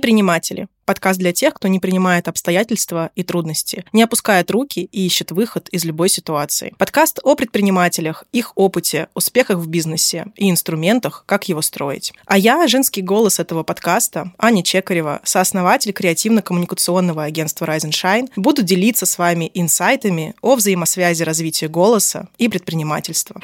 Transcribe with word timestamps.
Неприниматели. 0.00 0.66
Подкаст 0.86 1.18
для 1.18 1.34
тех, 1.34 1.52
кто 1.52 1.68
не 1.68 1.78
принимает 1.78 2.26
обстоятельства 2.26 3.10
и 3.16 3.22
трудности, 3.22 3.84
не 3.92 4.02
опускает 4.02 4.50
руки 4.50 4.88
и 4.90 5.04
ищет 5.04 5.30
выход 5.30 5.68
из 5.68 5.84
любой 5.84 6.08
ситуации. 6.08 6.72
Подкаст 6.78 7.20
о 7.22 7.34
предпринимателях, 7.34 8.24
их 8.32 8.52
опыте, 8.54 9.08
успехах 9.12 9.58
в 9.58 9.68
бизнесе 9.68 10.24
и 10.36 10.50
инструментах, 10.50 11.24
как 11.26 11.50
его 11.50 11.60
строить. 11.60 12.14
А 12.24 12.38
я, 12.38 12.66
женский 12.66 13.02
голос 13.02 13.40
этого 13.40 13.62
подкаста, 13.62 14.32
Аня 14.38 14.62
Чекарева, 14.62 15.20
сооснователь 15.22 15.92
креативно-коммуникационного 15.92 17.22
агентства 17.22 17.66
Rise 17.66 17.90
and 17.90 17.90
Shine, 17.90 18.30
буду 18.36 18.62
делиться 18.62 19.04
с 19.04 19.18
вами 19.18 19.50
инсайтами 19.52 20.34
о 20.40 20.54
взаимосвязи 20.54 21.24
развития 21.24 21.68
голоса 21.68 22.28
и 22.38 22.48
предпринимательства. 22.48 23.38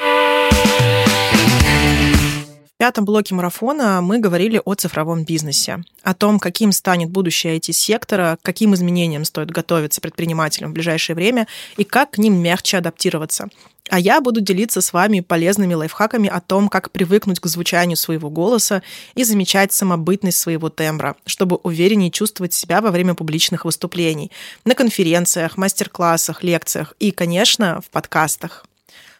В 2.76 2.78
пятом 2.78 3.06
блоке 3.06 3.34
марафона 3.34 4.02
мы 4.02 4.18
говорили 4.18 4.60
о 4.62 4.74
цифровом 4.74 5.24
бизнесе, 5.24 5.82
о 6.02 6.12
том, 6.12 6.38
каким 6.38 6.72
станет 6.72 7.08
будущее 7.08 7.56
IT-сектора, 7.56 8.36
каким 8.42 8.74
изменениям 8.74 9.24
стоит 9.24 9.50
готовиться 9.50 10.02
предпринимателям 10.02 10.72
в 10.72 10.74
ближайшее 10.74 11.16
время 11.16 11.46
и 11.78 11.84
как 11.84 12.10
к 12.10 12.18
ним 12.18 12.34
мягче 12.34 12.76
адаптироваться. 12.76 13.48
А 13.88 13.98
я 13.98 14.20
буду 14.20 14.42
делиться 14.42 14.82
с 14.82 14.92
вами 14.92 15.20
полезными 15.20 15.72
лайфхаками 15.72 16.28
о 16.28 16.42
том, 16.42 16.68
как 16.68 16.90
привыкнуть 16.90 17.40
к 17.40 17.46
звучанию 17.46 17.96
своего 17.96 18.28
голоса 18.28 18.82
и 19.14 19.24
замечать 19.24 19.72
самобытность 19.72 20.36
своего 20.36 20.68
тембра, 20.68 21.16
чтобы 21.24 21.56
увереннее 21.56 22.10
чувствовать 22.10 22.52
себя 22.52 22.82
во 22.82 22.90
время 22.90 23.14
публичных 23.14 23.64
выступлений, 23.64 24.30
на 24.66 24.74
конференциях, 24.74 25.56
мастер-классах, 25.56 26.42
лекциях 26.42 26.92
и, 27.01 27.10
конечно, 27.10 27.80
в 27.80 27.88
подкастах. 27.88 28.66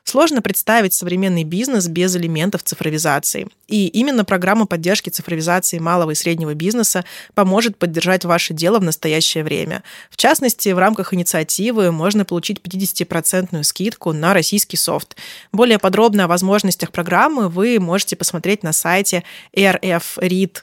Сложно 0.09 0.41
представить 0.41 0.95
современный 0.95 1.43
бизнес 1.43 1.89
без 1.89 2.15
элементов 2.15 2.63
цифровизации. 2.63 3.49
И 3.67 3.89
именно 3.89 4.25
программа 4.25 4.65
поддержки 4.65 5.11
цифровизации 5.11 5.81
малого 5.81 6.13
и 6.13 6.15
среднего 6.15 6.55
бизнеса 6.55 7.05
поможет 7.35 7.77
поддержать 7.77 8.25
ваше 8.25 8.55
дело 8.55 8.79
в 8.79 8.85
настоящее 8.85 9.43
время. 9.43 9.83
В 10.09 10.17
частности, 10.17 10.69
в 10.69 10.79
рамках 10.79 11.13
инициативы 11.13 11.91
можно 11.91 12.25
получить 12.25 12.61
50% 12.61 13.61
скидку 13.65 14.13
на 14.13 14.33
российский 14.33 14.77
софт. 14.77 15.17
Более 15.51 15.81
подробно 15.81 16.25
о 16.25 16.29
возможностях 16.29 16.93
программы 16.93 17.49
вы 17.49 17.81
можете 17.81 18.15
посмотреть 18.15 18.63
на 18.63 18.73
сайте 18.73 19.25
rfread 19.57 20.59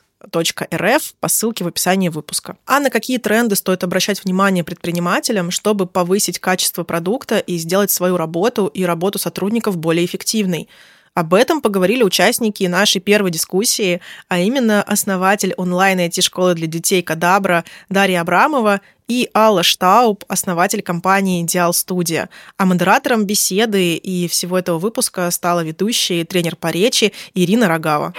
рф 0.73 1.13
по 1.19 1.27
ссылке 1.27 1.63
в 1.63 1.67
описании 1.67 2.09
выпуска. 2.09 2.57
А 2.65 2.79
на 2.79 2.89
какие 2.89 3.17
тренды 3.17 3.55
стоит 3.55 3.83
обращать 3.83 4.23
внимание 4.23 4.63
предпринимателям, 4.63 5.51
чтобы 5.51 5.85
повысить 5.85 6.39
качество 6.39 6.83
продукта 6.83 7.39
и 7.39 7.57
сделать 7.57 7.91
свою 7.91 8.17
работу 8.17 8.67
и 8.67 8.83
работу 8.83 9.19
сотрудников 9.19 9.77
более 9.77 10.05
эффективной? 10.05 10.69
Об 11.15 11.35
этом 11.35 11.61
поговорили 11.61 12.01
участники 12.01 12.63
нашей 12.63 12.99
первой 12.99 13.29
дискуссии, 13.29 14.01
а 14.29 14.39
именно 14.39 14.81
основатель 14.81 15.53
онлайн-IT-школы 15.57 16.55
для 16.55 16.65
детей 16.65 17.03
Кадабра 17.03 17.65
Дарья 17.87 18.21
Абрамова 18.21 18.81
и 19.07 19.29
Алла 19.35 19.61
Штауб, 19.61 20.23
основатель 20.27 20.81
компании 20.81 21.43
Идеал 21.43 21.73
Студия. 21.73 22.29
А 22.57 22.65
модератором 22.65 23.25
беседы 23.25 23.95
и 23.95 24.27
всего 24.27 24.57
этого 24.57 24.79
выпуска 24.79 25.29
стала 25.29 25.63
ведущая 25.63 26.21
и 26.21 26.23
тренер 26.23 26.55
по 26.55 26.67
речи 26.67 27.13
Ирина 27.35 27.67
Рогава. 27.67 28.13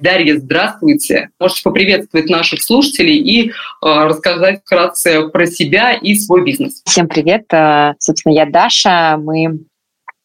Дарья, 0.00 0.38
здравствуйте. 0.38 1.30
Можете 1.40 1.62
поприветствовать 1.62 2.28
наших 2.28 2.62
слушателей 2.62 3.16
и 3.16 3.50
э, 3.50 3.52
рассказать 3.82 4.60
вкратце 4.60 5.28
про 5.28 5.46
себя 5.46 5.94
и 5.94 6.14
свой 6.14 6.44
бизнес. 6.44 6.82
Всем 6.84 7.08
привет. 7.08 7.44
Э, 7.52 7.94
собственно, 7.98 8.32
я 8.32 8.46
Даша. 8.46 9.16
Мы 9.18 9.60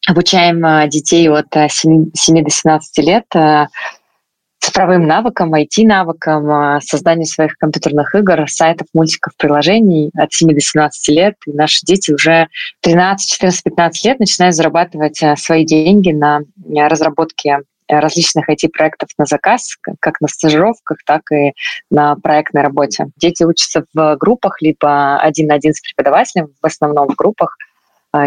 обучаем 0.08 0.64
э, 0.64 0.88
детей 0.88 1.28
от 1.28 1.46
7, 1.52 2.06
э, 2.06 2.10
7 2.14 2.44
до 2.44 2.50
17 2.50 3.06
лет 3.06 3.24
цифровым 4.60 5.06
навыкам, 5.06 5.54
IT-навыкам, 5.54 6.80
созданию 6.80 7.26
своих 7.26 7.58
компьютерных 7.58 8.14
игр, 8.14 8.48
сайтов, 8.48 8.88
мультиков, 8.94 9.34
приложений 9.36 10.10
от 10.16 10.32
7 10.32 10.54
до 10.54 10.60
17 10.60 11.08
лет. 11.14 11.34
И 11.46 11.52
наши 11.52 11.84
дети 11.84 12.12
уже 12.12 12.48
13, 12.80 13.30
14, 13.30 13.62
15 13.62 14.04
лет 14.06 14.20
начинают 14.20 14.54
зарабатывать 14.54 15.20
свои 15.36 15.66
деньги 15.66 16.12
на 16.12 16.40
разработке 16.88 17.58
различных 17.88 18.48
IT-проектов 18.48 19.10
на 19.18 19.26
заказ, 19.26 19.76
как 20.00 20.20
на 20.20 20.28
стажировках, 20.28 20.98
так 21.06 21.22
и 21.32 21.52
на 21.90 22.16
проектной 22.16 22.62
работе. 22.62 23.06
Дети 23.16 23.44
учатся 23.44 23.84
в 23.94 24.16
группах, 24.16 24.60
либо 24.60 25.18
один 25.18 25.48
на 25.48 25.54
один 25.54 25.74
с 25.74 25.80
преподавателем, 25.80 26.48
в 26.60 26.66
основном 26.66 27.08
в 27.08 27.14
группах. 27.14 27.56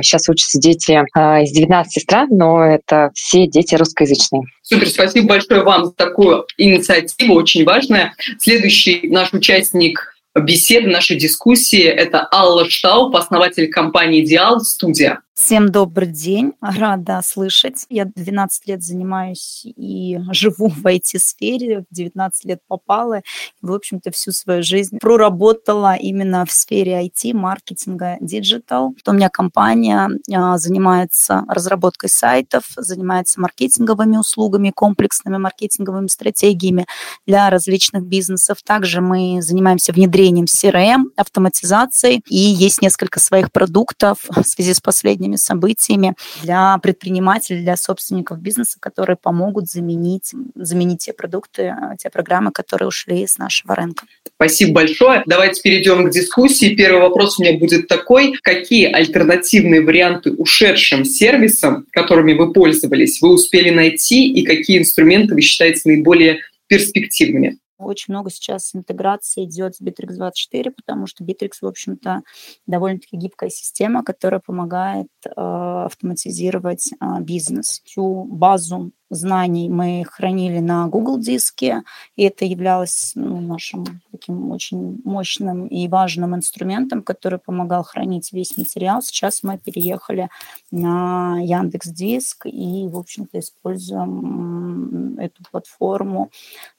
Сейчас 0.01 0.27
а, 0.27 0.33
учатся 0.33 0.59
дети 0.59 1.01
а, 1.13 1.41
из 1.41 1.51
19 1.51 2.03
стран, 2.03 2.27
но 2.31 2.61
это 2.61 3.11
все 3.13 3.47
дети 3.47 3.75
русскоязычные. 3.75 4.43
Супер, 4.61 4.89
спасибо 4.89 5.27
большое 5.27 5.63
вам 5.63 5.85
за 5.85 5.93
такую 5.93 6.45
инициативу, 6.57 7.35
очень 7.35 7.63
важная. 7.63 8.13
Следующий 8.37 9.07
наш 9.09 9.31
участник 9.31 10.13
беседы, 10.35 10.89
нашей 10.89 11.17
дискуссии– 11.17 11.83
это 11.83 12.27
Алла 12.31 12.69
Штауп, 12.69 13.15
основатель 13.15 13.69
компании 13.69 14.23
«Идеал 14.23 14.59
Студия». 14.59 15.21
Всем 15.37 15.69
добрый 15.69 16.07
день, 16.07 16.53
рада 16.61 17.21
слышать. 17.23 17.85
Я 17.89 18.05
12 18.05 18.67
лет 18.67 18.83
занимаюсь 18.83 19.61
и 19.65 20.17
живу 20.31 20.67
в 20.67 20.83
IT-сфере, 20.83 21.85
в 21.87 21.93
19 21.93 22.45
лет 22.45 22.59
попала, 22.67 23.21
в 23.61 23.71
общем-то, 23.71 24.09
всю 24.09 24.31
свою 24.31 24.63
жизнь 24.63 24.97
проработала 24.99 25.95
именно 25.95 26.43
в 26.43 26.51
сфере 26.51 27.05
IT, 27.05 27.35
маркетинга, 27.35 28.17
digital. 28.19 28.95
У 29.05 29.11
меня 29.11 29.29
компания 29.29 30.09
а, 30.33 30.57
занимается 30.57 31.43
разработкой 31.47 32.09
сайтов, 32.09 32.63
занимается 32.75 33.39
маркетинговыми 33.39 34.17
услугами, 34.17 34.71
комплексными 34.71 35.37
маркетинговыми 35.37 36.07
стратегиями 36.07 36.87
для 37.27 37.51
различных 37.51 38.03
бизнесов. 38.07 38.63
Также 38.63 39.01
мы 39.01 39.43
занимаемся 39.43 39.93
внедрением 39.93 40.45
CRM, 40.45 41.11
автоматизацией, 41.15 42.23
и 42.27 42.37
есть 42.37 42.81
несколько 42.81 43.19
своих 43.19 43.51
продуктов 43.51 44.25
в 44.29 44.43
связи 44.43 44.73
с 44.73 44.81
последним 44.81 45.26
последними 45.27 45.35
событиями 45.35 46.15
для 46.43 46.77
предпринимателей, 46.77 47.61
для 47.61 47.77
собственников 47.77 48.39
бизнеса, 48.39 48.77
которые 48.79 49.17
помогут 49.17 49.67
заменить, 49.67 50.31
заменить 50.55 50.99
те 50.99 51.13
продукты, 51.13 51.73
те 51.99 52.09
программы, 52.09 52.51
которые 52.51 52.87
ушли 52.87 53.25
с 53.25 53.37
нашего 53.37 53.75
рынка. 53.75 54.05
Спасибо 54.35 54.73
большое. 54.73 55.23
Давайте 55.25 55.61
перейдем 55.61 56.05
к 56.05 56.11
дискуссии. 56.11 56.75
Первый 56.75 57.01
вопрос 57.01 57.39
у 57.39 57.43
меня 57.43 57.57
будет 57.57 57.87
такой. 57.87 58.33
Какие 58.41 58.91
альтернативные 58.91 59.81
варианты 59.81 60.31
ушедшим 60.31 61.05
сервисам, 61.05 61.85
которыми 61.91 62.33
вы 62.33 62.53
пользовались, 62.53 63.21
вы 63.21 63.29
успели 63.29 63.69
найти 63.69 64.31
и 64.31 64.43
какие 64.43 64.77
инструменты 64.77 65.33
вы 65.33 65.41
считаете 65.41 65.81
наиболее 65.85 66.39
перспективными? 66.67 67.57
Очень 67.77 68.13
много 68.13 68.29
сейчас 68.29 68.73
интеграции 68.75 69.45
идет 69.45 69.75
с 69.75 69.81
Bittrex24, 69.81 70.71
потому 70.71 71.05
что 71.05 71.23
Bittrex, 71.23 71.51
в 71.61 71.67
общем-то, 71.67 72.21
довольно-таки 72.65 73.17
гибкая 73.17 73.49
система, 73.49 74.03
которая 74.03 74.39
помогает 74.39 75.07
э, 75.25 75.29
автоматизировать 75.35 76.91
э, 76.93 77.21
бизнес. 77.21 77.81
Всю 77.85 78.23
базу 78.23 78.91
знаний 79.09 79.69
мы 79.69 80.05
хранили 80.09 80.59
на 80.59 80.87
Google 80.87 81.19
диске, 81.19 81.83
и 82.15 82.23
это 82.23 82.45
являлось 82.45 83.13
ну, 83.15 83.39
нашим 83.41 84.01
таким 84.11 84.51
очень 84.51 85.01
мощным 85.03 85.67
и 85.67 85.87
важным 85.87 86.35
инструментом, 86.35 87.03
который 87.03 87.39
помогал 87.39 87.83
хранить 87.83 88.33
весь 88.33 88.57
материал. 88.57 89.01
Сейчас 89.01 89.43
мы 89.43 89.57
переехали 89.57 90.29
на 90.71 91.39
Яндекс 91.39 91.87
Диск 91.87 92.45
и, 92.45 92.87
в 92.87 92.97
общем-то, 92.97 93.39
используем 93.39 95.17
эту 95.19 95.43
платформу 95.51 96.31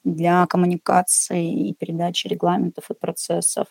для 0.03 0.45
коммуникации 0.47 1.69
и 1.69 1.73
передачи 1.73 2.27
регламентов 2.27 2.89
и 2.89 2.93
процессов. 2.93 3.67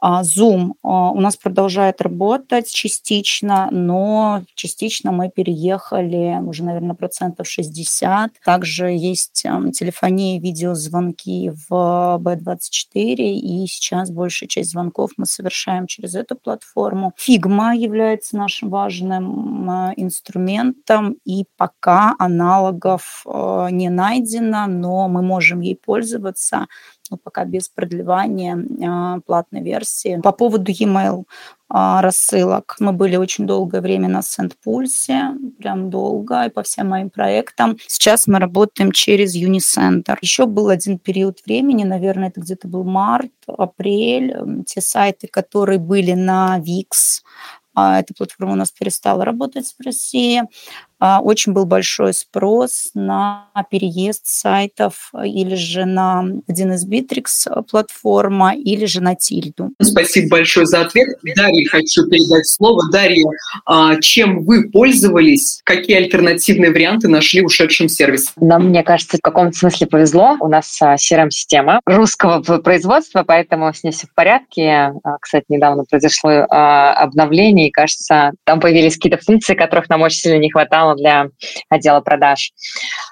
А, 0.00 0.22
Zoom 0.22 0.72
а, 0.82 1.10
у 1.10 1.20
нас 1.20 1.36
продолжает 1.36 2.00
работать 2.00 2.72
частично, 2.72 3.68
но 3.70 4.42
частично 4.54 5.12
мы 5.12 5.30
переехали 5.30 6.38
уже, 6.42 6.64
наверное, 6.64 6.94
процентов 6.94 7.46
60. 7.46 8.32
Также 8.44 8.86
есть 8.90 9.42
телефония, 9.74 10.40
видеозвонки 10.40 11.52
в 11.68 12.18
B24, 12.22 13.14
и 13.16 13.66
сейчас 13.66 14.10
большая 14.10 14.48
часть 14.48 14.70
звонков 14.70 15.10
мы 15.18 15.26
совершаем 15.26 15.86
через 15.86 16.14
эту 16.14 16.34
платформу. 16.34 17.12
Figma 17.18 17.76
является 17.76 18.36
нашим 18.36 18.70
важным 18.70 19.68
а, 19.70 19.92
инструментом, 19.96 21.16
и 21.24 21.44
пока 21.56 22.14
аналогов 22.18 23.24
не 23.70 23.90
найдено, 23.90 24.66
но 24.66 25.08
мы 25.08 25.22
можем 25.22 25.60
ей 25.60 25.76
пользоваться 25.76 26.66
ну, 27.10 27.16
пока 27.16 27.44
без 27.44 27.68
продлевания 27.68 28.56
э, 28.56 29.20
платной 29.26 29.62
версии. 29.62 30.20
По 30.22 30.32
поводу 30.32 30.70
e-mail 30.70 31.24
э, 31.72 32.00
рассылок. 32.00 32.76
Мы 32.78 32.92
были 32.92 33.16
очень 33.16 33.46
долгое 33.46 33.80
время 33.80 34.08
на 34.08 34.22
Сент-Пульсе, 34.22 35.34
прям 35.58 35.90
долго, 35.90 36.44
и 36.44 36.50
по 36.50 36.62
всем 36.62 36.88
моим 36.88 37.10
проектам. 37.10 37.76
Сейчас 37.86 38.26
мы 38.26 38.38
работаем 38.38 38.92
через 38.92 39.36
Unicenter. 39.36 40.16
Еще 40.20 40.46
был 40.46 40.68
один 40.68 40.98
период 40.98 41.38
времени, 41.46 41.84
наверное, 41.84 42.28
это 42.28 42.40
где-то 42.40 42.68
был 42.68 42.84
март, 42.84 43.32
апрель, 43.46 44.64
те 44.66 44.80
сайты, 44.80 45.26
которые 45.26 45.78
были 45.78 46.12
на 46.12 46.58
VIX, 46.58 46.86
эта 47.76 48.14
платформа 48.14 48.52
у 48.52 48.56
нас 48.56 48.70
перестала 48.70 49.24
работать 49.24 49.74
в 49.78 49.84
России. 49.84 50.42
А, 51.00 51.20
очень 51.20 51.52
был 51.52 51.64
большой 51.64 52.12
спрос 52.12 52.90
на 52.94 53.48
переезд 53.70 54.26
сайтов 54.26 55.10
или 55.24 55.54
же 55.54 55.86
на 55.86 56.24
1С 56.50 56.86
Bittrex 56.86 57.64
платформа, 57.70 58.54
или 58.54 58.84
же 58.84 59.00
на 59.00 59.14
Тильду. 59.14 59.70
Спасибо 59.80 60.28
большое 60.28 60.66
за 60.66 60.82
ответ. 60.82 61.08
Дарья 61.34 61.68
хочу 61.70 62.06
передать 62.08 62.46
слово. 62.46 62.82
Дарья, 62.92 63.24
а, 63.64 63.96
чем 63.96 64.44
вы 64.44 64.70
пользовались? 64.70 65.60
Какие 65.64 65.96
альтернативные 65.96 66.70
варианты 66.70 67.08
нашли 67.08 67.42
ушедшим 67.42 67.88
сервисом? 67.88 68.34
Нам, 68.36 68.68
мне 68.68 68.82
кажется, 68.82 69.16
в 69.16 69.20
каком-то 69.22 69.56
смысле 69.56 69.86
повезло. 69.86 70.36
У 70.40 70.48
нас 70.48 70.78
CRM-система 70.80 71.80
русского 71.86 72.40
производства, 72.58 73.24
поэтому 73.26 73.72
с 73.72 73.82
ней 73.82 73.92
все 73.92 74.06
в 74.06 74.14
порядке. 74.14 74.92
Кстати, 75.20 75.46
недавно 75.48 75.84
произошло 75.88 76.46
обновление, 76.50 77.68
и, 77.68 77.72
кажется, 77.72 78.32
там 78.44 78.60
появились 78.60 78.96
какие-то 78.96 79.22
функции, 79.24 79.54
которых 79.54 79.88
нам 79.88 80.02
очень 80.02 80.18
сильно 80.18 80.38
не 80.38 80.50
хватало 80.50 80.89
для 80.94 81.28
отдела 81.68 82.00
продаж. 82.00 82.52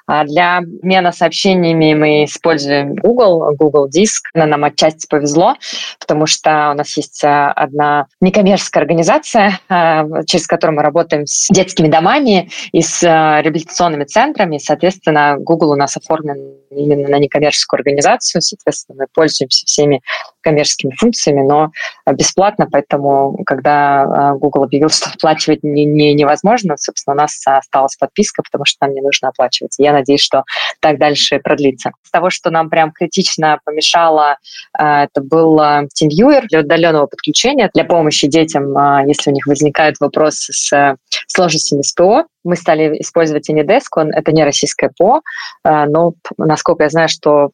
А 0.08 0.24
для 0.24 0.58
обмена 0.58 1.12
сообщениями 1.12 1.92
мы 1.92 2.24
используем 2.24 2.94
Google, 2.94 3.54
Google 3.56 3.90
Диск. 3.90 4.30
Нам 4.32 4.64
отчасти 4.64 5.06
повезло, 5.06 5.54
потому 6.00 6.24
что 6.24 6.70
у 6.72 6.74
нас 6.74 6.96
есть 6.96 7.22
а, 7.22 7.52
одна 7.52 8.06
некоммерческая 8.22 8.82
организация, 8.82 9.60
а, 9.68 10.06
через 10.26 10.46
которую 10.46 10.76
мы 10.76 10.82
работаем 10.82 11.26
с 11.26 11.48
детскими 11.50 11.88
домами 11.88 12.50
и 12.72 12.80
с 12.80 13.02
реабилитационными 13.02 14.04
центрами. 14.04 14.56
Соответственно, 14.56 15.36
Google 15.38 15.72
у 15.72 15.76
нас 15.76 15.94
оформлен 15.98 16.54
именно 16.70 17.08
на 17.08 17.18
некоммерческую 17.18 17.78
организацию. 17.78 18.40
Соответственно, 18.40 19.00
мы 19.00 19.06
пользуемся 19.12 19.66
всеми 19.66 20.00
коммерческими 20.40 20.94
функциями, 20.96 21.42
но 21.42 21.70
бесплатно, 22.10 22.66
поэтому 22.70 23.38
когда 23.44 24.32
Google 24.36 24.64
объявил, 24.64 24.88
что 24.88 25.10
оплачивать 25.10 25.62
не, 25.62 25.84
не, 25.84 26.14
невозможно, 26.14 26.76
собственно, 26.78 27.14
у 27.14 27.18
нас 27.18 27.44
осталась 27.68 27.96
подписка, 27.96 28.42
потому 28.42 28.64
что 28.64 28.86
нам 28.86 28.94
не 28.94 29.00
нужно 29.00 29.28
оплачивать. 29.28 29.76
Я 29.78 29.92
надеюсь, 29.92 30.22
что 30.22 30.44
так 30.80 30.98
дальше 30.98 31.38
продлится. 31.38 31.92
С 32.02 32.10
того, 32.10 32.30
что 32.30 32.50
нам 32.50 32.70
прям 32.70 32.92
критично 32.92 33.58
помешало, 33.64 34.38
это 34.72 35.20
был 35.20 35.58
TeamViewer 35.60 36.46
для 36.48 36.60
удаленного 36.60 37.06
подключения, 37.06 37.70
для 37.74 37.84
помощи 37.84 38.26
детям, 38.26 38.74
если 39.06 39.30
у 39.30 39.34
них 39.34 39.46
возникают 39.46 39.96
вопросы 40.00 40.52
с 40.52 40.96
сложностями 41.26 41.82
с 41.82 41.92
ПО, 41.92 42.24
мы 42.48 42.56
стали 42.56 43.00
использовать 43.00 43.50
Anydesk, 43.50 43.88
он, 43.96 44.10
это 44.12 44.32
не 44.32 44.44
российское 44.44 44.90
ПО, 44.96 45.20
э, 45.64 45.84
но, 45.86 46.14
насколько 46.38 46.84
я 46.84 46.88
знаю, 46.88 47.08
что 47.08 47.50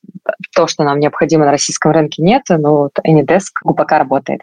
то, 0.55 0.67
что 0.67 0.85
нам 0.85 0.99
необходимо 0.99 1.45
на 1.45 1.51
российском 1.51 1.93
рынке, 1.93 2.23
нет, 2.23 2.43
но 2.49 2.77
вот 2.77 2.93
Anydesk 3.07 3.75
пока 3.77 3.99
работает. 3.99 4.41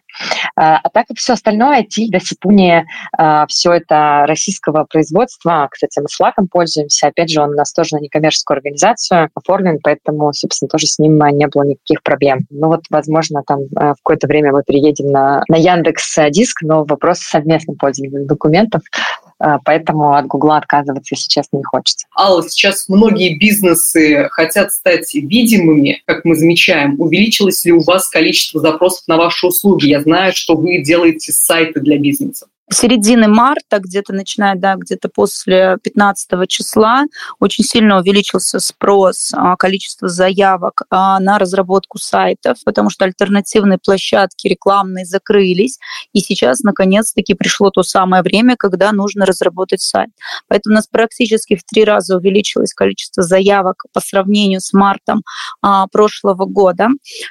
Э, 0.58 0.80
а 0.84 0.90
так 0.94 1.08
как 1.08 1.18
все 1.18 1.34
остальное, 1.34 1.84
Тильда, 1.84 2.19
Сипуни, 2.19 2.86
э, 3.18 3.46
все 3.48 3.74
это 3.74 4.25
российского 4.28 4.86
производства. 4.86 5.68
Кстати, 5.72 6.00
мы 6.00 6.08
с 6.08 6.16
Флаком 6.16 6.48
пользуемся. 6.48 7.08
Опять 7.08 7.30
же, 7.30 7.42
он 7.42 7.52
у 7.52 7.56
нас 7.56 7.74
тоже 7.74 7.96
на 7.96 8.00
некоммерческую 8.00 8.58
организацию 8.58 9.30
оформлен, 9.34 9.80
поэтому, 9.81 10.34
собственно, 10.34 10.69
тоже 10.69 10.88
с 10.88 11.00
ним 11.00 11.18
не 11.18 11.48
было 11.48 11.63
никаких 11.63 12.04
проблем. 12.04 12.46
Ну 12.50 12.68
вот, 12.68 12.81
возможно, 12.90 13.42
там 13.46 13.62
в 13.72 13.96
какое-то 14.04 14.28
время 14.28 14.52
мы 14.52 14.63
переедем 14.63 15.12
на, 15.12 15.44
на 15.48 15.56
Яндекс 15.56 16.18
Диск, 16.30 16.62
но 16.62 16.84
вопрос 16.84 17.19
совместным 17.19 17.78
пользованием 17.78 18.28
документов 18.28 18.81
а, 18.92 19.20
поэтому 19.65 20.15
от 20.15 20.27
Гугла 20.27 20.57
отказываться, 20.57 21.15
честно, 21.15 21.57
не 21.57 21.63
хочется. 21.63 22.07
Алла, 22.17 22.43
сейчас 22.47 22.88
многие 22.88 23.38
бизнесы 23.38 24.27
хотят 24.31 24.71
стать 24.71 25.13
видимыми, 25.13 26.01
как 26.05 26.25
мы 26.25 26.35
замечаем. 26.35 26.99
Увеличилось 26.99 27.63
ли 27.65 27.71
у 27.71 27.81
вас 27.81 28.07
количество 28.07 28.59
запросов 28.59 29.03
на 29.07 29.17
ваши 29.17 29.47
услуги? 29.47 29.88
Я 29.88 30.01
знаю, 30.01 30.33
что 30.35 30.55
вы 30.55 30.79
делаете 30.79 31.31
сайты 31.31 31.79
для 31.79 31.97
бизнеса 31.97 32.47
середины 32.73 33.27
марта, 33.27 33.79
где-то 33.79 34.13
начиная, 34.13 34.56
да, 34.56 34.75
где-то 34.75 35.09
после 35.09 35.77
15 35.83 36.47
числа, 36.47 37.03
очень 37.39 37.63
сильно 37.63 38.00
увеличился 38.00 38.59
спрос, 38.59 39.31
а, 39.33 39.56
количество 39.57 40.07
заявок 40.07 40.83
а, 40.89 41.19
на 41.19 41.38
разработку 41.38 41.97
сайтов, 41.97 42.57
потому 42.65 42.89
что 42.89 43.06
альтернативные 43.06 43.77
площадки 43.77 44.47
рекламные 44.47 45.06
закрылись, 45.06 45.79
и 46.13 46.19
сейчас, 46.19 46.62
наконец-таки, 46.62 47.33
пришло 47.33 47.69
то 47.69 47.83
самое 47.83 48.23
время, 48.23 48.56
когда 48.57 48.91
нужно 48.91 49.25
разработать 49.25 49.81
сайт. 49.81 50.09
Поэтому 50.47 50.74
у 50.74 50.77
нас 50.77 50.88
практически 50.88 51.56
в 51.56 51.63
три 51.63 51.83
раза 51.83 52.17
увеличилось 52.17 52.74
количество 52.74 53.24
заявок 53.24 53.83
по 53.94 54.00
сравнению 54.00 54.62
с 54.62 54.74
мартом 54.74 55.24
а, 55.62 55.88
прошлого 55.88 56.45
года 56.45 56.88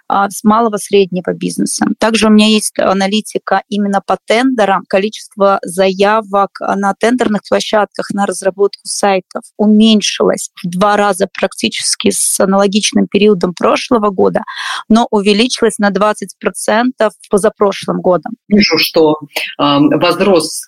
с 0.08 0.44
малого 0.44 0.76
среднего 0.76 1.32
бизнеса. 1.32 1.86
Также 1.98 2.26
у 2.26 2.31
меня 2.31 2.46
есть 2.46 2.78
аналитика 2.78 3.62
именно 3.69 4.00
по 4.04 4.19
тендерам, 4.26 4.84
количество 4.88 5.30
количество 5.31 5.59
заявок 5.62 6.50
на 6.61 6.94
тендерных 6.94 7.43
площадках 7.49 8.11
на 8.12 8.27
разработку 8.27 8.81
сайтов 8.85 9.43
уменьшилось 9.56 10.50
в 10.62 10.69
два 10.69 10.97
раза 10.97 11.29
практически 11.32 12.11
с 12.11 12.41
аналогичным 12.41 13.06
периодом 13.06 13.55
прошлого 13.55 14.11
года, 14.11 14.43
но 14.88 15.06
увеличилось 15.11 15.79
на 15.79 15.91
20% 15.91 17.11
позапрошлым 17.31 18.00
годом. 18.00 18.32
Вижу, 18.49 18.79
что 18.79 19.17
э, 19.21 19.23
возрос 19.59 20.62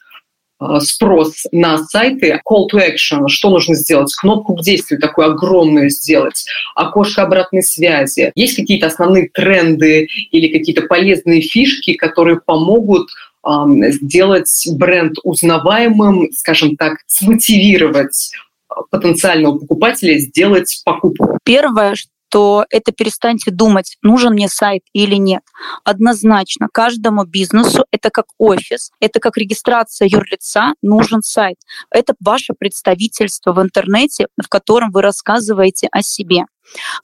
спрос 0.79 1.45
на 1.51 1.79
сайты, 1.79 2.41
call 2.49 2.67
to 2.73 2.79
action, 2.79 3.27
что 3.27 3.51
нужно 3.51 3.75
сделать, 3.75 4.15
кнопку 4.15 4.55
к 4.55 4.63
действию 4.63 5.01
такую 5.01 5.33
огромную 5.33 5.91
сделать, 5.91 6.47
окошко 6.77 7.23
обратной 7.23 7.65
связи. 7.65 8.31
Есть 8.37 8.55
какие-то 8.55 8.87
основные 8.87 9.29
тренды 9.29 10.07
или 10.31 10.57
какие-то 10.57 10.83
полезные 10.83 11.41
фишки, 11.41 11.95
которые 11.95 12.41
помогут 12.41 13.09
сделать 13.45 14.69
бренд 14.73 15.17
узнаваемым, 15.25 16.31
скажем 16.33 16.77
так, 16.77 16.99
смотивировать 17.07 18.33
а, 18.69 18.83
потенциального 18.91 19.59
покупателя 19.59 20.19
сделать 20.19 20.81
покупку? 20.85 21.39
Первое, 21.45 21.95
то 22.33 22.65
это 22.71 22.93
перестаньте 22.93 23.51
думать, 23.51 23.99
нужен 24.01 24.33
мне 24.33 24.49
сайт 24.49 24.83
или 24.95 25.17
нет. 25.17 25.43
Однозначно, 25.85 26.69
каждому 26.73 27.27
бизнесу 27.27 27.85
это 27.93 28.09
как 28.09 28.25
офис, 28.39 28.91
это 29.01 29.21
как 29.21 29.37
регистрация 29.37 30.09
юрлица, 30.09 30.73
нужен 30.81 31.23
сайт. 31.23 31.59
Это 31.91 32.15
ваше 32.21 32.55
представительство 32.59 33.53
в 33.53 33.61
интернете, 33.61 34.29
в 34.43 34.49
котором 34.49 34.93
вы 34.93 35.03
рассказываете 35.03 35.89
о 35.93 36.01
себе. 36.01 36.45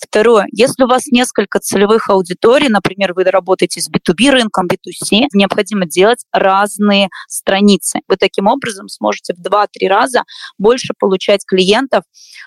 Второе, 0.01 0.47
если 0.53 0.85
у 0.85 0.89
вас 0.89 1.07
несколько 1.07 1.61
целевых 1.61 2.11
аудиторий, 2.11 2.69
например, 2.69 3.15
вы 3.15 3.25
работаете 3.25 3.81
с 3.81 3.91
B2B 3.91 4.31
рынком, 4.31 4.67
B2C, 4.67 5.27
необходимо 5.33 5.87
делать 5.87 6.25
разные 6.33 7.09
страницы. 7.29 8.01
Вы 8.09 8.17
таким 8.17 8.47
образом 8.47 8.89
сможете 8.89 9.35
в 9.35 9.41
2-3 9.41 9.89
раза 9.89 10.23
больше 10.59 10.95
получать 10.99 11.45
клиентов, 11.47 12.05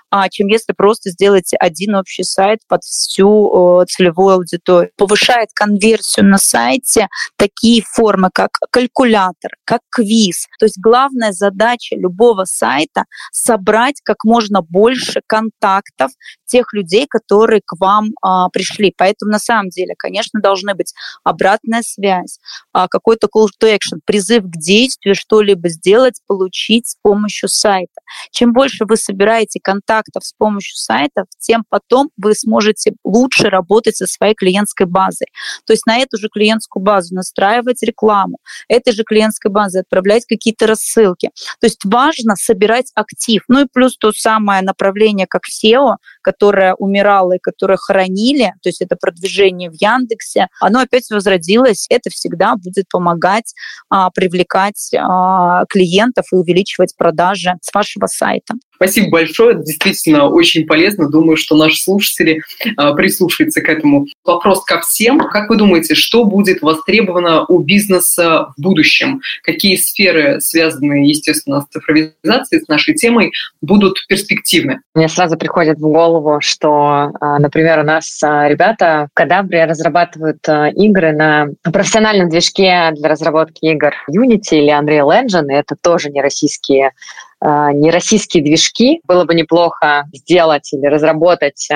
а, 0.09 0.29
чем 0.29 0.47
если 0.47 0.73
просто 0.73 1.09
сделаете 1.09 1.57
один 1.57 1.95
общий 1.95 2.23
сайт 2.23 2.59
под 2.67 2.83
всю 2.83 3.85
целевую 3.87 4.35
аудиторию. 4.35 4.91
Повышает 4.97 5.49
конверсию 5.53 6.25
на 6.27 6.37
сайте 6.37 7.07
такие 7.37 7.83
формы, 7.83 8.29
как 8.33 8.51
калькулятор, 8.71 9.51
как 9.65 9.81
квиз. 9.89 10.47
То 10.59 10.65
есть 10.65 10.79
главная 10.79 11.31
задача 11.31 11.95
любого 11.95 12.45
сайта— 12.45 13.05
собрать 13.31 14.01
как 14.03 14.23
можно 14.23 14.61
больше 14.61 15.21
контактов 15.25 16.11
тех 16.51 16.73
людей, 16.73 17.07
которые 17.09 17.61
к 17.65 17.79
вам 17.79 18.09
а, 18.21 18.49
пришли. 18.49 18.93
Поэтому 18.97 19.31
на 19.31 19.39
самом 19.39 19.69
деле, 19.69 19.95
конечно, 19.97 20.41
должны 20.41 20.75
быть 20.75 20.93
обратная 21.23 21.81
связь, 21.81 22.39
а, 22.73 22.87
какой-то 22.87 23.27
call 23.27 23.47
to 23.61 23.73
action, 23.73 23.99
призыв 24.05 24.43
к 24.43 24.57
действию, 24.57 25.15
что-либо 25.15 25.69
сделать, 25.69 26.19
получить 26.27 26.89
с 26.89 26.95
помощью 27.01 27.47
сайта. 27.47 28.01
Чем 28.31 28.51
больше 28.51 28.85
вы 28.85 28.97
собираете 28.97 29.59
контактов 29.63 30.25
с 30.25 30.33
помощью 30.33 30.75
сайтов, 30.75 31.27
тем 31.39 31.63
потом 31.69 32.09
вы 32.17 32.35
сможете 32.35 32.93
лучше 33.05 33.49
работать 33.49 33.95
со 33.95 34.05
своей 34.05 34.35
клиентской 34.35 34.87
базой. 34.87 35.27
То 35.65 35.73
есть 35.73 35.85
на 35.85 35.99
эту 35.99 36.17
же 36.17 36.27
клиентскую 36.27 36.83
базу 36.83 37.15
настраивать 37.15 37.81
рекламу, 37.83 38.39
этой 38.67 38.91
же 38.93 39.03
клиентской 39.03 39.51
базы 39.51 39.79
отправлять 39.79 40.25
какие-то 40.25 40.67
рассылки. 40.67 41.29
То 41.59 41.67
есть 41.67 41.85
важно 41.85 42.35
собирать 42.35 42.91
актив. 42.95 43.43
Ну 43.47 43.61
и 43.61 43.67
плюс 43.71 43.97
то 43.97 44.11
самое 44.11 44.61
направление, 44.61 45.27
как 45.27 45.43
SEO, 45.47 45.95
которое 46.21 46.40
умирало 46.77 47.33
и 47.33 47.39
которое 47.39 47.77
хранили, 47.77 48.53
то 48.61 48.69
есть 48.69 48.81
это 48.81 48.95
продвижение 48.95 49.69
в 49.69 49.73
Яндексе, 49.73 50.47
оно 50.59 50.79
опять 50.79 51.09
возродилось. 51.09 51.87
Это 51.89 52.09
всегда 52.09 52.55
будет 52.55 52.85
помогать 52.89 53.53
а, 53.89 54.09
привлекать 54.09 54.91
а, 54.97 55.65
клиентов 55.69 56.25
и 56.31 56.35
увеличивать 56.35 56.95
продажи 56.97 57.51
с 57.61 57.73
вашего 57.73 58.07
сайта. 58.07 58.55
Спасибо 58.81 59.11
большое, 59.11 59.53
это 59.53 59.63
действительно 59.63 60.27
очень 60.27 60.65
полезно. 60.65 61.07
Думаю, 61.07 61.37
что 61.37 61.55
наши 61.55 61.79
слушатели 61.79 62.41
э, 62.65 62.95
прислушаются 62.95 63.61
к 63.61 63.69
этому. 63.69 64.07
Вопрос 64.25 64.63
ко 64.63 64.79
всем. 64.79 65.19
Как 65.19 65.51
вы 65.51 65.57
думаете, 65.57 65.93
что 65.93 66.25
будет 66.25 66.63
востребовано 66.63 67.45
у 67.45 67.59
бизнеса 67.59 68.47
в 68.57 68.59
будущем? 68.59 69.21
Какие 69.43 69.75
сферы, 69.75 70.41
связанные, 70.41 71.07
естественно, 71.07 71.61
с 71.61 71.67
цифровизацией, 71.67 72.63
с 72.63 72.67
нашей 72.67 72.95
темой, 72.95 73.31
будут 73.61 73.97
перспективны? 74.07 74.79
Мне 74.95 75.09
сразу 75.09 75.37
приходит 75.37 75.77
в 75.77 75.81
голову, 75.81 76.39
что, 76.41 77.11
а, 77.21 77.37
например, 77.37 77.81
у 77.81 77.83
нас 77.83 78.19
а, 78.23 78.49
ребята 78.49 79.09
в 79.11 79.13
Кадабре 79.13 79.65
разрабатывают 79.65 80.39
игры 80.75 81.11
на 81.11 81.49
профессиональном 81.71 82.29
движке 82.29 82.89
для 82.95 83.09
разработки 83.09 83.63
игр 83.63 83.93
Unity 84.09 84.57
или 84.57 84.73
Unreal 84.73 85.23
Engine, 85.23 85.51
и 85.51 85.53
это 85.53 85.75
тоже 85.79 86.09
не 86.09 86.23
российские 86.23 86.93
не 87.41 87.91
российские 87.91 88.43
движки. 88.43 89.01
Было 89.05 89.25
бы 89.25 89.33
неплохо 89.33 90.05
сделать 90.13 90.71
или 90.73 90.85
разработать 90.85 91.67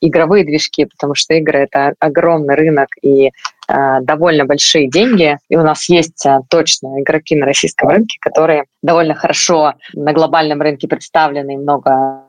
игровые 0.00 0.44
движки, 0.44 0.84
потому 0.86 1.14
что 1.14 1.34
игры— 1.34 1.58
это 1.60 1.94
огромный 2.00 2.54
рынок 2.54 2.88
и 3.02 3.30
довольно 3.68 4.44
большие 4.44 4.88
деньги. 4.88 5.38
И 5.48 5.56
у 5.56 5.62
нас 5.62 5.88
есть 5.88 6.24
точно 6.48 7.00
игроки 7.00 7.36
на 7.36 7.46
российском 7.46 7.88
рынке, 7.88 8.18
которые 8.20 8.64
довольно 8.82 9.14
хорошо 9.14 9.74
на 9.94 10.12
глобальном 10.12 10.60
рынке 10.60 10.88
представлены, 10.88 11.56
много 11.56 11.90
а, 11.90 12.25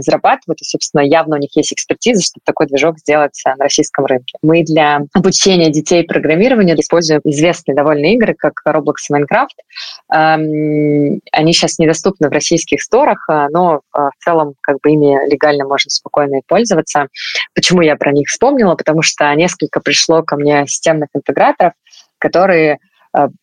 зарабатывают, 0.00 0.60
и, 0.60 0.64
собственно, 0.64 1.02
явно 1.02 1.36
у 1.36 1.38
них 1.38 1.50
есть 1.56 1.72
экспертиза, 1.72 2.22
чтобы 2.22 2.42
такой 2.44 2.66
движок 2.66 2.98
сделать 2.98 3.40
а, 3.44 3.56
на 3.56 3.64
российском 3.64 4.06
рынке. 4.06 4.36
Мы 4.42 4.62
для 4.64 5.02
обучения 5.12 5.70
детей 5.70 6.04
программированию 6.04 6.78
используем 6.78 7.20
известные 7.24 7.74
довольно 7.74 8.06
игры, 8.14 8.34
как 8.34 8.54
Roblox 8.66 8.94
и 9.08 9.12
Minecraft. 9.12 9.48
Они 11.32 11.52
сейчас 11.52 11.78
недоступны 11.78 12.28
в 12.28 12.32
российских 12.32 12.82
сторах, 12.82 13.24
а, 13.28 13.48
но 13.50 13.80
в 13.92 14.24
целом 14.24 14.54
как 14.60 14.78
бы 14.82 14.90
ими 14.90 15.30
легально 15.30 15.66
можно 15.66 15.90
спокойно 15.90 16.38
и 16.38 16.42
пользоваться. 16.46 17.08
Почему 17.54 17.82
я 17.82 17.96
про 17.96 18.12
них 18.12 18.28
вспомнила? 18.28 18.74
Потому 18.74 19.02
что 19.02 19.32
несколько 19.34 19.80
пришло 19.80 20.22
ко 20.22 20.36
мне 20.36 20.66
системных 20.66 21.08
интеграторов, 21.14 21.72
которые 22.18 22.78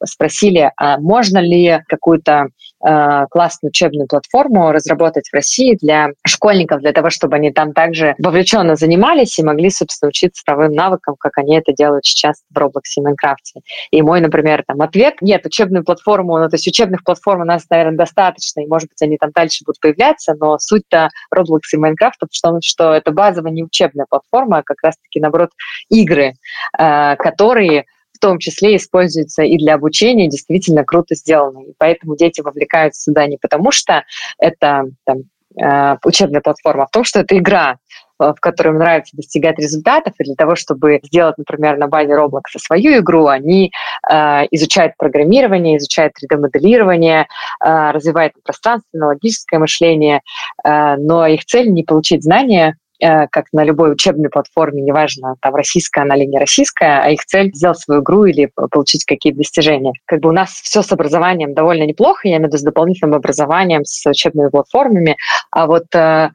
спросили, 0.03 0.71
а 0.77 0.97
можно 0.99 1.39
ли 1.39 1.81
какую-то 1.87 2.47
Э, 2.83 3.27
классную 3.29 3.69
учебную 3.69 4.07
платформу 4.07 4.71
разработать 4.71 5.29
в 5.29 5.33
России 5.35 5.77
для 5.79 6.09
школьников, 6.25 6.81
для 6.81 6.93
того, 6.93 7.11
чтобы 7.11 7.35
они 7.35 7.51
там 7.51 7.73
также 7.73 8.15
вовлеченно 8.17 8.75
занимались 8.75 9.37
и 9.37 9.43
могли, 9.43 9.69
собственно, 9.69 10.09
учиться 10.09 10.41
цифровым 10.41 10.71
навыкам, 10.71 11.15
как 11.19 11.37
они 11.37 11.55
это 11.55 11.73
делают 11.73 12.05
сейчас 12.05 12.41
в 12.49 12.57
Roblox 12.57 12.81
и 12.97 13.01
Майнкрафте. 13.01 13.61
И 13.91 14.01
мой, 14.01 14.19
например, 14.19 14.63
там 14.65 14.81
ответ– 14.81 15.15
нет, 15.21 15.45
учебную 15.45 15.85
платформу, 15.85 16.39
ну, 16.39 16.49
то 16.49 16.55
есть 16.55 16.67
учебных 16.67 17.03
платформ 17.03 17.41
у 17.41 17.45
нас, 17.45 17.65
наверное, 17.69 17.97
достаточно, 17.97 18.61
и, 18.61 18.67
может 18.67 18.89
быть, 18.89 19.01
они 19.03 19.17
там 19.17 19.29
дальше 19.31 19.63
будут 19.63 19.79
появляться, 19.79 20.33
но 20.39 20.57
суть-то 20.57 21.09
Roblox 21.35 21.59
и 21.73 21.77
Майнкрафта 21.77 22.25
в 22.31 22.41
том, 22.41 22.61
что 22.63 22.93
это 22.93 23.11
базовая 23.11 23.51
не 23.51 23.63
учебная 23.63 24.07
платформа, 24.09 24.59
а 24.59 24.63
как 24.63 24.77
раз-таки, 24.81 25.19
наоборот, 25.19 25.51
игры, 25.89 26.33
э, 26.79 27.15
которые 27.17 27.85
том 28.21 28.39
числе 28.39 28.77
используется 28.77 29.43
и 29.43 29.57
для 29.57 29.75
обучения, 29.75 30.29
действительно 30.29 30.85
круто 30.85 31.15
сделано. 31.15 31.59
И 31.63 31.73
поэтому 31.77 32.15
дети 32.15 32.41
вовлекаются 32.41 33.01
сюда 33.01 33.27
не 33.27 33.37
потому, 33.37 33.71
что 33.71 34.03
это 34.37 34.85
там, 35.03 35.23
э, 35.59 35.97
учебная 36.05 36.41
платформа, 36.41 36.83
а 36.83 36.87
в 36.87 36.91
том, 36.91 37.03
что 37.03 37.19
это 37.19 37.37
игра, 37.37 37.77
э, 38.19 38.33
в 38.35 38.39
которой 38.39 38.69
им 38.69 38.77
нравится 38.77 39.17
достигать 39.17 39.57
результатов, 39.57 40.13
и 40.19 40.23
для 40.23 40.35
того, 40.35 40.55
чтобы 40.55 41.01
сделать, 41.03 41.37
например, 41.37 41.77
на 41.77 41.87
базе 41.87 42.13
Roblox 42.13 42.43
свою 42.57 42.99
игру, 42.99 43.27
они 43.27 43.71
э, 44.09 44.15
изучают 44.51 44.95
программирование, 44.97 45.77
изучают 45.77 46.13
3D-моделирование, 46.21 47.27
э, 47.63 47.91
развивают 47.91 48.33
пространственное, 48.43 49.09
логическое 49.09 49.59
мышление, 49.59 50.21
э, 50.63 50.95
но 50.97 51.25
их 51.27 51.43
цель 51.45 51.71
не 51.71 51.83
получить 51.83 52.23
знания, 52.23 52.77
как 53.01 53.45
на 53.51 53.63
любой 53.63 53.91
учебной 53.91 54.29
платформе, 54.29 54.81
неважно, 54.81 55.35
там 55.41 55.55
российская 55.55 56.01
она 56.01 56.15
или 56.15 56.25
не 56.25 56.39
российская, 56.39 57.01
а 57.03 57.09
их 57.09 57.25
цель 57.25 57.51
сделать 57.53 57.79
свою 57.79 58.01
игру 58.01 58.25
или 58.25 58.49
получить 58.71 59.05
какие-то 59.05 59.39
достижения. 59.39 59.93
Как 60.05 60.19
бы 60.19 60.29
у 60.29 60.33
нас 60.33 60.51
все 60.51 60.81
с 60.81 60.91
образованием 60.91 61.53
довольно 61.53 61.83
неплохо, 61.83 62.27
я 62.27 62.37
имею 62.37 62.43
в 62.43 62.47
виду 62.47 62.57
с 62.57 62.63
дополнительным 62.63 63.15
образованием, 63.15 63.85
с 63.85 64.07
учебными 64.07 64.49
платформами, 64.49 65.17
а 65.51 65.67
вот 65.67 65.85
э, 65.95 66.21
Э, 66.21 66.29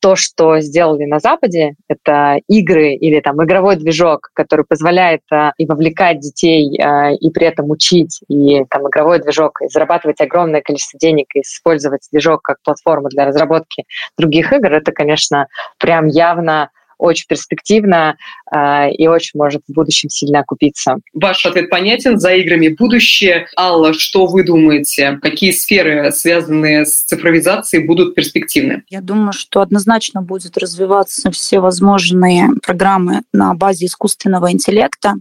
то, 0.00 0.16
что 0.16 0.60
сделали 0.60 1.04
на 1.04 1.18
Западе, 1.18 1.74
это 1.88 2.40
игры 2.48 2.94
или 2.94 3.20
там 3.20 3.42
игровой 3.44 3.76
движок, 3.76 4.30
который 4.34 4.64
позволяет 4.64 5.22
э, 5.32 5.50
и 5.58 5.66
вовлекать 5.66 6.20
детей, 6.20 6.78
э, 6.78 7.14
и 7.14 7.30
при 7.30 7.46
этом 7.46 7.70
учить, 7.70 8.20
и 8.28 8.64
там 8.70 8.88
игровой 8.88 9.20
движок, 9.20 9.60
и 9.62 9.68
зарабатывать 9.68 10.20
огромное 10.20 10.62
количество 10.62 10.98
денег, 10.98 11.26
и 11.34 11.40
использовать 11.40 12.08
движок 12.12 12.42
как 12.42 12.58
платформу 12.62 13.08
для 13.08 13.26
разработки 13.26 13.84
других 14.16 14.52
игр, 14.52 14.72
это, 14.72 14.92
конечно, 14.92 15.46
прям 15.78 16.06
явно 16.06 16.70
очень 16.98 17.26
перспективно 17.28 18.16
э, 18.52 18.90
и 18.92 19.06
очень 19.06 19.38
может 19.38 19.62
в 19.68 19.72
будущем 19.72 20.08
сильно 20.08 20.40
окупиться. 20.40 20.98
Ваш 21.14 21.46
ответ 21.46 21.70
понятен. 21.70 22.18
За 22.18 22.34
играми 22.34 22.68
будущее. 22.68 23.46
Алла, 23.56 23.94
что 23.94 24.26
вы 24.26 24.44
думаете? 24.44 25.18
Какие 25.22 25.52
сферы, 25.52 26.10
связанные 26.12 26.84
с 26.84 27.02
цифровизацией, 27.02 27.86
будут 27.86 28.14
перспективны? 28.14 28.82
Я 28.88 29.00
думаю, 29.00 29.32
что 29.32 29.60
однозначно 29.60 30.22
будет 30.22 30.58
развиваться 30.58 31.30
все 31.30 31.60
возможные 31.60 32.50
программы 32.62 33.22
на 33.32 33.54
базе 33.54 33.86
искусственного 33.86 34.52
интеллекта, 34.52 35.14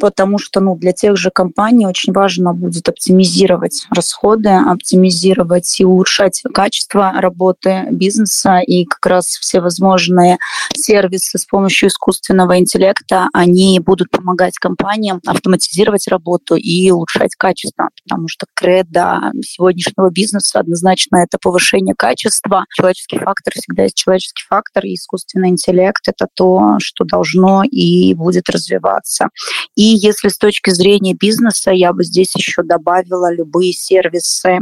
потому 0.00 0.38
что 0.38 0.60
ну, 0.60 0.76
для 0.76 0.92
тех 0.92 1.16
же 1.16 1.30
компаний 1.30 1.86
очень 1.86 2.12
важно 2.12 2.52
будет 2.52 2.88
оптимизировать 2.88 3.86
расходы, 3.90 4.50
оптимизировать 4.50 5.80
и 5.80 5.84
улучшать 5.84 6.42
качество 6.52 7.12
работы 7.16 7.86
бизнеса 7.90 8.58
и 8.58 8.84
как 8.84 9.06
раз 9.06 9.26
все 9.26 9.60
возможные 9.60 10.38
сферы 10.74 11.03
сервисы 11.04 11.38
с 11.38 11.44
помощью 11.44 11.88
искусственного 11.88 12.58
интеллекта, 12.58 13.28
они 13.32 13.78
будут 13.80 14.10
помогать 14.10 14.56
компаниям 14.58 15.20
автоматизировать 15.26 16.08
работу 16.08 16.56
и 16.56 16.90
улучшать 16.90 17.34
качество, 17.36 17.88
потому 18.04 18.28
что 18.28 18.46
кредо 18.54 19.32
сегодняшнего 19.42 20.10
бизнеса 20.10 20.60
однозначно 20.60 21.16
это 21.18 21.38
повышение 21.40 21.94
качества. 21.96 22.64
Человеческий 22.74 23.18
фактор 23.18 23.52
всегда 23.54 23.84
есть 23.84 23.96
человеческий 23.96 24.44
фактор, 24.48 24.84
и 24.84 24.94
искусственный 24.94 25.50
интеллект— 25.50 26.02
это 26.08 26.26
то, 26.34 26.76
что 26.80 27.04
должно 27.04 27.62
и 27.64 28.14
будет 28.14 28.48
развиваться. 28.48 29.28
И 29.74 29.82
если 29.82 30.28
с 30.28 30.38
точки 30.38 30.70
зрения 30.70 31.14
бизнеса, 31.14 31.70
я 31.70 31.92
бы 31.92 32.04
здесь 32.04 32.34
еще 32.34 32.62
добавила 32.62 33.32
любые 33.32 33.72
сервисы 33.72 34.58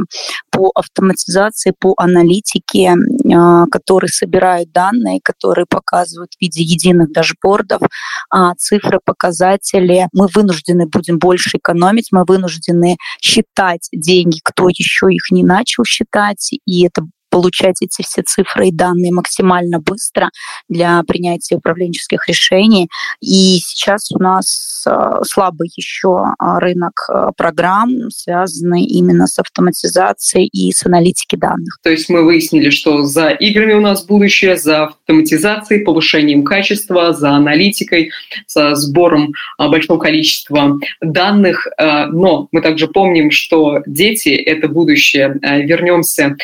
по 0.51 0.71
автоматизации, 0.75 1.73
по 1.77 1.93
аналитике, 1.97 2.95
а, 3.33 3.65
которые 3.67 4.09
собирают 4.09 4.71
данные, 4.71 5.19
которые 5.23 5.65
показывают 5.69 6.32
в 6.37 6.41
виде 6.41 6.61
единых 6.61 7.11
дашбордов, 7.11 7.81
а, 8.29 8.53
цифры, 8.55 8.99
показатели. 9.03 10.07
Мы 10.13 10.27
вынуждены 10.27 10.87
будем 10.87 11.19
больше 11.19 11.57
экономить, 11.57 12.09
мы 12.11 12.23
вынуждены 12.25 12.97
считать 13.21 13.87
деньги, 13.91 14.39
кто 14.43 14.69
еще 14.69 15.07
их 15.11 15.31
не 15.31 15.43
начал 15.43 15.85
считать, 15.85 16.51
и 16.65 16.85
это 16.85 17.05
получать 17.33 17.81
эти 17.81 18.03
все 18.03 18.21
цифры 18.21 18.67
и 18.67 18.71
данные 18.71 19.11
максимально 19.11 19.79
быстро 19.79 20.29
для 20.69 21.01
принятия 21.01 21.55
управленческих 21.55 22.27
решений. 22.27 22.89
И 23.21 23.57
сейчас 23.59 24.11
у 24.11 24.19
нас 24.19 24.85
э, 24.85 25.23
слабый 25.23 25.71
еще 25.75 26.25
а, 26.37 26.59
рынок 26.59 26.93
э, 27.09 27.29
программ, 27.35 28.11
связанный 28.11 28.83
именно 28.83 29.25
с 29.25 29.39
автоматизацией 29.39 30.45
и 30.45 30.71
с 30.71 30.85
аналитикой 30.85 31.39
данных. 31.39 31.79
То 31.81 31.89
есть 31.89 32.07
мы 32.07 32.23
выяснили, 32.23 32.69
что 32.69 33.01
за 33.01 33.29
играми 33.29 33.73
у 33.73 33.81
нас 33.81 34.05
будущее, 34.05 34.55
за 34.55 34.83
автоматизацией, 34.83 35.83
повышением 35.83 36.43
качества, 36.43 37.13
за 37.13 37.31
аналитикой, 37.31 38.11
за 38.45 38.75
сбором 38.75 39.33
а, 39.57 39.69
большого 39.69 39.97
количества 39.97 40.77
данных. 41.01 41.67
Но 41.79 42.47
мы 42.51 42.61
также 42.61 42.87
помним, 42.87 43.31
что 43.31 43.81
дети— 43.87 44.29
это 44.29 44.67
будущее. 44.67 45.39
Вернемся 45.41 46.35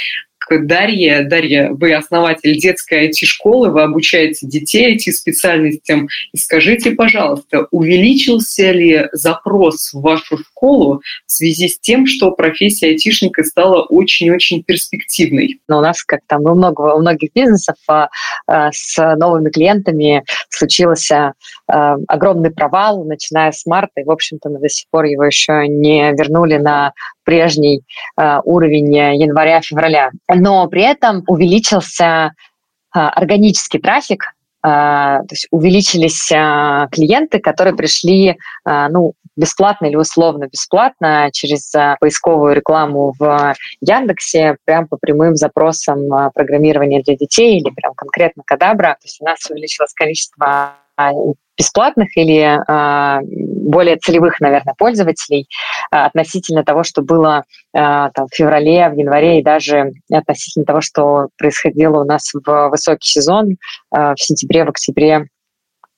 Дарье. 0.58 1.24
Дарья, 1.24 1.70
вы 1.72 1.94
основатель 1.94 2.58
детской 2.58 3.10
IT-школы, 3.10 3.72
вы 3.72 3.84
обучаете 3.84 4.48
детей 4.48 4.96
IT-специальностям. 4.96 6.08
И 6.34 6.38
скажите, 6.38 6.92
пожалуйста, 6.92 7.68
увеличился 7.72 8.72
ли 8.72 9.08
запрос 9.12 9.94
в 9.94 10.02
вашу 10.02 10.38
школу 10.38 11.02
в 11.26 11.32
связи 11.32 11.68
с 11.68 11.80
тем, 11.80 12.08
что 12.08 12.32
профессия 12.32 12.88
айтишника 12.88 13.44
стала 13.44 13.84
очень-очень 13.84 14.64
перспективной? 14.64 15.60
Но 15.68 15.80
у 15.80 15.82
нас, 15.82 16.04
как 16.04 16.22
там 16.28 16.42
у, 16.42 16.56
много, 16.56 16.94
у 16.94 17.00
многих 17.00 17.32
бизнесов, 17.34 17.76
а, 17.88 18.10
а, 18.48 18.72
с 18.72 18.98
новыми 19.16 19.50
клиентами 19.50 20.24
случился 20.50 21.34
а, 21.68 21.98
огромный 22.08 22.52
провал, 22.52 23.04
начиная 23.04 23.52
с 23.52 23.66
марта, 23.66 24.02
и, 24.02 24.04
в 24.04 24.12
общем-то, 24.12 24.50
мы 24.50 24.60
до 24.60 24.70
сих 24.70 24.90
пор 24.90 25.06
его 25.06 25.24
еще 25.26 25.68
не 25.68 26.12
вернули 26.14 26.58
на 26.58 26.94
прежний 27.30 27.84
э, 28.18 28.40
уровень 28.44 28.96
января-февраля. 28.96 30.10
Но 30.34 30.68
при 30.68 30.82
этом 30.82 31.24
увеличился 31.28 32.04
э, 32.04 33.00
органический 33.00 33.80
трафик, 33.80 34.24
э, 34.64 34.68
то 34.68 35.28
есть 35.30 35.46
увеличились 35.52 36.32
э, 36.32 36.88
клиенты, 36.92 37.38
которые 37.38 37.76
пришли 37.76 38.30
э, 38.30 38.36
ну, 38.90 39.14
бесплатно 39.36 39.86
или 39.86 39.96
условно 39.96 40.48
бесплатно 40.52 41.30
через 41.32 41.72
э, 41.76 41.98
поисковую 42.00 42.56
рекламу 42.56 43.14
в 43.20 43.54
Яндексе, 43.80 44.58
прям 44.66 44.88
по 44.88 44.98
прямым 44.98 45.36
запросам 45.36 46.12
э, 46.12 46.32
программирования 46.34 47.04
для 47.04 47.16
детей 47.16 47.60
или 47.60 47.70
прям 47.76 47.94
конкретно 47.94 48.42
Кадабра. 48.44 48.98
То 49.00 49.06
есть 49.06 49.22
у 49.22 49.26
нас 49.26 49.38
увеличилось 49.52 49.94
количество 49.94 50.74
бесплатных 51.58 52.16
или 52.16 52.58
э, 52.58 53.22
более 53.70 53.98
целевых, 53.98 54.40
наверное, 54.40 54.74
пользователей 54.78 55.48
э, 55.92 55.98
относительно 55.98 56.64
того, 56.64 56.84
что 56.84 57.02
было 57.02 57.44
э, 57.74 57.80
там, 58.14 58.28
в 58.32 58.36
феврале, 58.36 58.90
в 58.90 58.98
январе 58.98 59.40
и 59.40 59.44
даже 59.44 59.92
относительно 60.12 60.66
того, 60.66 60.82
что 60.82 61.28
происходило 61.38 62.02
у 62.02 62.06
нас 62.06 62.32
в 62.34 62.70
высокий 62.70 63.10
сезон 63.10 63.50
э, 63.52 63.56
в 63.92 64.16
сентябре, 64.18 64.64
в 64.64 64.70
октябре, 64.70 65.28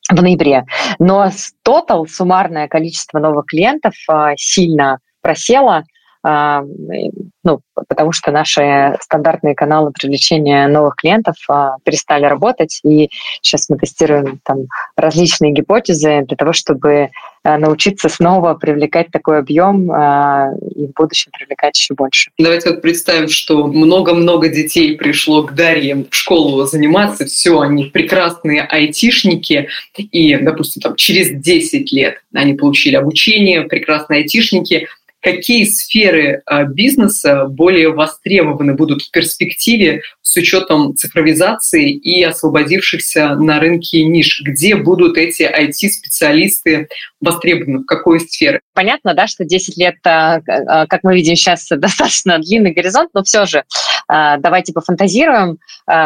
в 0.09 0.21
ноябре. 0.21 0.65
Но 0.97 1.29
тотал, 1.63 2.07
суммарное 2.07 2.67
количество 2.67 3.19
новых 3.19 3.45
клиентов 3.45 3.93
сильно 4.35 4.97
просело, 5.21 5.77
а, 5.77 5.83
ну, 6.23 7.61
потому 7.73 8.11
что 8.11 8.31
наши 8.31 8.95
стандартные 9.01 9.55
каналы 9.55 9.91
привлечения 9.91 10.67
новых 10.67 10.95
клиентов 10.95 11.35
а, 11.49 11.77
перестали 11.83 12.25
работать, 12.25 12.79
и 12.83 13.09
сейчас 13.41 13.69
мы 13.69 13.77
тестируем 13.77 14.39
там 14.43 14.67
различные 14.95 15.51
гипотезы 15.51 16.21
для 16.27 16.37
того, 16.37 16.53
чтобы 16.53 17.09
а, 17.43 17.57
научиться 17.57 18.07
снова 18.07 18.53
привлекать 18.53 19.07
такой 19.11 19.39
объем 19.39 19.85
и 19.85 20.87
в 20.87 20.93
будущем 20.95 21.31
привлекать 21.31 21.77
еще 21.77 21.95
больше. 21.95 22.29
Давайте 22.37 22.69
вот 22.69 22.83
представим, 22.83 23.27
что 23.27 23.65
много-много 23.65 24.49
детей 24.49 24.95
пришло 24.95 25.43
к 25.43 25.55
Дарье 25.55 26.05
в 26.09 26.15
школу 26.15 26.63
заниматься, 26.65 27.25
все, 27.25 27.59
они 27.61 27.85
прекрасные 27.85 28.61
айтишники, 28.61 29.69
и, 29.97 30.37
допустим, 30.37 30.81
там, 30.83 30.95
через 30.95 31.31
10 31.31 31.91
лет 31.91 32.21
они 32.33 32.53
получили 32.53 32.95
обучение, 32.95 33.63
прекрасные 33.63 34.19
айтишники– 34.19 34.87
какие 35.21 35.63
сферы 35.65 36.41
а, 36.45 36.63
бизнеса 36.63 37.45
более 37.45 37.89
востребованы 37.93 38.73
будут 38.73 39.03
в 39.03 39.11
перспективе 39.11 40.01
с 40.21 40.35
учетом 40.37 40.95
цифровизации 40.95 41.91
и 41.91 42.23
освободившихся 42.23 43.35
на 43.35 43.59
рынке 43.59 44.03
ниш? 44.03 44.41
Где 44.45 44.75
будут 44.75 45.17
эти 45.17 45.43
IT-специалисты 45.43 46.87
востребованы, 47.19 47.79
в 47.79 47.85
какой 47.85 48.19
сфере? 48.19 48.61
Понятно, 48.73 49.13
да, 49.13 49.27
что 49.27 49.45
10 49.45 49.77
лет, 49.77 49.95
а, 50.05 50.41
а, 50.47 50.87
как 50.87 51.03
мы 51.03 51.15
видим 51.15 51.35
сейчас, 51.35 51.67
достаточно 51.69 52.39
длинный 52.39 52.73
горизонт, 52.73 53.11
но 53.13 53.23
все 53.23 53.45
же 53.45 53.63
давайте 54.11 54.73
пофантазируем, 54.73 55.57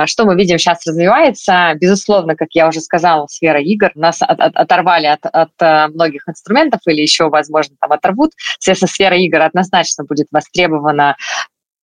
что 0.05 0.25
мы 0.25 0.35
видим 0.35 0.57
сейчас 0.57 0.85
развивается. 0.85 1.73
Безусловно, 1.79 2.35
как 2.35 2.49
я 2.51 2.67
уже 2.67 2.79
сказала, 2.81 3.25
сфера 3.27 3.59
игр 3.59 3.91
нас 3.95 4.19
оторвали 4.21 5.07
от, 5.07 5.25
от 5.25 5.93
многих 5.93 6.27
инструментов 6.27 6.81
или 6.85 7.01
еще, 7.01 7.29
возможно, 7.29 7.75
там 7.79 7.91
оторвут. 7.91 8.31
Соответственно, 8.59 8.89
сфера 8.89 9.17
игр 9.17 9.41
однозначно 9.41 10.03
будет 10.03 10.27
востребована 10.31 11.15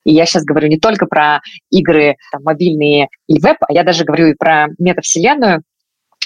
и 0.05 0.13
я 0.13 0.27
сейчас 0.27 0.45
говорю 0.45 0.69
не 0.69 0.79
только 0.79 1.07
про 1.07 1.41
игры 1.71 2.17
там, 2.33 2.43
мобильные 2.43 3.09
и 3.29 3.41
веб, 3.41 3.57
а 3.61 3.73
я 3.73 3.85
даже 3.85 4.05
говорю 4.05 4.29
и 4.29 4.35
про 4.35 4.67
метавселенную. 4.79 5.63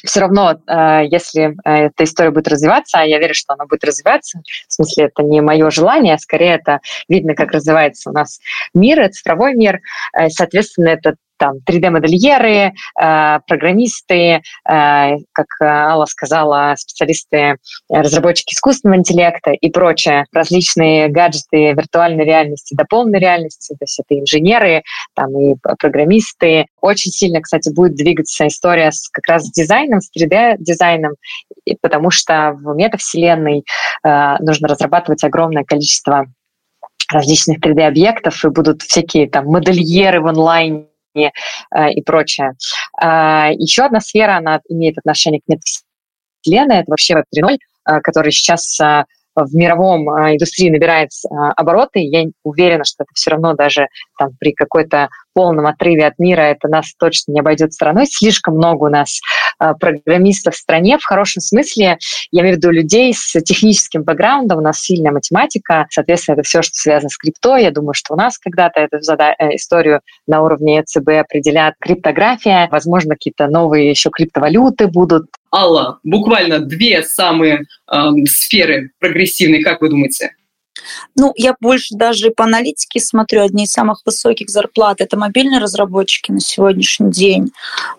Все 0.05 0.21
равно, 0.21 0.61
э, 0.67 1.07
если 1.11 1.57
э, 1.65 1.87
эта 1.87 2.05
история 2.05 2.31
будет 2.31 2.49
развиваться, 2.49 2.99
а 2.99 3.05
я 3.05 3.19
верю, 3.19 3.35
что 3.35 3.55
она 3.55 3.67
будет 3.67 3.85
развиваться, 3.85 4.41
в 4.69 4.73
смысле, 4.73 5.07
это 5.07 5.23
не 5.23 5.41
мое 5.41 5.71
желание, 5.71 6.15
а 6.15 6.19
скорее 6.19 6.55
это 6.55 6.81
видно, 7.09 7.35
как 7.35 7.53
развивается 7.53 8.11
у 8.11 8.13
нас 8.13 8.41
мир, 8.75 9.09
цифровой 9.11 9.55
мир. 9.55 9.81
Э, 10.17 10.29
соответственно, 10.29 10.89
это 10.89 11.17
там 11.39 11.59
3D-модельеры, 11.69 12.73
э, 13.01 13.39
программисты, 13.47 14.15
э, 14.15 14.41
как 15.33 15.47
Алла 15.61 16.07
сказала, 16.07 16.75
специалисты, 16.77 17.37
э, 17.37 17.57
разработчики 17.89 18.55
искусственного 18.55 18.99
интеллекта 18.99 19.53
и 19.53 19.71
прочее, 19.71 20.27
различные 20.33 21.09
гаджеты 21.09 21.73
виртуальной 21.73 22.25
реальности 22.25 22.75
до 22.75 22.85
полной 22.85 23.21
реальности, 23.21 23.75
то 23.75 23.83
есть 23.83 24.01
это 24.01 24.19
инженеры, 24.19 24.83
там 25.15 25.39
и 25.39 25.55
программисты. 25.79 26.67
Очень 26.81 27.11
сильно, 27.11 27.41
кстати, 27.41 27.73
будет 27.73 27.95
двигаться 27.95 28.47
история 28.47 28.91
с 28.93 29.09
как 29.09 29.27
раз 29.29 29.51
дизайном, 29.51 30.01
с 30.01 30.11
3D-дизайном, 30.17 31.15
потому 31.81 32.11
что 32.11 32.53
в 32.55 32.75
метавселенной 32.75 33.65
нужно 34.41 34.69
разрабатывать 34.69 35.25
огромное 35.25 35.65
количество 35.65 36.27
различных 37.11 37.59
3D-объектов, 37.59 38.45
и 38.45 38.49
будут 38.49 38.83
всякие 38.83 39.29
там 39.29 39.47
модельеры 39.47 40.21
в 40.21 40.27
онлайне, 40.27 40.87
Э, 41.17 41.91
и 41.91 42.03
прочее. 42.03 42.53
А, 43.01 43.51
Еще 43.53 43.85
одна 43.85 44.01
сфера, 44.01 44.37
она 44.37 44.61
имеет 44.69 44.99
отношение 44.99 45.41
к 45.41 45.45
метавселенной, 45.49 46.83
это 46.83 46.91
вообще 46.91 47.15
Web 47.15 47.25
3.0, 47.35 47.57
э, 47.89 48.01
который 48.01 48.33
сейчас 48.33 48.79
э, 48.81 49.05
в 49.37 49.55
мировом 49.55 50.09
индустрии 50.09 50.71
набирает 50.71 51.11
обороты. 51.31 52.01
Я 52.01 52.25
уверена, 52.43 52.85
что 52.85 53.05
это 53.05 53.11
все 53.15 53.31
равно 53.31 53.55
даже 53.55 53.89
там, 54.19 54.31
при 54.39 54.53
какой-то 54.53 55.09
полном 55.37 55.67
отрыве 55.67 56.07
от 56.07 56.19
мира 56.19 56.41
это 56.41 56.67
нас 56.67 56.95
точно 56.99 57.33
не 57.33 57.41
обойдет 57.41 57.75
стороной. 57.75 58.07
Слишком 58.07 58.55
много 58.55 58.85
у 58.85 58.89
нас 58.89 59.21
э, 59.61 59.75
программистов 59.79 60.55
в 60.55 60.57
стране, 60.57 60.97
в 60.97 61.05
хорошем 61.05 61.43
смысле. 61.43 61.99
Я 62.31 62.41
имею 62.41 62.55
в 62.55 62.59
виду 62.59 62.71
людей 62.71 63.13
с 63.13 63.39
техническим 63.43 64.03
бэкграундом, 64.03 64.59
у 64.59 64.63
нас 64.63 64.81
сильная 64.81 65.13
математика, 65.13 65.87
соответственно, 65.91 66.37
это 66.37 66.43
все, 66.43 66.63
что 66.63 66.73
связано 66.73 67.11
с 67.11 67.19
крипто. 67.19 67.59
Я 67.59 67.71
думаю, 67.71 67.93
что 67.93 68.15
у 68.15 68.17
нас 68.17 68.39
когда-то 68.39 68.81
эту 68.81 68.97
э, 68.97 69.57
историю 69.57 70.01
на 70.27 70.43
уровне 70.43 70.79
ЕЦБ 70.79 71.09
определят 71.21 71.75
криптография, 71.81 72.67
возможно, 72.73 73.15
какие-то 73.15 73.47
новые 73.49 73.91
еще 73.91 74.09
криптовалюты 74.09 74.87
будут. 74.87 75.27
Алла, 75.57 76.01
буквально 76.05 76.59
две 76.59 77.03
самые 77.03 77.65
э, 77.91 77.97
сферы 78.27 78.91
прогрессивные, 78.99 79.63
как 79.63 79.81
вы 79.81 79.89
думаете? 79.89 80.33
Ну, 81.17 81.33
я 81.37 81.55
больше 81.61 81.95
даже 81.95 82.31
по 82.31 82.45
аналитике 82.45 83.01
смотрю. 83.01 83.43
Одни 83.43 83.65
из 83.65 83.73
самых 83.73 84.03
высоких 84.05 84.49
зарплат– 84.51 84.97
это 85.01 85.17
мобильные 85.17 85.61
разработчики 85.61 86.31
на 86.31 86.41
сегодняшний 86.41 87.11
день. 87.11 87.51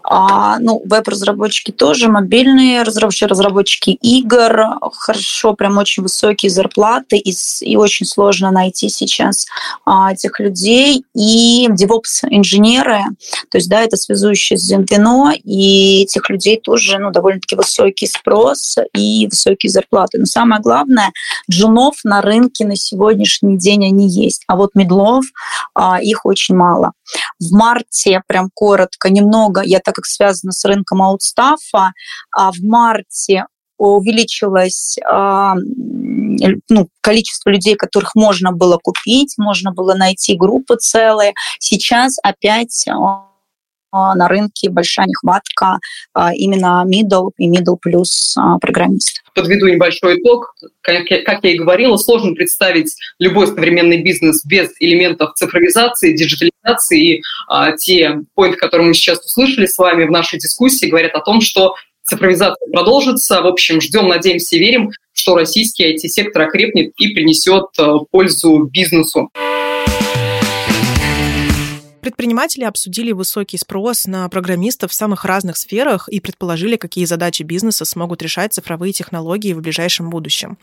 А, 0.04 0.60
ну, 0.60 0.82
веб-разработчики 0.86 1.72
тоже, 1.72 2.10
мобильные 2.10 2.84
разработчики, 2.84 3.26
разработчики 3.26 3.90
игр. 3.90 4.80
Хорошо, 4.94 5.54
прям 5.54 5.78
очень 5.78 6.04
высокие 6.04 6.50
зарплаты. 6.50 7.18
И, 7.18 7.34
и 7.62 7.76
очень 7.76 8.06
сложно 8.06 8.52
найти 8.52 8.90
сейчас 8.90 9.48
а, 9.86 10.14
этих 10.14 10.40
людей. 10.40 11.04
И 11.14 11.68
DevOps-инженеры, 11.70 13.00
то 13.50 13.58
есть, 13.58 13.70
да, 13.70 13.82
это 13.82 13.98
связующие 13.98 14.58
с 14.58 14.68
звено, 14.68 15.32
и 15.44 16.04
этих 16.04 16.30
людей 16.30 16.60
тоже, 16.62 16.98
ну, 17.00 17.12
довольно-таки 17.12 17.56
высокий 17.56 18.08
спрос 18.08 18.78
и 18.94 19.28
высокие 19.28 19.70
зарплаты. 19.70 20.20
Но 20.20 20.26
самое 20.26 20.62
главное, 20.62 21.12
джунов 21.50 21.96
на 22.04 22.22
рынке 22.22 22.66
на 22.68 22.76
сегодняшний 22.76 23.58
день 23.58 23.86
они 23.86 24.08
есть. 24.08 24.44
А 24.48 24.56
вот 24.56 24.72
медлов, 24.76 25.26
а, 25.74 26.02
их 26.02 26.26
очень 26.26 26.56
мало. 26.56 26.94
В 27.40 27.52
марте, 27.54 28.22
прям 28.28 28.50
коротко, 28.54 29.10
немного, 29.10 29.62
я 29.64 29.80
так 29.80 29.96
как 29.96 30.06
связана 30.06 30.52
с 30.52 30.64
рынком 30.66 31.02
аутстафа, 31.02 31.94
а 32.32 32.52
в 32.52 32.60
марте 32.62 33.46
увеличилось 33.78 34.98
а, 35.08 35.56
ну, 35.56 36.90
количество 37.02 37.50
людей, 37.50 37.76
которых 37.76 38.16
можно 38.16 38.52
было 38.52 38.78
купить, 38.78 39.36
можно 39.38 39.72
было 39.72 39.94
найти 39.94 40.36
группы 40.36 40.78
целые. 40.78 41.34
Сейчас 41.60 42.18
опять 42.24 42.86
на 43.92 44.28
рынке 44.28 44.70
большая 44.70 45.06
нехватка 45.08 45.80
а, 46.14 46.34
именно 46.34 46.86
middle 46.88 47.32
и 47.38 47.50
middle 47.50 47.78
плюс 47.82 48.36
а, 48.38 48.58
программистов. 48.60 49.24
Подведу 49.34 49.68
небольшой 49.68 50.20
итог. 50.20 50.56
Как 50.82 51.10
я 51.10 51.52
и 51.52 51.58
говорила, 51.58 51.98
сложно 51.98 52.34
представить 52.34 52.96
любой 53.20 53.48
современный 53.48 54.02
бизнес 54.02 54.46
без 54.46 54.70
элементов 54.80 55.34
цифровизации, 55.36 56.16
диджитализации. 56.16 57.16
И 57.18 57.22
а, 57.48 57.72
те 57.74 58.20
поинты, 58.36 58.58
которые 58.58 58.88
мы 58.88 58.94
сейчас 58.94 59.24
услышали 59.26 59.66
с 59.66 59.78
вами 59.78 60.06
в 60.06 60.12
нашей 60.12 60.40
дискуссии, 60.40 60.88
говорят 60.88 61.14
о 61.14 61.22
том, 61.22 61.42
что 61.42 61.76
цифровизация 62.04 62.70
продолжится. 62.72 63.42
В 63.42 63.48
общем, 63.48 63.82
ждем, 63.82 64.08
надеемся 64.08 64.56
и 64.56 64.60
верим, 64.60 64.92
что 65.14 65.36
российский 65.36 65.96
IT-сектор 65.96 66.44
окрепнет 66.44 66.94
и 66.98 67.14
принесет 67.14 67.66
пользу 68.12 68.64
бизнесу. 68.72 69.30
Предприниматели 72.08 72.64
обсудили 72.64 73.12
высокий 73.12 73.58
спрос 73.58 74.06
на 74.06 74.30
программистов 74.30 74.92
в 74.92 74.94
самых 74.94 75.26
разных 75.26 75.58
сферах 75.58 76.08
и 76.08 76.22
предположили, 76.22 76.78
какие 76.78 77.04
задачи 77.04 77.44
бизнеса 77.44 77.84
смогут 77.84 78.22
решать 78.22 78.54
цифровые 78.54 78.94
технологии 78.94 79.52
в 79.52 79.60
ближайшем 79.60 80.10
будущем. 80.10 80.58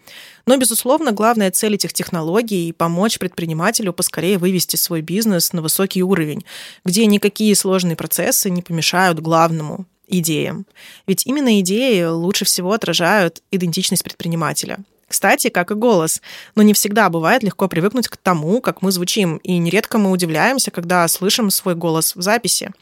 Но, 0.46 0.56
безусловно, 0.56 1.12
главная 1.12 1.50
цель 1.50 1.74
этих 1.74 1.92
технологий– 1.92 2.72
помочь 2.78 3.18
предпринимателю 3.18 3.92
поскорее 3.92 4.38
вывести 4.38 4.76
свой 4.76 5.02
бизнес 5.02 5.52
на 5.52 5.60
высокий 5.60 6.02
уровень, 6.02 6.46
где 6.82 7.04
никакие 7.04 7.54
сложные 7.54 7.94
процессы 7.94 8.48
не 8.48 8.62
помешают 8.62 9.20
главному 9.20 9.84
идеям. 10.08 10.64
Ведь 11.06 11.26
именно 11.26 11.60
идеи 11.60 12.04
лучше 12.04 12.46
всего 12.46 12.72
отражают 12.72 13.42
идентичность 13.50 14.02
предпринимателя. 14.02 14.78
Кстати, 15.14 15.48
как 15.48 15.70
и 15.70 15.74
голос. 15.74 16.20
Но 16.56 16.64
не 16.64 16.74
всегда 16.74 17.08
бывает 17.08 17.44
легко 17.44 17.68
привыкнуть 17.68 18.08
к 18.08 18.16
тому, 18.16 18.60
как 18.60 18.82
мы 18.82 18.90
звучим, 18.90 19.36
и 19.44 19.58
нередко 19.58 19.96
мы 19.96 20.10
удивляемся, 20.10 20.72
когда 20.72 21.06
слышим 21.06 21.50
свой 21.50 21.76
голос 21.76 22.16
в 22.16 22.20
записи. 22.20 22.72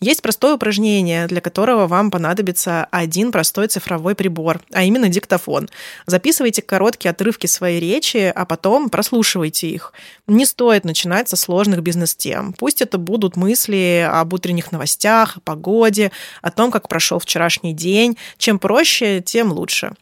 Есть 0.00 0.22
простое 0.22 0.54
упражнение, 0.54 1.26
для 1.26 1.42
которого 1.42 1.86
вам 1.86 2.10
понадобится 2.10 2.86
один 2.90 3.30
простой 3.30 3.66
цифровой 3.68 4.14
прибор, 4.14 4.62
а 4.72 4.84
именно 4.84 5.10
диктофон. 5.10 5.68
Записывайте 6.06 6.62
короткие 6.62 7.10
отрывки 7.10 7.46
своей 7.46 7.78
речи, 7.78 8.32
а 8.34 8.46
потом 8.46 8.88
прослушивайте 8.88 9.68
их. 9.68 9.92
Не 10.26 10.46
стоит 10.46 10.86
начинать 10.86 11.28
со 11.28 11.36
сложных 11.36 11.82
бизнес-тем. 11.82 12.54
Пусть 12.54 12.80
это 12.80 12.96
будут 12.96 13.36
мысли 13.36 14.08
об 14.10 14.32
утренних 14.32 14.72
новостях, 14.72 15.36
о 15.36 15.40
погоде, 15.40 16.10
о 16.40 16.50
том, 16.50 16.70
как 16.70 16.88
прошел 16.88 17.18
вчерашний 17.18 17.74
день. 17.74 18.16
Чем 18.38 18.58
проще, 18.58 19.20
тем 19.20 19.52
лучше. 19.52 19.92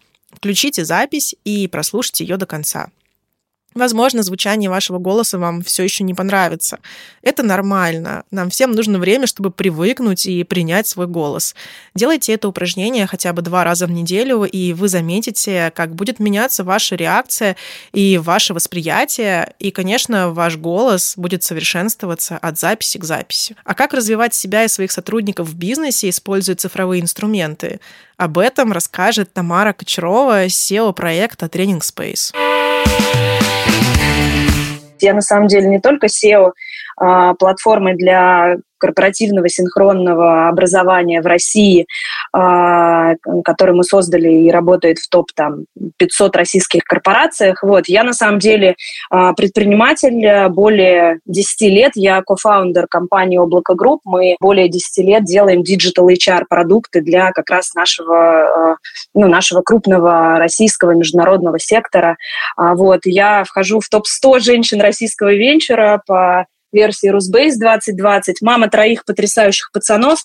Включите 0.41 0.87
запись 0.87 1.35
и 1.45 1.69
прослушайте 1.69 2.25
ее 2.25 2.39
до 2.39 2.47
конца. 2.47 2.91
Возможно, 3.75 4.25
звучание 4.25 4.69
вашего 4.69 4.99
голоса 4.99 5.39
вам 5.39 5.63
все 5.63 5.85
еще 5.85 6.03
не 6.03 6.13
понравится. 6.13 6.81
Это 7.23 7.45
нормально. 7.45 8.25
Нам 8.33 8.51
всем 8.51 8.73
нужно 8.73 8.99
время, 8.99 9.29
чтобы 9.29 9.53
привыкнуть 9.53 10.27
и 10.27 10.43
принять 10.43 10.89
свой 10.89 11.07
голос. 11.07 11.55
Делайте 11.95 12.33
это 12.33 12.49
упражнение 12.49 13.07
хотя 13.07 13.33
бы 13.33 13.43
два 13.43 13.63
раза 13.63 13.87
в 13.87 13.93
неделю, 13.93 14.43
и 14.43 14.73
вы 14.73 14.89
заметите, 14.89 15.73
как 15.77 15.95
будет 15.95 16.19
меняться 16.19 16.65
ваша 16.65 16.97
реакция 16.97 17.57
и 17.93 18.19
ваше 18.19 18.55
восприятие. 18.55 19.55
И, 19.61 19.71
конечно, 19.71 20.31
ваш 20.31 20.57
голос 20.57 21.15
будет 21.17 21.45
совершенствоваться 21.45 22.39
от 22.39 22.59
записи 22.59 22.99
к 22.99 23.05
записи. 23.05 23.55
А 23.65 23.75
как 23.75 23.95
развивать 23.95 24.35
себя 24.35 24.65
и 24.65 24.69
своих 24.69 24.91
сотрудников 24.91 25.49
в 25.49 25.55
бизнесе, 25.55 26.09
используя 26.09 26.57
цифровые 26.57 27.03
инструменты? 27.03 27.79
Об 28.17 28.37
этом 28.37 28.73
расскажет 28.73 29.33
Тамара 29.33 29.73
Кочарова, 29.73 30.47
SEO 30.47 30.93
проекта 30.93 31.47
Training 31.47 31.81
Space. 31.81 32.33
Я 35.01 35.15
на 35.15 35.23
самом 35.23 35.49
деле 35.49 35.69
не 35.69 35.81
только 35.81 36.07
SEO 36.07 36.53
а, 36.97 37.35
платформы 37.35 37.95
для 37.95 38.57
корпоративного 38.81 39.49
синхронного 39.49 40.49
образования 40.49 41.21
в 41.21 41.27
России, 41.27 41.87
а, 42.33 43.15
который 43.45 43.75
мы 43.75 43.85
создали 43.85 44.31
и 44.31 44.51
работает 44.51 44.99
в 44.99 45.09
топ 45.09 45.27
там, 45.35 45.65
500 45.99 46.37
российских 46.37 46.83
корпорациях. 46.85 47.63
Вот. 47.63 47.87
Я 47.87 48.03
на 48.03 48.13
самом 48.13 48.39
деле 48.39 48.75
а, 49.11 49.35
предприниматель 49.35 50.49
более 50.49 51.21
10 51.27 51.61
лет. 51.71 51.93
Я 51.95 52.23
co-founder 52.23 52.87
компании 52.89 53.39
«Облако 53.39 53.75
Групп». 53.75 54.01
Мы 54.05 54.37
более 54.41 54.69
10 54.69 55.05
лет 55.05 55.25
делаем 55.25 55.63
digital 55.63 56.09
HR 56.09 56.45
продукты 56.49 57.03
для 57.03 57.31
как 57.33 57.51
раз 57.51 57.75
нашего, 57.75 58.79
ну, 59.15 59.29
нашего 59.29 59.61
крупного 59.61 60.39
российского 60.39 60.93
международного 60.93 61.59
сектора. 61.59 62.17
Вот. 62.57 63.01
Я 63.05 63.45
вхожу 63.45 63.81
в 63.81 63.89
топ-100 63.89 64.41
женщин 64.41 64.81
российского 64.81 65.35
венчура 65.35 66.03
по 66.07 66.47
версии 66.73 67.09
Rusbase 67.09 67.57
2020, 67.57 68.43
мама 68.43 68.69
троих 68.69 69.05
потрясающих 69.05 69.71
пацанов, 69.73 70.21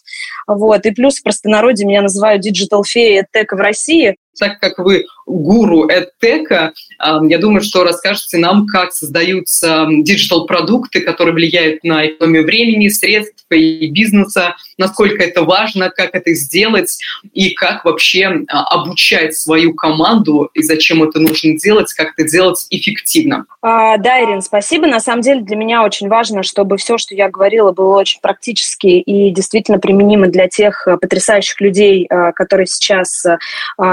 вот, 0.48 0.86
и 0.86 0.92
плюс 0.92 1.18
в 1.18 1.24
простонародье 1.24 1.86
меня 1.86 2.02
называют 2.02 2.42
digital-фея 2.42 3.28
EdTech 3.32 3.52
а 3.52 3.56
в 3.56 3.60
России, 3.60 4.18
так 4.40 4.60
как 4.60 4.78
вы 4.78 5.06
гуру 5.26 5.88
EdTech, 5.88 6.72
я 7.00 7.38
думаю, 7.38 7.62
что 7.62 7.84
расскажете 7.84 8.38
нам, 8.38 8.68
как 8.68 8.92
создаются 8.94 9.88
digital-продукты, 9.90 11.02
которые 11.02 11.34
влияют 11.34 11.84
на 11.84 12.06
экономию 12.08 12.44
времени, 12.44 12.90
средств 12.90 13.46
и 13.52 13.88
бизнеса, 13.88 14.56
насколько 14.78 15.24
это 15.24 15.44
важно, 15.44 15.90
как 15.90 16.14
это 16.14 16.34
сделать 16.34 17.00
и 17.34 17.52
как 17.52 17.86
вообще 17.86 18.44
а, 18.48 18.66
обучать 18.76 19.36
свою 19.36 19.74
команду 19.74 20.50
и 20.54 20.62
зачем 20.62 21.04
это 21.04 21.20
нужно 21.20 21.58
делать, 21.58 21.94
как 21.94 22.14
это 22.18 22.30
делать 22.30 22.66
эффективно. 22.70 23.46
А, 23.62 23.98
да, 23.98 24.24
Ирин, 24.24 24.42
спасибо. 24.42 24.88
На 24.88 25.00
самом 25.00 25.22
деле 25.22 25.42
для 25.42 25.56
меня 25.56 25.84
очень 25.84 26.08
важно, 26.08 26.44
чтобы 26.44 26.78
все, 26.78 26.98
что 26.98 27.16
я 27.16 27.30
говорила, 27.30 27.72
было 27.72 27.98
очень 27.98 28.20
практически 28.22 28.88
и 28.88 29.32
действительно 29.32 29.80
применимо 29.80 30.28
для 30.28 30.48
тех 30.48 30.88
э, 30.88 30.98
потрясающих 30.98 31.60
людей, 31.62 32.08
э, 32.10 32.32
которые 32.34 32.68
сейчас 32.68 33.26
э, 33.26 33.38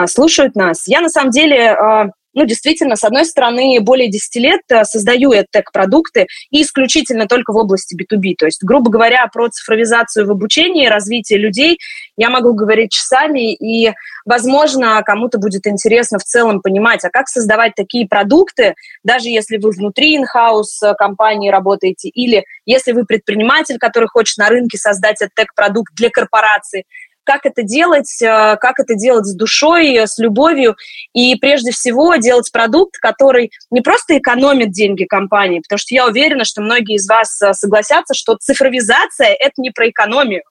слушают 0.06 0.31
слушают 0.32 0.56
нас. 0.56 0.86
Я 0.86 1.00
на 1.00 1.08
самом 1.08 1.30
деле 1.30 1.70
а, 1.70 2.10
ну, 2.34 2.46
действительно, 2.46 2.96
с 2.96 3.04
одной 3.04 3.26
стороны, 3.26 3.78
более 3.80 4.10
10 4.10 4.36
лет 4.36 4.60
э, 4.70 4.84
создаю 4.84 5.32
EdTech-продукты 5.32 6.26
и 6.50 6.62
исключительно 6.62 7.26
только 7.26 7.52
в 7.52 7.56
области 7.56 7.94
B2B. 7.94 8.36
То 8.38 8.46
есть, 8.46 8.62
грубо 8.62 8.90
говоря, 8.90 9.26
про 9.26 9.48
цифровизацию 9.50 10.26
в 10.26 10.30
обучении, 10.30 10.86
развитие 10.86 11.38
людей 11.38 11.78
я 12.16 12.30
могу 12.30 12.54
говорить 12.54 12.90
часами, 12.90 13.52
и, 13.52 13.92
возможно, 14.24 15.02
кому-то 15.04 15.38
будет 15.38 15.66
интересно 15.66 16.18
в 16.18 16.24
целом 16.24 16.62
понимать, 16.62 17.04
а 17.04 17.10
как 17.10 17.28
создавать 17.28 17.74
такие 17.74 18.08
продукты, 18.08 18.76
даже 19.04 19.28
если 19.28 19.58
вы 19.58 19.70
внутри 19.70 20.16
in-house 20.16 20.82
э, 20.82 20.94
компании 20.94 21.50
работаете, 21.50 22.08
или 22.08 22.44
если 22.64 22.92
вы 22.92 23.04
предприниматель, 23.04 23.76
который 23.76 24.08
хочет 24.08 24.38
на 24.38 24.48
рынке 24.48 24.78
создать 24.78 25.20
EdTech-продукт 25.20 25.92
для 25.94 26.08
корпорации– 26.08 26.84
как 27.24 27.46
это 27.46 27.62
делать, 27.62 28.20
э, 28.22 28.56
как 28.60 28.78
это 28.78 28.94
делать 28.94 29.26
с 29.26 29.34
душой, 29.34 29.96
с 29.96 30.18
любовью, 30.18 30.76
и 31.12 31.34
прежде 31.36 31.70
всего 31.72 32.16
делать 32.16 32.50
продукт, 32.52 32.98
который 32.98 33.50
не 33.70 33.80
просто 33.80 34.18
экономит 34.18 34.72
деньги 34.72 35.04
компании, 35.04 35.60
потому 35.60 35.78
что 35.78 35.94
я 35.94 36.06
уверена, 36.06 36.44
что 36.44 36.62
многие 36.62 36.96
из 36.96 37.08
вас 37.08 37.40
э, 37.42 37.52
согласятся, 37.52 38.14
что 38.14 38.36
цифровизация– 38.36 39.36
это 39.40 39.54
не 39.58 39.70
про 39.70 39.88
экономию. 39.88 40.42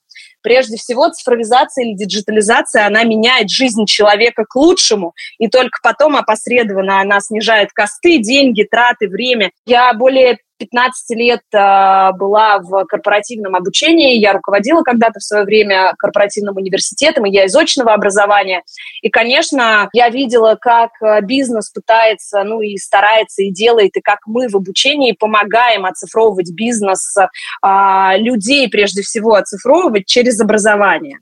Прежде 0.42 0.78
всего, 0.78 1.10
цифровизация 1.10 1.86
или 1.86 1.94
диджитализация, 1.94 2.88
она 2.88 3.04
меняет 3.04 3.50
жизнь 3.50 3.86
человека 3.86 4.46
к 4.48 4.56
лучшему, 4.56 5.14
и 5.38 5.48
только 5.48 5.80
потом 5.84 6.16
опосредованно 6.16 7.00
она 7.00 7.20
снижает 7.20 7.72
косты, 7.74 8.18
деньги, 8.18 8.64
траты, 8.64 9.08
время. 9.08 9.52
Я 9.66 9.94
более 9.94 10.40
15 10.62 11.18
лет 11.18 11.42
э, 11.54 12.12
была 12.18 12.60
в 12.60 12.86
корпоративном 12.86 13.56
обучении, 13.56 14.20
я 14.20 14.34
руководила 14.34 14.84
когда-то 14.84 15.20
в 15.20 15.24
свое 15.24 15.44
время 15.44 15.94
корпоративным 15.98 16.56
университетом, 16.56 17.26
и 17.26 17.32
я 17.32 17.46
из 17.46 17.56
очного 17.56 17.94
образования. 17.94 18.62
И, 19.02 19.10
конечно, 19.10 19.90
я 19.92 20.10
видела, 20.10 20.56
как 20.62 20.92
э, 21.02 21.22
бизнес 21.22 21.72
пытается, 21.72 22.44
ну 22.44 22.62
и 22.62 22.78
старается, 22.78 23.42
и 23.42 23.52
делает, 23.52 23.98
и 23.98 24.02
как 24.02 24.20
мы 24.28 24.50
в 24.50 24.56
обучении 24.56 25.14
помогаем 25.14 25.86
оцифровывать 25.86 26.52
бизнес, 26.54 27.16
э, 27.18 28.18
людей 28.18 28.70
прежде 28.70 29.02
всего 29.02 29.34
оцифровывать 29.34 30.06
через 30.06 30.40
образование. 30.40 31.20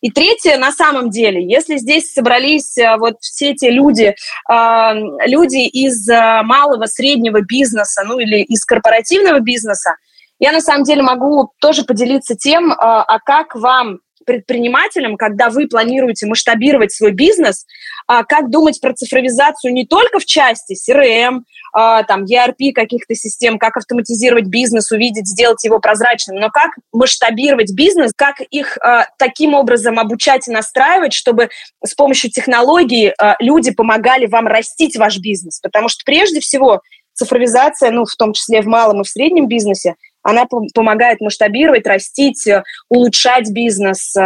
И 0.00 0.10
третье, 0.10 0.56
на 0.58 0.72
самом 0.72 1.10
деле, 1.10 1.44
если 1.44 1.76
здесь 1.76 2.12
собрались 2.12 2.76
э, 2.78 2.96
вот 2.96 3.16
все 3.20 3.54
те 3.54 3.70
люди, 3.70 4.14
люди 4.48 5.66
из 5.68 6.08
э, 6.08 6.42
малого, 6.42 6.86
среднего 6.86 7.40
бизнеса, 7.40 8.02
ну 8.04 8.18
или 8.18 8.42
из 8.42 8.64
корпоративного 8.64 9.40
бизнеса, 9.40 9.96
я 10.38 10.50
на 10.52 10.60
самом 10.60 10.82
деле 10.82 11.02
могу 11.02 11.52
тоже 11.60 11.84
поделиться 11.84 12.34
тем, 12.34 12.72
а, 12.72 13.02
а 13.02 13.20
как 13.20 13.54
вам 13.54 14.00
предпринимателям, 14.24 15.16
когда 15.16 15.50
вы 15.50 15.68
планируете 15.68 16.26
масштабировать 16.26 16.92
свой 16.92 17.12
бизнес, 17.12 17.66
а, 18.06 18.24
как 18.24 18.50
думать 18.50 18.80
про 18.80 18.94
цифровизацию 18.94 19.72
не 19.72 19.86
только 19.86 20.18
в 20.18 20.24
части 20.24 20.74
CRM, 20.74 21.40
а, 21.72 22.02
там, 22.02 22.24
ERP 22.24 22.72
каких-то 22.72 23.14
систем, 23.14 23.58
как 23.58 23.76
автоматизировать 23.76 24.46
бизнес, 24.46 24.90
увидеть, 24.90 25.26
сделать 25.26 25.62
его 25.64 25.78
прозрачным, 25.80 26.36
но 26.36 26.50
как 26.50 26.72
масштабировать 26.92 27.72
бизнес, 27.74 28.12
как 28.16 28.40
их 28.50 28.78
а, 28.78 29.06
таким 29.18 29.54
образом 29.54 29.98
обучать 29.98 30.48
и 30.48 30.52
настраивать, 30.52 31.12
чтобы 31.12 31.48
с 31.84 31.94
помощью 31.94 32.30
технологий 32.30 33.12
люди 33.40 33.72
помогали 33.72 34.26
вам 34.26 34.46
растить 34.46 34.96
ваш 34.96 35.18
бизнес. 35.18 35.60
Потому 35.60 35.88
что 35.88 36.02
прежде 36.04 36.40
всего 36.40 36.80
цифровизация, 37.14 37.90
ну, 37.90 38.04
в 38.04 38.14
том 38.16 38.32
числе 38.32 38.62
в 38.62 38.66
малом 38.66 39.00
и 39.00 39.04
в 39.04 39.08
среднем 39.08 39.48
бизнесе, 39.48 39.94
она 40.22 40.46
помогает 40.74 41.20
масштабировать, 41.20 41.86
растить, 41.86 42.46
э, 42.46 42.62
улучшать 42.88 43.50
бизнес, 43.50 44.14
э, 44.16 44.20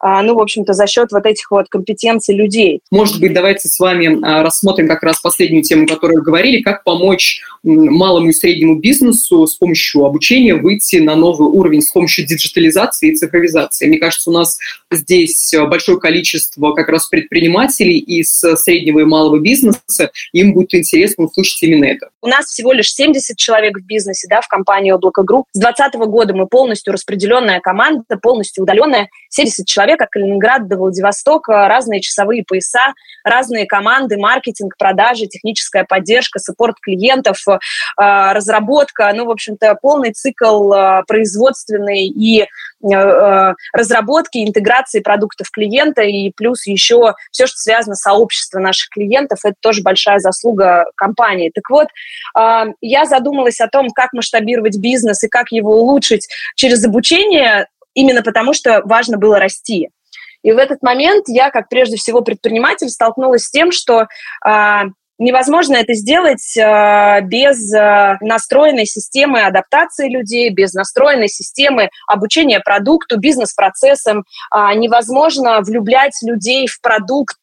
а, 0.00 0.22
ну, 0.22 0.34
в 0.34 0.40
общем-то, 0.40 0.72
за 0.72 0.86
счет 0.86 1.10
вот 1.12 1.26
этих 1.26 1.50
вот 1.50 1.68
компетенций 1.68 2.34
людей. 2.34 2.80
Может 2.90 3.20
быть, 3.20 3.32
давайте 3.32 3.68
с 3.68 3.78
вами 3.78 4.18
а, 4.22 4.42
рассмотрим 4.42 4.88
как 4.88 5.02
раз 5.02 5.20
последнюю 5.20 5.62
тему, 5.62 5.86
которую 5.86 6.22
говорили, 6.22 6.62
как 6.62 6.84
помочь 6.84 7.42
малому 7.62 8.28
и 8.28 8.32
среднему 8.32 8.76
бизнесу 8.76 9.46
с 9.46 9.56
помощью 9.56 10.04
обучения 10.04 10.54
выйти 10.54 10.96
на 10.96 11.14
новый 11.14 11.48
уровень, 11.48 11.82
с 11.82 11.90
помощью 11.92 12.26
диджитализации 12.26 13.12
и 13.12 13.16
цифровизации. 13.16 13.86
Мне 13.86 13.98
кажется, 13.98 14.30
у 14.30 14.32
нас 14.32 14.58
здесь 14.90 15.54
большое 15.68 15.98
количество 15.98 16.72
как 16.72 16.88
раз 16.88 17.06
предпринимателей 17.06 17.98
из 17.98 18.30
среднего 18.30 19.00
и 19.00 19.04
малого 19.04 19.38
бизнеса, 19.38 20.10
им 20.32 20.54
будет 20.54 20.74
интересно 20.74 21.24
услышать 21.24 21.62
именно 21.62 21.84
это. 21.84 22.08
У 22.20 22.26
нас 22.26 22.46
всего 22.46 22.72
лишь 22.72 22.92
70 22.92 23.36
человек 23.36 23.78
в 23.78 23.84
бизнесе, 23.84 24.26
да, 24.28 24.40
в 24.40 24.48
компании 24.48 24.90
«Облако 24.90 25.22
Групп. 25.32 25.46
С 25.52 25.60
2020 25.60 25.94
года 26.10 26.34
мы 26.34 26.46
полностью 26.46 26.92
распределенная 26.92 27.60
команда, 27.60 28.18
полностью 28.20 28.64
удаленная. 28.64 29.08
70 29.32 29.66
человек 29.66 30.00
от 30.02 30.10
Калининграда 30.10 30.66
до 30.66 30.76
Владивостока, 30.76 31.66
разные 31.66 32.00
часовые 32.00 32.44
пояса, 32.44 32.92
разные 33.24 33.66
команды, 33.66 34.18
маркетинг, 34.18 34.74
продажи, 34.78 35.26
техническая 35.26 35.84
поддержка, 35.84 36.38
support 36.38 36.76
клиентов, 36.80 37.38
э, 37.48 37.58
разработка, 37.96 39.10
ну, 39.14 39.24
в 39.24 39.30
общем-то, 39.30 39.76
полный 39.80 40.12
цикл 40.12 40.72
э, 40.72 41.02
производственный 41.06 42.06
и 42.08 42.42
э, 42.42 43.54
разработки, 43.72 44.44
интеграции 44.46 45.00
продуктов 45.00 45.50
клиента 45.50 46.02
и 46.02 46.30
плюс 46.30 46.66
еще 46.66 47.14
все, 47.30 47.46
что 47.46 47.56
связано 47.56 47.94
с 47.94 48.02
сообществом 48.02 48.64
наших 48.64 48.90
клиентов, 48.90 49.38
это 49.44 49.54
тоже 49.60 49.82
большая 49.82 50.18
заслуга 50.18 50.84
компании. 50.96 51.50
Так 51.54 51.70
вот, 51.70 51.88
я 52.80 53.04
задумалась 53.04 53.60
о 53.60 53.68
том, 53.68 53.88
как 53.90 54.12
масштабировать 54.12 54.78
бизнес 54.78 55.22
и 55.24 55.28
как 55.28 55.52
его 55.52 55.80
улучшить 55.80 56.28
через 56.56 56.84
обучение, 56.84 57.66
именно 57.94 58.22
потому 58.22 58.52
что 58.52 58.82
важно 58.84 59.18
было 59.18 59.38
расти. 59.38 59.90
И 60.42 60.52
в 60.52 60.58
этот 60.58 60.82
момент 60.82 61.24
я, 61.28 61.50
как 61.50 61.68
прежде 61.68 61.96
всего 61.96 62.20
предприниматель, 62.22 62.88
столкнулась 62.88 63.44
с 63.44 63.50
тем, 63.50 63.70
что 63.70 64.06
Невозможно 65.18 65.76
это 65.76 65.94
сделать 65.94 66.56
э, 66.56 67.20
без 67.22 67.72
э, 67.72 68.16
настроенной 68.22 68.86
системы 68.86 69.42
адаптации 69.42 70.08
людей, 70.08 70.48
без 70.50 70.72
настроенной 70.72 71.28
системы 71.28 71.90
обучения 72.08 72.60
продукту, 72.60 73.18
бизнес-процессам. 73.18 74.24
Э, 74.54 74.74
невозможно 74.74 75.60
влюблять 75.60 76.14
людей 76.22 76.66
в 76.66 76.80
продукт, 76.80 77.38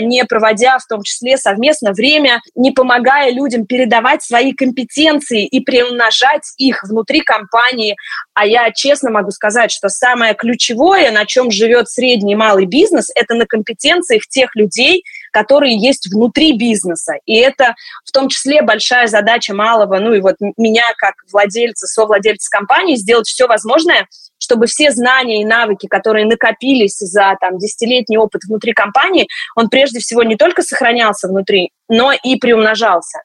не 0.00 0.24
проводя 0.24 0.78
в 0.78 0.86
том 0.86 1.02
числе 1.02 1.36
совместно 1.36 1.92
время, 1.92 2.40
не 2.54 2.70
помогая 2.70 3.30
людям 3.30 3.66
передавать 3.66 4.22
свои 4.22 4.52
компетенции 4.52 5.44
и 5.44 5.60
приумножать 5.60 6.52
их 6.56 6.82
внутри 6.84 7.20
компании. 7.20 7.96
А 8.34 8.46
я 8.46 8.70
честно 8.70 9.10
могу 9.10 9.30
сказать, 9.30 9.70
что 9.70 9.88
самое 9.88 10.34
ключевое, 10.34 11.10
на 11.10 11.26
чем 11.26 11.50
живет 11.50 11.88
средний 11.88 12.32
и 12.32 12.36
малый 12.36 12.66
бизнес, 12.66 13.10
это 13.14 13.34
на 13.34 13.46
компетенциях 13.46 14.26
тех 14.28 14.54
людей, 14.54 15.02
которые 15.36 15.76
есть 15.76 16.10
внутри 16.10 16.56
бизнеса. 16.56 17.12
И 17.26 17.36
это 17.36 17.74
в 18.06 18.10
том 18.10 18.30
числе 18.30 18.62
большая 18.62 19.06
задача 19.06 19.52
малого, 19.52 19.98
ну 19.98 20.14
и 20.14 20.20
вот 20.20 20.36
меня 20.56 20.84
как 20.96 21.12
владельца, 21.30 21.86
совладельца 21.86 22.48
компании, 22.50 22.96
сделать 22.96 23.28
все 23.28 23.46
возможное, 23.46 24.08
чтобы 24.38 24.66
все 24.66 24.90
знания 24.92 25.42
и 25.42 25.44
навыки, 25.44 25.88
которые 25.88 26.24
накопились 26.24 26.96
за 26.96 27.36
там, 27.38 27.58
десятилетний 27.58 28.16
опыт 28.16 28.44
внутри 28.44 28.72
компании, 28.72 29.28
он 29.56 29.68
прежде 29.68 29.98
всего 29.98 30.22
не 30.22 30.36
только 30.36 30.62
сохранялся 30.62 31.28
внутри, 31.28 31.70
но 31.90 32.12
и 32.12 32.36
приумножался. 32.36 33.18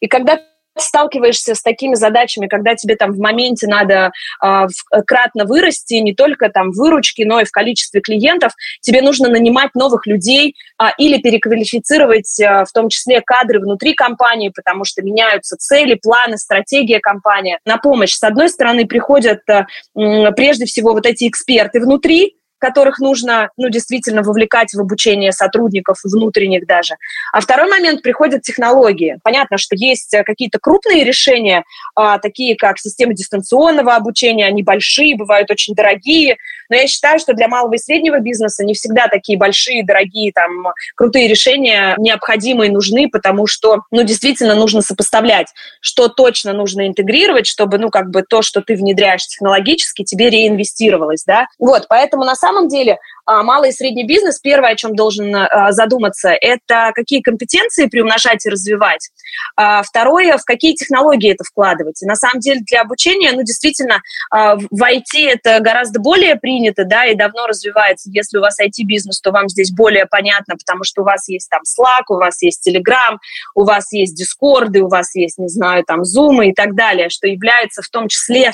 И 0.00 0.06
когда 0.06 0.40
сталкиваешься 0.80 1.54
с 1.54 1.62
такими 1.62 1.94
задачами, 1.94 2.46
когда 2.46 2.74
тебе 2.74 2.96
там 2.96 3.12
в 3.12 3.18
моменте 3.18 3.66
надо 3.66 4.12
э, 4.44 4.66
кратно 5.06 5.44
вырасти, 5.44 5.94
не 5.94 6.14
только 6.14 6.48
там 6.48 6.72
в 6.72 6.76
выручке, 6.76 7.24
но 7.24 7.40
и 7.40 7.44
в 7.44 7.50
количестве 7.50 8.00
клиентов, 8.00 8.52
тебе 8.80 9.02
нужно 9.02 9.28
нанимать 9.28 9.74
новых 9.74 10.06
людей 10.06 10.56
э, 10.80 10.86
или 10.98 11.18
переквалифицировать 11.18 12.40
э, 12.40 12.64
в 12.64 12.72
том 12.72 12.88
числе 12.88 13.20
кадры 13.20 13.60
внутри 13.60 13.94
компании, 13.94 14.52
потому 14.54 14.84
что 14.84 15.02
меняются 15.02 15.56
цели, 15.56 15.94
планы, 15.94 16.38
стратегия 16.38 17.00
компании. 17.00 17.58
На 17.64 17.76
помощь, 17.76 18.14
с 18.14 18.22
одной 18.22 18.48
стороны, 18.48 18.86
приходят 18.86 19.40
э, 19.48 19.66
прежде 19.94 20.64
всего 20.64 20.92
вот 20.92 21.06
эти 21.06 21.28
эксперты 21.28 21.80
внутри, 21.80 22.36
которых 22.60 23.00
нужно, 23.00 23.50
ну, 23.56 23.68
действительно 23.68 24.22
вовлекать 24.22 24.72
в 24.72 24.80
обучение 24.80 25.32
сотрудников 25.32 25.98
внутренних 26.04 26.66
даже. 26.66 26.96
А 27.32 27.40
второй 27.40 27.68
момент 27.68 28.02
приходят 28.02 28.42
технологии. 28.42 29.18
Понятно, 29.22 29.58
что 29.58 29.74
есть 29.76 30.14
э, 30.14 30.22
какие-то 30.22 30.58
крупные 30.60 31.04
решения, 31.04 31.64
а, 31.94 32.18
такие 32.18 32.56
как 32.56 32.78
системы 32.78 33.14
дистанционного 33.14 33.94
обучения, 33.96 34.46
они 34.46 34.62
большие, 34.62 35.16
бывают 35.16 35.50
очень 35.50 35.74
дорогие, 35.74 36.36
но 36.70 36.76
я 36.76 36.86
считаю, 36.86 37.18
что 37.18 37.34
для 37.34 37.48
малого 37.48 37.74
и 37.74 37.78
среднего 37.78 38.20
бизнеса 38.20 38.64
не 38.64 38.74
всегда 38.74 39.08
такие 39.08 39.36
большие, 39.36 39.84
дорогие, 39.84 40.32
там, 40.32 40.68
крутые 40.94 41.28
решения 41.28 41.94
необходимы 41.98 42.66
и 42.66 42.70
нужны, 42.70 43.08
потому 43.10 43.46
что, 43.46 43.82
ну, 43.90 44.02
действительно 44.02 44.54
нужно 44.54 44.80
сопоставлять, 44.80 45.48
что 45.80 46.08
точно 46.08 46.52
нужно 46.52 46.86
интегрировать, 46.86 47.46
чтобы, 47.46 47.78
ну, 47.78 47.90
как 47.90 48.10
бы 48.10 48.22
то, 48.22 48.42
что 48.42 48.62
ты 48.62 48.76
внедряешь 48.76 49.26
технологически, 49.26 50.04
тебе 50.04 50.30
реинвестировалось, 50.30 51.24
да. 51.24 51.46
Вот, 51.58 51.86
поэтому 51.88 52.24
на 52.24 52.36
самом 52.36 52.68
деле 52.68 52.98
малый 53.42 53.70
и 53.70 53.72
средний 53.72 54.04
бизнес, 54.04 54.38
первое, 54.38 54.70
о 54.70 54.76
чем 54.76 54.94
должен 54.94 55.34
а, 55.34 55.72
задуматься, 55.72 56.30
это 56.30 56.92
какие 56.94 57.20
компетенции 57.20 57.86
приумножать 57.86 58.44
и 58.46 58.50
развивать. 58.50 59.10
А, 59.56 59.82
второе, 59.82 60.36
в 60.36 60.44
какие 60.44 60.74
технологии 60.74 61.32
это 61.32 61.44
вкладывать. 61.44 62.02
И 62.02 62.06
на 62.06 62.14
самом 62.14 62.40
деле 62.40 62.60
для 62.66 62.82
обучения, 62.82 63.32
ну, 63.32 63.42
действительно, 63.42 64.02
в 64.30 64.82
IT 64.82 65.28
это 65.28 65.60
гораздо 65.60 66.00
более 66.00 66.36
принято, 66.36 66.84
да, 66.84 67.06
и 67.06 67.14
давно 67.14 67.46
развивается. 67.46 68.10
Если 68.12 68.38
у 68.38 68.40
вас 68.40 68.60
IT-бизнес, 68.60 69.20
то 69.20 69.30
вам 69.30 69.48
здесь 69.48 69.72
более 69.72 70.06
понятно, 70.06 70.56
потому 70.56 70.84
что 70.84 71.02
у 71.02 71.04
вас 71.04 71.28
есть 71.28 71.48
там 71.48 71.60
Slack, 71.62 72.04
у 72.08 72.14
вас 72.14 72.42
есть 72.42 72.66
Telegram, 72.66 73.16
у 73.54 73.64
вас 73.64 73.92
есть 73.92 74.20
Discord, 74.20 74.76
у 74.78 74.88
вас 74.88 75.14
есть, 75.14 75.38
не 75.38 75.48
знаю, 75.48 75.84
там 75.84 76.02
Zoom 76.02 76.44
и 76.44 76.52
так 76.52 76.74
далее, 76.74 77.08
что 77.08 77.26
является 77.26 77.82
в 77.82 77.88
том 77.88 78.08
числе 78.08 78.52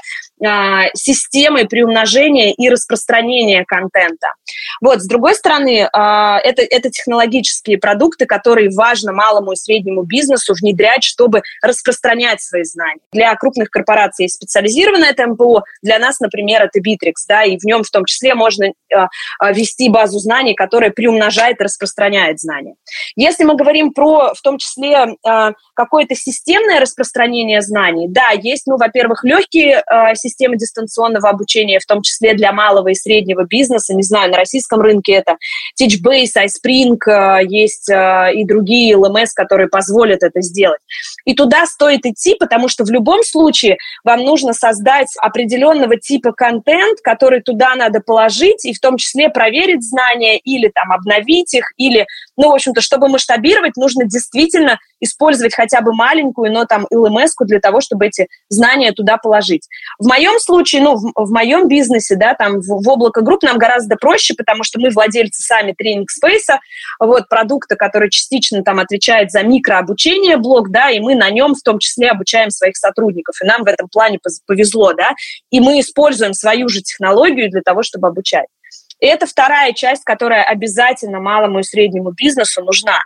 системой 0.94 1.66
приумножения 1.66 2.52
и 2.52 2.68
распространения 2.68 3.64
контента. 3.64 4.28
Вот, 4.80 5.00
с 5.00 5.06
другой 5.06 5.34
стороны, 5.34 5.88
а, 5.92 6.38
это, 6.38 6.62
это 6.62 6.90
технологические 6.90 7.78
продукты, 7.78 8.26
которые 8.26 8.70
важно 8.70 9.12
малому 9.12 9.52
и 9.52 9.56
среднему 9.56 10.02
бизнесу 10.02 10.54
внедрять, 10.54 11.04
чтобы 11.04 11.42
распространять 11.62 12.42
свои 12.42 12.64
знания. 12.64 13.00
Для 13.12 13.34
крупных 13.34 13.70
корпораций 13.70 14.24
есть 14.24 14.36
специализированное 14.36 15.12
ТМПО, 15.12 15.64
для 15.82 15.98
нас, 15.98 16.20
например, 16.20 16.62
это 16.62 16.80
Bittrex, 16.80 17.14
да, 17.28 17.44
и 17.44 17.58
в 17.58 17.64
нем 17.64 17.82
в 17.82 17.90
том 17.90 18.04
числе 18.04 18.34
можно 18.34 18.72
а, 18.94 19.08
а, 19.38 19.52
вести 19.52 19.88
базу 19.88 20.18
знаний, 20.18 20.54
которая 20.54 20.90
приумножает 20.90 21.60
и 21.60 21.64
распространяет 21.64 22.40
знания. 22.40 22.74
Если 23.16 23.44
мы 23.44 23.56
говорим 23.56 23.92
про, 23.92 24.34
в 24.34 24.40
том 24.42 24.58
числе, 24.58 25.16
какое-то 25.74 26.14
системное 26.14 26.80
распространение 26.80 27.60
знаний, 27.60 28.06
да, 28.08 28.30
есть, 28.30 28.66
ну, 28.66 28.76
во-первых, 28.76 29.24
легкие 29.24 29.82
системы 30.14 30.25
дистанционного 30.56 31.28
обучения, 31.28 31.78
в 31.78 31.86
том 31.86 32.02
числе 32.02 32.34
для 32.34 32.52
малого 32.52 32.88
и 32.88 32.94
среднего 32.94 33.44
бизнеса, 33.44 33.94
не 33.94 34.02
знаю, 34.02 34.30
на 34.30 34.36
российском 34.36 34.80
рынке 34.80 35.12
это 35.12 35.36
Teachbase, 35.80 36.44
iSpring, 36.44 36.96
э, 37.06 37.46
есть 37.48 37.88
э, 37.88 38.32
и 38.34 38.44
другие 38.44 38.94
LMS, 38.94 39.28
которые 39.34 39.68
позволят 39.68 40.22
это 40.22 40.40
сделать. 40.40 40.80
И 41.24 41.34
туда 41.34 41.66
стоит 41.66 42.06
идти, 42.06 42.34
потому 42.38 42.68
что 42.68 42.84
в 42.84 42.90
любом 42.90 43.22
случае 43.22 43.78
вам 44.04 44.20
нужно 44.20 44.52
создать 44.52 45.08
определенного 45.20 45.96
типа 45.96 46.32
контент, 46.32 47.00
который 47.02 47.42
туда 47.42 47.74
надо 47.74 48.00
положить, 48.00 48.64
и 48.64 48.72
в 48.72 48.80
том 48.80 48.96
числе 48.96 49.28
проверить 49.28 49.82
знания 49.82 50.38
или 50.38 50.68
там 50.68 50.92
обновить 50.92 51.54
их, 51.54 51.72
или, 51.76 52.06
ну, 52.36 52.50
в 52.50 52.54
общем-то, 52.54 52.80
чтобы 52.80 53.08
масштабировать, 53.08 53.76
нужно 53.76 54.04
действительно 54.04 54.78
использовать 55.00 55.54
хотя 55.54 55.80
бы 55.80 55.92
маленькую, 55.92 56.52
но 56.52 56.64
там 56.64 56.86
LMS 56.92 57.30
для 57.40 57.60
того, 57.60 57.80
чтобы 57.80 58.06
эти 58.06 58.28
знания 58.48 58.92
туда 58.92 59.18
положить. 59.18 59.68
В 59.98 60.06
моем 60.16 60.38
случае, 60.38 60.82
ну, 60.82 60.96
в, 60.96 61.12
в 61.14 61.30
моем 61.30 61.68
бизнесе, 61.68 62.16
да, 62.16 62.34
там 62.34 62.60
в, 62.60 62.82
в 62.82 62.88
облако 62.88 63.20
групп 63.20 63.42
нам 63.42 63.58
гораздо 63.58 63.96
проще, 63.96 64.34
потому 64.34 64.64
что 64.64 64.80
мы 64.80 64.90
владельцы 64.90 65.42
сами 65.42 65.72
тренинг 65.72 66.10
спейса, 66.10 66.60
вот, 66.98 67.28
продукта, 67.28 67.76
который 67.76 68.10
частично 68.10 68.62
там 68.62 68.78
отвечает 68.78 69.30
за 69.30 69.42
микрообучение 69.42 70.36
блок, 70.36 70.70
да, 70.70 70.90
и 70.90 71.00
мы 71.00 71.14
на 71.14 71.30
нем 71.30 71.54
в 71.54 71.62
том 71.62 71.78
числе 71.78 72.10
обучаем 72.10 72.50
своих 72.50 72.76
сотрудников, 72.76 73.36
и 73.42 73.46
нам 73.46 73.64
в 73.64 73.66
этом 73.66 73.88
плане 73.88 74.18
повезло, 74.46 74.92
да, 74.92 75.12
и 75.50 75.60
мы 75.60 75.80
используем 75.80 76.32
свою 76.32 76.68
же 76.68 76.80
технологию 76.80 77.50
для 77.50 77.60
того, 77.62 77.82
чтобы 77.82 78.08
обучать. 78.08 78.46
Это 79.00 79.26
вторая 79.26 79.72
часть, 79.72 80.04
которая 80.04 80.42
обязательно 80.44 81.20
малому 81.20 81.60
и 81.60 81.62
среднему 81.62 82.12
бизнесу 82.12 82.64
нужна. 82.64 82.98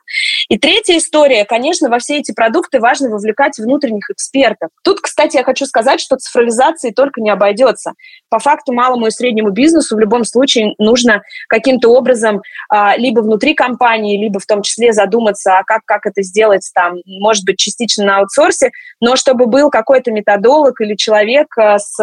И 0.48 0.58
третья 0.58 0.96
история, 0.96 1.44
конечно, 1.44 1.88
во 1.88 1.98
все 1.98 2.18
эти 2.18 2.32
продукты 2.32 2.80
важно 2.80 3.10
вовлекать 3.10 3.58
внутренних 3.58 4.08
экспертов. 4.10 4.70
Тут, 4.82 5.00
кстати, 5.00 5.36
я 5.36 5.44
хочу 5.44 5.66
сказать, 5.66 6.00
что 6.00 6.16
цифровизации 6.16 6.90
только 6.90 7.20
не 7.20 7.30
обойдется. 7.30 7.92
По 8.28 8.38
факту 8.38 8.72
малому 8.72 9.06
и 9.06 9.10
среднему 9.10 9.50
бизнесу 9.50 9.96
в 9.96 10.00
любом 10.00 10.24
случае 10.24 10.74
нужно 10.78 11.22
каким-то 11.48 11.88
образом 11.90 12.42
а, 12.68 12.96
либо 12.96 13.20
внутри 13.20 13.54
компании, 13.54 14.20
либо 14.20 14.38
в 14.38 14.46
том 14.46 14.62
числе 14.62 14.92
задуматься, 14.92 15.58
а 15.58 15.64
как, 15.64 15.82
как 15.84 16.06
это 16.06 16.22
сделать 16.22 16.70
там, 16.74 16.98
может 17.06 17.44
быть, 17.44 17.58
частично 17.58 18.04
на 18.04 18.18
аутсорсе, 18.18 18.70
но 19.00 19.16
чтобы 19.16 19.46
был 19.46 19.70
какой-то 19.70 20.12
методолог 20.12 20.80
или 20.80 20.94
человек 20.94 21.56
а, 21.58 21.78
с, 21.78 21.98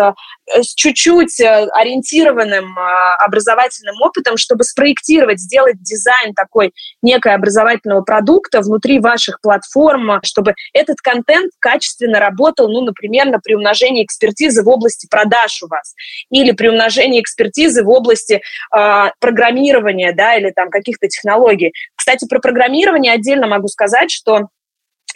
с 0.48 0.74
чуть-чуть 0.76 1.40
э, 1.40 1.68
ориентированным 1.74 2.78
а, 2.78 3.16
образовательным 3.16 3.77
образовательным 3.78 4.02
опытом, 4.02 4.38
чтобы 4.38 4.64
спроектировать, 4.64 5.40
сделать 5.40 5.82
дизайн 5.82 6.34
такой 6.34 6.74
некой 7.02 7.34
образовательного 7.34 8.02
продукта 8.02 8.62
внутри 8.62 9.00
ваших 9.00 9.40
платформ, 9.42 10.20
чтобы 10.24 10.54
этот 10.74 10.98
контент 11.02 11.52
качественно 11.60 12.20
работал, 12.20 12.70
ну, 12.70 12.82
например, 12.82 13.28
на 13.28 13.40
приумножении 13.40 14.04
экспертизы 14.04 14.64
в 14.64 14.68
области 14.68 15.08
продаж 15.10 15.62
у 15.64 15.68
вас 15.68 15.94
или 16.30 16.52
при 16.52 16.70
умножении 16.70 17.22
экспертизы 17.22 17.84
в 17.84 17.90
области 17.90 18.42
э, 18.76 19.04
программирования, 19.20 20.14
да, 20.14 20.36
или 20.36 20.52
там 20.52 20.70
каких-то 20.70 21.08
технологий. 21.08 21.74
Кстати, 21.96 22.28
про 22.28 22.40
программирование 22.40 23.14
отдельно 23.14 23.48
могу 23.48 23.68
сказать, 23.68 24.12
что 24.12 24.48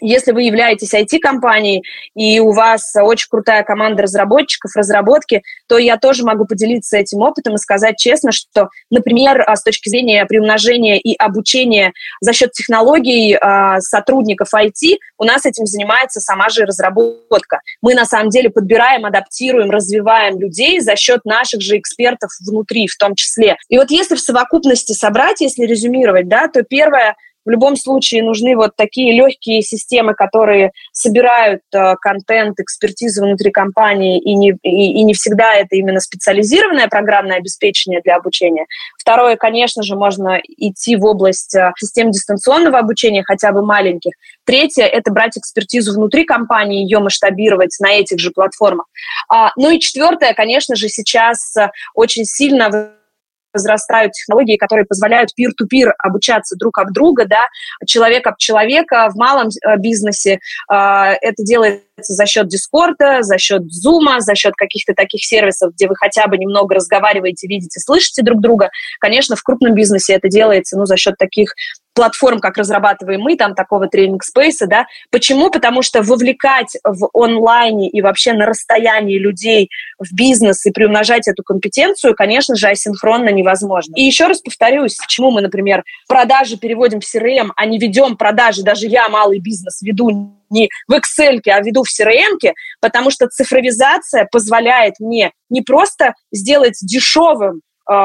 если 0.02 0.32
вы 0.32 0.44
являетесь 0.44 0.94
IT-компанией, 0.94 1.84
и 2.16 2.40
у 2.40 2.52
вас 2.52 2.94
очень 2.96 3.28
крутая 3.30 3.64
команда 3.64 4.04
разработчиков, 4.04 4.76
разработки, 4.76 5.44
то 5.68 5.78
я 5.78 5.98
тоже 5.98 6.24
могу 6.24 6.46
поделиться 6.46 6.98
этим 6.98 7.20
опытом 7.20 7.56
и 7.56 7.58
сказать 7.58 7.98
честно, 7.98 8.32
что, 8.32 8.70
например, 8.90 9.44
а, 9.48 9.56
с 9.56 9.64
точки 9.64 9.90
зрения 9.90 10.26
приумножения 10.26 10.98
и 10.98 11.16
обучения 11.16 11.94
за 12.20 12.34
счет 12.34 12.52
технологий 12.52 13.38
а, 13.40 13.80
сотрудников 13.80 14.50
IT, 14.54 14.98
у 15.18 15.24
нас 15.24 15.46
этим 15.46 15.66
занимается 15.66 16.20
сама 16.20 16.50
же 16.50 16.66
разработка. 16.66 17.62
Мы 17.82 17.94
на 17.94 18.06
самом 18.06 18.30
деле 18.30 18.50
подбираем, 18.50 19.06
адаптируем, 19.06 19.70
развиваем 19.70 20.40
людей 20.40 20.80
за 20.80 20.96
счет 20.96 21.24
наших 21.26 21.62
же 21.62 21.78
экспертов 21.78 22.32
внутри 22.46 22.88
в 22.88 22.98
том 22.98 23.16
числе. 23.16 23.58
И 23.70 23.78
вот 23.78 23.92
если 23.92 24.16
в 24.16 24.20
совокупности 24.20 24.94
собрать, 24.94 25.42
если 25.42 25.64
резюмировать, 25.66 26.28
да, 26.28 26.48
то 26.48 26.64
первое– 26.64 27.16
В 27.46 27.50
любом 27.50 27.76
случае 27.76 28.24
нужны 28.24 28.56
вот 28.56 28.76
такие 28.76 29.14
легкие 29.14 29.62
системы, 29.62 30.14
которые 30.14 30.72
собирают 30.92 31.62
э, 31.74 31.96
контент, 32.00 32.60
экспертизу 32.60 33.24
внутри 33.24 33.52
компании, 33.52 34.20
и 34.20 34.36
не, 34.36 34.52
и, 34.62 35.00
и 35.00 35.04
не 35.04 35.14
всегда 35.14 35.56
это 35.56 35.76
именно 35.76 36.00
специализированное 36.00 36.88
программное 36.88 37.38
обеспечение 37.38 38.02
для 38.04 38.18
обучения. 38.18 38.66
Второе, 38.98 39.38
конечно 39.38 39.82
же, 39.82 39.96
можно 39.96 40.40
идти 40.46 40.96
в 40.96 41.06
область 41.06 41.56
э, 41.56 41.72
систем 41.80 42.12
дистанционного 42.12 42.78
обучения, 42.78 43.24
хотя 43.26 43.52
бы 43.52 43.66
маленьких. 43.66 44.14
Третье– 44.46 44.84
это 44.86 45.12
брать 45.12 45.38
экспертизу 45.38 45.94
внутри 45.94 46.26
компании, 46.26 46.84
ее 46.84 47.00
масштабировать 47.00 47.76
на 47.80 47.92
этих 47.92 48.20
же 48.20 48.32
платформах. 48.32 48.86
А, 49.30 49.52
ну 49.56 49.72
и 49.72 49.80
четвертое, 49.80 50.34
конечно 50.34 50.76
же, 50.76 50.90
сейчас 50.90 51.56
э, 51.58 51.72
очень 51.96 52.26
сильно 52.26 52.92
возрастают 53.54 54.14
технологии, 54.14 54.58
которые 54.58 54.86
позволяют 54.86 55.30
peer-to-peer 55.40 55.92
обучаться 55.98 56.56
друг 56.58 56.78
об 56.78 56.92
друга, 56.92 57.26
да, 57.26 57.48
человек 57.86 58.28
об 58.28 58.38
человека 58.38 59.10
в 59.10 59.18
малом 59.18 59.50
э, 59.50 59.78
бизнесе. 59.78 60.40
Э, 60.72 61.14
это 61.22 61.44
делается 61.44 61.84
за 62.00 62.26
счет 62.26 62.48
Дискорда, 62.48 63.22
за 63.22 63.38
счет 63.38 63.64
Зума, 63.72 64.20
за 64.20 64.36
счет 64.36 64.54
каких-то 64.56 64.94
таких 64.94 65.24
сервисов, 65.26 65.74
где 65.74 65.88
вы 65.88 65.96
хотя 65.96 66.28
бы 66.28 66.38
немного 66.38 66.76
разговариваете, 66.76 67.48
видите, 67.48 67.80
слышите 67.80 68.24
друг 68.24 68.42
друга. 68.42 68.70
Конечно, 69.00 69.36
в 69.36 69.44
крупном 69.44 69.76
бизнесе 69.76 70.14
это 70.14 70.28
делается 70.28 70.78
ну, 70.78 70.86
за 70.86 70.98
счет 70.98 71.18
таких 71.18 71.54
платформ, 72.02 72.40
как 72.40 72.58
разрабатываем 72.58 73.22
мы, 73.22 73.38
там 73.38 73.54
такого 73.54 73.88
тренинг-спейса, 73.88 74.66
да. 74.66 74.88
Почему? 75.12 75.52
Потому 75.52 75.84
что 75.84 76.02
вовлекать 76.02 76.76
в 76.84 77.08
онлайне 77.14 77.88
и 77.88 78.02
вообще 78.02 78.34
на 78.34 78.48
расстоянии 78.48 79.20
людей 79.20 79.70
в 80.00 80.12
бизнес 80.12 80.66
и 80.66 80.72
приумножать 80.72 81.28
эту 81.28 81.44
компетенцию, 81.44 82.16
конечно 82.16 82.56
же, 82.56 82.70
асинхронно 82.70 83.30
невозможно. 83.30 83.94
И 83.96 84.02
еще 84.02 84.26
раз 84.26 84.42
повторюсь, 84.42 84.96
почему 84.96 85.30
мы, 85.30 85.42
например, 85.42 85.84
продажи 86.08 86.58
переводим 86.58 87.02
в 87.02 87.04
CRM, 87.04 87.52
а 87.56 87.68
не 87.68 87.78
ведем 87.78 88.18
продажи, 88.18 88.64
даже 88.64 88.88
я 88.88 89.08
малый 89.08 89.38
бизнес 89.38 89.84
веду 89.84 90.34
не 90.50 90.70
в 90.88 90.94
Excel, 90.94 91.40
а 91.46 91.62
веду 91.62 91.84
в 91.84 91.88
CRM, 91.88 92.52
потому 92.80 93.12
что 93.12 93.28
цифровизация 93.28 94.28
позволяет 94.32 94.96
мне 95.00 95.34
не 95.52 95.62
просто 95.62 96.16
сделать 96.32 96.80
дешевым 96.82 97.62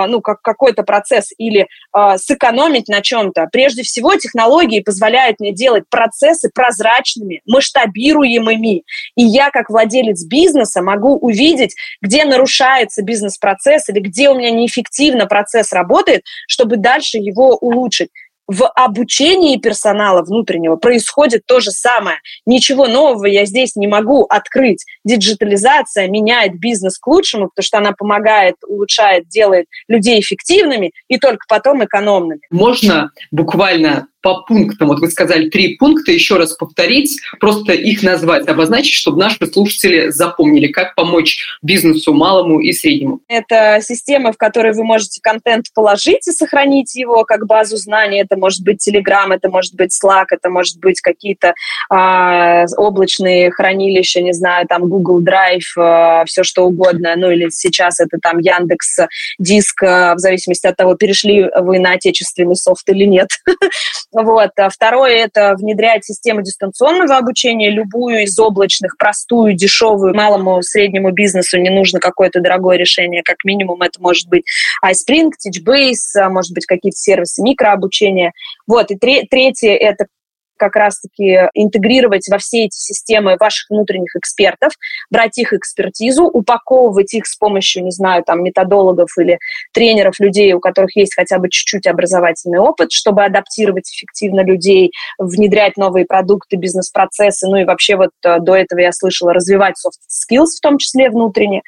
ну, 0.09 0.21
как 0.21 0.43
какой-то 0.43 0.83
процесс 0.83 1.33
или 1.39 1.67
э, 1.95 2.19
сэкономить 2.19 2.89
на 2.89 3.01
чем-то. 3.01 3.49
Прежде 3.53 3.83
всего, 3.83 4.17
технологии 4.17 4.81
позволяют 4.81 5.41
мне 5.41 5.53
делать 5.53 5.85
процессы 5.89 6.51
прозрачными, 6.53 7.43
масштабируемыми. 7.47 8.85
И 9.17 9.23
я, 9.23 9.51
как 9.51 9.71
владелец 9.71 10.25
бизнеса, 10.25 10.83
могу 10.83 11.17
увидеть, 11.17 11.75
где 12.01 12.25
нарушается 12.25 13.03
бизнес-процесс 13.03 13.89
или 13.89 14.01
где 14.01 14.31
у 14.31 14.35
меня 14.35 14.51
неэффективно 14.51 15.27
процесс 15.27 15.73
работает, 15.73 16.25
чтобы 16.49 16.77
дальше 16.77 17.19
его 17.19 17.57
улучшить 17.57 18.11
в 18.47 18.67
обучении 18.69 19.59
персонала 19.59 20.23
внутреннего 20.23 20.77
происходит 20.77 21.43
то 21.47 21.61
же 21.61 21.71
самое. 21.71 22.19
Ничего 22.45 22.87
нового 22.87 23.27
я 23.27 23.45
здесь 23.45 23.77
не 23.77 23.87
могу 23.87 24.25
открыть. 24.25 24.85
Диджитализация 25.05 26.09
меняет 26.09 26.59
бизнес 26.59 26.99
к 26.99 27.07
лучшему, 27.07 27.49
потому 27.49 27.65
что 27.65 27.79
она 27.79 27.93
помогает, 27.93 28.57
улучшает, 28.67 29.29
делает 29.29 29.67
людей 29.89 30.21
эффективными 30.21 30.93
и 31.09 31.19
только 31.19 31.45
потом 31.49 31.85
экономными. 31.85 32.41
Можно 32.51 33.11
буквально 33.31 34.09
по 34.27 34.43
пунктам, 34.43 34.89
вот 34.89 34.99
вы 34.99 35.09
сказали 35.09 35.51
три 35.51 35.77
пункта, 35.77 36.11
еще 36.11 36.37
раз 36.37 36.55
повторить, 36.55 37.17
просто 37.39 37.75
их 37.75 38.03
назвать, 38.03 38.49
обозначить, 38.49 38.95
чтобы 38.95 39.21
наши 39.21 39.47
слушатели 39.47 40.09
запомнили, 40.09 40.67
как 40.67 40.97
помочь 40.97 41.47
бизнесу 41.63 42.13
малому 42.13 42.59
и 42.59 42.73
среднему. 42.73 43.21
Это 43.29 43.79
система, 43.81 44.33
в 44.33 44.37
которой 44.37 44.73
вы 44.73 44.83
можете 44.83 45.21
контент 45.23 45.67
положить 45.73 46.27
и 46.27 46.33
сохранить 46.33 46.97
его 46.97 47.23
как 47.23 47.47
базу 47.47 47.77
знаний. 47.77 48.19
Это 48.19 48.37
может 48.37 48.65
быть 48.65 48.85
Telegram, 48.89 49.33
это 49.33 49.49
может 49.49 49.77
быть 49.77 49.97
Slack, 49.97 50.27
это 50.31 50.51
может 50.51 50.81
быть 50.81 51.01
какие-то 51.01 51.55
а, 51.89 52.65
облачные 52.77 53.53
хранилища, 53.53 54.23
не 54.23 54.33
знаю, 54.33 54.67
там 54.67 54.89
Google 54.89 55.23
Drive, 55.23 55.61
а, 55.79 56.25
все 56.25 56.43
что 56.43 56.65
угодно. 56.65 57.15
Ну 57.17 57.31
или 57.31 57.49
сейчас 57.51 58.01
это 58.01 58.19
там 58.21 58.41
Яндекс 58.41 59.07
Диск, 59.39 59.85
а, 59.85 60.17
в 60.17 60.19
зависимости 60.19 60.67
от 60.67 60.77
того, 60.77 60.97
перешли 60.97 61.49
вы 61.61 61.79
на 61.79 61.93
отечественный 61.93 62.57
софт 62.57 62.89
или 62.89 63.05
нет. 63.05 63.29
Вот. 64.17 64.53
А 64.57 64.71
второе– 64.71 65.13
это 65.27 65.55
внедрять 65.59 66.07
систему 66.07 66.41
дистанционного 66.41 67.19
обучения, 67.19 67.71
любую 67.71 68.23
из 68.23 68.39
облачных, 68.39 68.97
простую, 68.97 69.53
дешевую, 69.53 70.15
малому, 70.15 70.63
среднему 70.63 71.11
бизнесу 71.11 71.59
не 71.59 71.69
нужно 71.69 72.01
какое-то 72.01 72.41
дорогое 72.41 72.79
решение. 72.79 73.23
Как 73.23 73.45
минимум 73.45 73.83
это 73.83 74.01
может 74.01 74.27
быть 74.29 74.45
iSpring, 74.83 75.33
Teachbase, 75.47 76.19
а 76.19 76.31
может 76.31 76.55
быть 76.55 76.65
какие-то 76.65 76.97
сервисы 76.97 77.43
микрообучения. 77.43 78.33
Вот. 78.67 78.91
И 78.91 78.97
третье– 78.97 79.77
это 79.77 80.07
как 80.57 80.77
раз-таки 80.77 81.49
интегрировать 81.55 82.27
во 82.31 82.39
все 82.39 82.65
эти 82.65 82.77
системы 82.77 83.37
ваших 83.39 83.71
внутренних 83.71 84.15
экспертов, 84.17 84.73
брать 85.11 85.39
их 85.39 85.53
экспертизу, 85.53 86.25
упаковывать 86.25 87.15
их 87.15 87.27
с 87.27 87.37
помощью, 87.37 87.85
не 87.85 87.91
знаю, 87.91 88.23
там, 88.25 88.43
методологов 88.43 89.11
или 89.19 89.39
тренеров, 89.73 90.19
людей, 90.21 90.53
у 90.53 90.61
которых 90.61 90.97
есть 90.97 91.15
хотя 91.15 91.39
бы 91.39 91.49
чуть-чуть 91.49 91.87
образовательный 91.87 92.59
опыт, 92.59 92.93
чтобы 92.93 93.25
адаптировать 93.25 93.91
эффективно 93.91 94.41
людей, 94.41 94.91
внедрять 95.19 95.77
новые 95.77 96.07
продукты, 96.07 96.57
бизнес-процессы, 96.57 97.47
ну 97.47 97.57
и 97.57 97.65
вообще 97.65 97.97
вот 97.97 98.11
э, 98.25 98.39
до 98.41 98.55
этого 98.55 98.81
я 98.81 98.93
слышала, 98.93 99.33
развивать 99.33 99.75
soft 99.75 100.01
skills 100.09 100.57
в 100.59 100.61
том 100.61 100.79
числе 100.79 101.11
внутренне. 101.11 101.63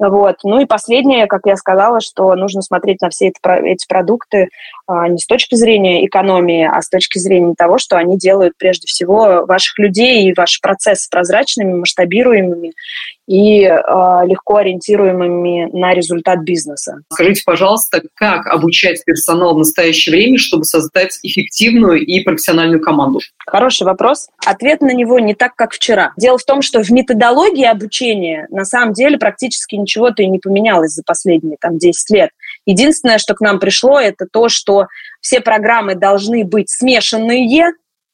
Вот. 0.00 0.36
Ну 0.44 0.60
и 0.60 0.64
последнее, 0.64 1.26
как 1.26 1.42
я 1.44 1.56
сказала, 1.56 2.00
что 2.00 2.34
нужно 2.34 2.62
смотреть 2.62 3.02
на 3.02 3.10
все 3.10 3.28
эти, 3.28 3.38
эти 3.66 3.86
продукты 3.86 4.48
а, 4.86 5.06
не 5.08 5.18
с 5.18 5.26
точки 5.26 5.56
зрения 5.56 6.06
экономии, 6.06 6.66
а 6.66 6.80
с 6.80 6.88
точки 6.88 7.18
зрения 7.18 7.54
того, 7.56 7.76
что 7.76 7.98
они 7.98 8.16
делают 8.16 8.54
прежде 8.56 8.86
всего 8.86 9.44
ваших 9.44 9.78
людей 9.78 10.24
и 10.24 10.34
ваш 10.34 10.62
процесс 10.62 11.06
прозрачными, 11.06 11.74
масштабируемыми 11.74 12.72
и 13.30 13.62
э, 13.62 13.70
легко 14.26 14.56
ориентируемыми 14.56 15.70
на 15.72 15.94
результат 15.94 16.40
бизнеса. 16.40 16.96
Скажите, 17.12 17.42
пожалуйста, 17.46 18.02
как 18.14 18.48
обучать 18.48 19.04
персонал 19.04 19.54
в 19.54 19.58
настоящее 19.58 20.16
время, 20.16 20.36
чтобы 20.36 20.64
создать 20.64 21.16
эффективную 21.22 22.04
и 22.04 22.24
профессиональную 22.24 22.80
команду? 22.80 23.20
Хороший 23.46 23.84
вопрос. 23.84 24.26
Ответ 24.44 24.80
на 24.80 24.92
него 24.92 25.20
не 25.20 25.34
так, 25.34 25.54
как 25.54 25.72
вчера. 25.72 26.12
Дело 26.16 26.38
в 26.38 26.44
том, 26.44 26.60
что 26.60 26.82
в 26.82 26.90
методологии 26.90 27.64
обучения 27.64 28.48
на 28.50 28.64
самом 28.64 28.94
деле 28.94 29.16
практически 29.16 29.76
ничего-то 29.76 30.24
и 30.24 30.26
не 30.26 30.40
поменялось 30.40 30.90
за 30.90 31.04
последние 31.06 31.56
там, 31.60 31.78
10 31.78 32.10
лет. 32.10 32.30
Единственное, 32.66 33.18
что 33.18 33.34
к 33.34 33.40
нам 33.40 33.60
пришло, 33.60 34.00
это 34.00 34.26
то, 34.30 34.48
что 34.48 34.86
все 35.20 35.40
программы 35.40 35.94
должны 35.94 36.44
быть 36.44 36.68
смешанные, 36.68 37.44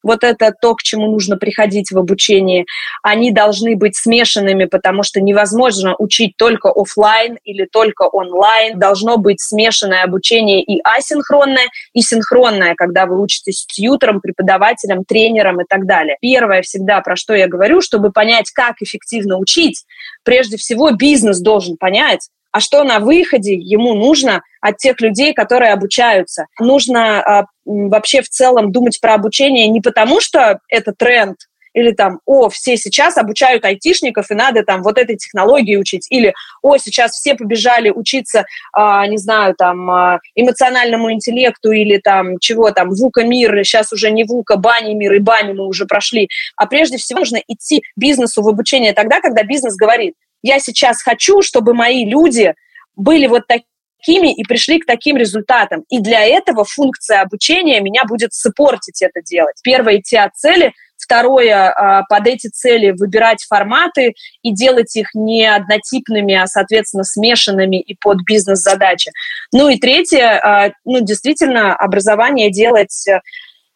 вот 0.03 0.23
это 0.23 0.53
то, 0.59 0.75
к 0.75 0.83
чему 0.83 1.11
нужно 1.11 1.37
приходить 1.37 1.91
в 1.91 1.97
обучении, 1.97 2.65
они 3.03 3.31
должны 3.31 3.75
быть 3.75 3.95
смешанными, 3.95 4.65
потому 4.65 5.03
что 5.03 5.21
невозможно 5.21 5.95
учить 5.97 6.33
только 6.37 6.69
офлайн 6.69 7.37
или 7.43 7.67
только 7.71 8.03
онлайн. 8.03 8.79
Должно 8.79 9.17
быть 9.17 9.41
смешанное 9.41 10.03
обучение 10.03 10.63
и 10.63 10.79
асинхронное, 10.83 11.67
и 11.93 12.01
синхронное, 12.01 12.75
когда 12.75 13.05
вы 13.05 13.21
учитесь 13.21 13.61
с 13.61 13.65
тьютером, 13.65 14.21
преподавателем, 14.21 15.03
тренером 15.03 15.61
и 15.61 15.65
так 15.67 15.85
далее. 15.85 16.17
Первое 16.21 16.61
всегда, 16.61 17.01
про 17.01 17.15
что 17.15 17.33
я 17.33 17.47
говорю, 17.47 17.81
чтобы 17.81 18.11
понять, 18.11 18.51
как 18.51 18.75
эффективно 18.81 19.37
учить, 19.37 19.83
прежде 20.23 20.57
всего 20.57 20.91
бизнес 20.91 21.39
должен 21.39 21.77
понять, 21.77 22.29
а 22.51 22.59
что 22.59 22.83
на 22.83 22.99
выходе 22.99 23.53
ему 23.53 23.93
нужно 23.93 24.41
от 24.61 24.77
тех 24.77 24.99
людей, 25.01 25.33
которые 25.33 25.73
обучаются. 25.73 26.47
Нужно 26.59 27.21
а, 27.21 27.45
вообще 27.65 28.21
в 28.21 28.29
целом 28.29 28.71
думать 28.71 28.99
про 29.01 29.13
обучение 29.13 29.67
не 29.67 29.81
потому, 29.81 30.21
что 30.21 30.59
это 30.69 30.93
тренд, 30.93 31.37
или 31.77 31.91
там, 31.91 32.21
о, 32.25 32.49
все 32.49 32.75
сейчас 32.75 33.17
обучают 33.17 33.63
айтишников, 33.63 34.31
и 34.31 34.33
надо 34.33 34.63
там 34.63 34.81
вот 34.81 34.97
этой 34.97 35.15
технологии 35.15 35.75
учить, 35.75 36.07
или, 36.09 36.33
о, 36.63 36.77
сейчас 36.77 37.11
все 37.11 37.35
побежали 37.35 37.91
учиться, 37.91 38.45
а, 38.73 39.05
не 39.05 39.17
знаю, 39.17 39.53
там, 39.55 39.89
а, 39.91 40.19
эмоциональному 40.33 41.11
интеллекту, 41.11 41.71
или 41.71 41.97
там, 41.97 42.39
чего 42.39 42.71
там, 42.71 42.89
ВУКа 42.89 43.23
мир, 43.23 43.63
сейчас 43.63 43.93
уже 43.93 44.09
не 44.09 44.23
ВУКа, 44.23 44.57
бани 44.57 44.95
мир, 44.95 45.13
и 45.13 45.19
бани 45.19 45.53
мы 45.53 45.67
уже 45.67 45.85
прошли, 45.85 46.29
а 46.55 46.65
прежде 46.65 46.97
всего 46.97 47.19
нужно 47.19 47.39
идти 47.47 47.83
бизнесу 47.95 48.41
в 48.41 48.47
обучение 48.47 48.93
тогда, 48.93 49.21
когда 49.21 49.43
бизнес 49.43 49.75
говорит, 49.75 50.15
я 50.47 50.59
сейчас 50.59 51.01
хочу, 51.01 51.41
чтобы 51.41 51.73
мои 51.73 52.05
люди 52.05 52.53
были 52.95 53.27
вот 53.27 53.43
такими 53.47 54.33
и 54.33 54.43
пришли 54.43 54.79
к 54.79 54.85
таким 54.85 55.17
результатам. 55.17 55.83
И 55.89 55.99
для 55.99 56.23
этого 56.23 56.63
функция 56.63 57.21
обучения 57.21 57.81
меня 57.81 58.03
будет 58.07 58.33
саппортить 58.33 59.01
это 59.01 59.21
делать. 59.21 59.57
Первое, 59.63 59.97
идти 59.97 60.15
от 60.15 60.35
цели. 60.35 60.73
Второе, 60.97 61.69
а, 61.69 62.03
под 62.09 62.27
эти 62.27 62.47
цели 62.47 62.91
выбирать 62.97 63.45
форматы 63.47 64.13
и 64.41 64.51
делать 64.51 64.95
их 64.95 65.09
не 65.13 65.45
однотипными, 65.45 66.33
а, 66.33 66.47
соответственно, 66.47 67.03
смешанными 67.03 67.79
и 67.79 67.95
под 67.95 68.17
бизнес-задачи. 68.25 69.11
Ну 69.53 69.69
и 69.69 69.77
третье, 69.77 70.39
а, 70.43 70.71
ну, 70.85 71.01
действительно, 71.01 71.75
образование 71.75 72.51
делать 72.51 73.07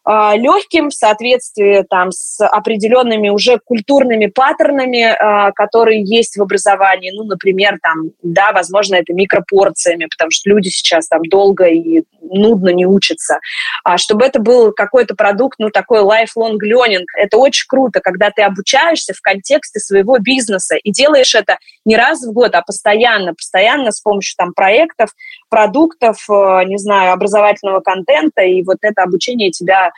легким 0.04 0.90
в 0.90 0.94
соответствии 0.94 1.84
там, 1.88 2.10
с 2.10 2.44
определенными 2.44 3.28
уже 3.28 3.58
культурными 3.64 4.26
паттернами, 4.26 5.04
а, 5.04 5.52
которые 5.52 6.02
есть 6.02 6.36
в 6.36 6.42
образовании. 6.42 7.12
Ну, 7.14 7.24
например, 7.24 7.78
там, 7.80 8.10
да, 8.22 8.52
возможно, 8.52 8.96
это 8.96 9.12
микропорциями, 9.12 10.06
потому 10.10 10.30
что 10.32 10.50
люди 10.50 10.68
сейчас 10.68 11.06
там 11.06 11.22
долго 11.22 11.66
и 11.66 12.02
нудно 12.20 12.70
не 12.70 12.86
учатся. 12.86 13.38
А 13.84 13.98
чтобы 13.98 14.24
это 14.24 14.40
был 14.40 14.72
какой-то 14.72 15.14
продукт, 15.14 15.58
ну, 15.58 15.70
такой 15.70 16.00
lifelong 16.00 16.58
learning, 16.62 17.04
это 17.16 17.36
очень 17.36 17.66
круто, 17.68 18.00
когда 18.00 18.30
ты 18.30 18.42
обучаешься 18.42 19.14
в 19.14 19.20
контексте 19.20 19.78
своего 19.78 20.18
бизнеса 20.18 20.76
и 20.76 20.90
делаешь 20.90 21.34
это 21.34 21.58
не 21.84 21.96
раз 21.96 22.24
в 22.24 22.32
год, 22.32 22.54
а 22.54 22.62
постоянно, 22.62 23.34
постоянно 23.34 23.92
с 23.92 24.00
помощью 24.00 24.34
там 24.36 24.52
проектов, 24.52 25.10
продуктов, 25.48 26.24
э, 26.28 26.64
не 26.64 26.78
знаю, 26.78 27.12
образовательного 27.12 27.80
контента, 27.80 28.42
и 28.42 28.62
вот 28.62 28.78
это 28.82 29.02
обучение 29.02 29.50
тебя 29.50 29.92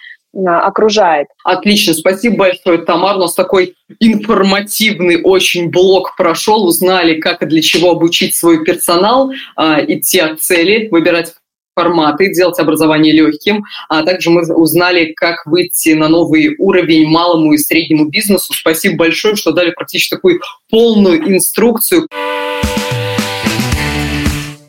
окружает. 0.46 1.28
Отлично, 1.44 1.94
спасибо 1.94 2.36
большое, 2.36 2.78
Тамар. 2.78 3.16
У 3.16 3.20
нас 3.20 3.34
такой 3.34 3.74
информативный 4.00 5.20
очень 5.22 5.70
блок 5.70 6.16
прошел. 6.16 6.66
Узнали, 6.66 7.20
как 7.20 7.42
и 7.42 7.46
для 7.46 7.62
чего 7.62 7.92
обучить 7.92 8.34
свой 8.34 8.64
персонал, 8.64 9.32
а, 9.56 9.80
идти 9.80 10.18
от 10.18 10.40
цели, 10.40 10.88
выбирать 10.90 11.34
форматы, 11.74 12.32
делать 12.32 12.58
образование 12.58 13.12
легким, 13.12 13.64
а 13.88 14.04
также 14.04 14.30
мы 14.30 14.42
узнали, 14.54 15.12
как 15.12 15.44
выйти 15.46 15.90
на 15.90 16.08
новый 16.08 16.54
уровень 16.58 17.08
малому 17.08 17.52
и 17.52 17.58
среднему 17.58 18.08
бизнесу. 18.08 18.52
Спасибо 18.52 18.96
большое, 18.96 19.34
что 19.34 19.52
дали 19.52 19.70
практически 19.70 20.14
такую 20.14 20.40
полную 20.70 21.28
инструкцию. 21.34 22.06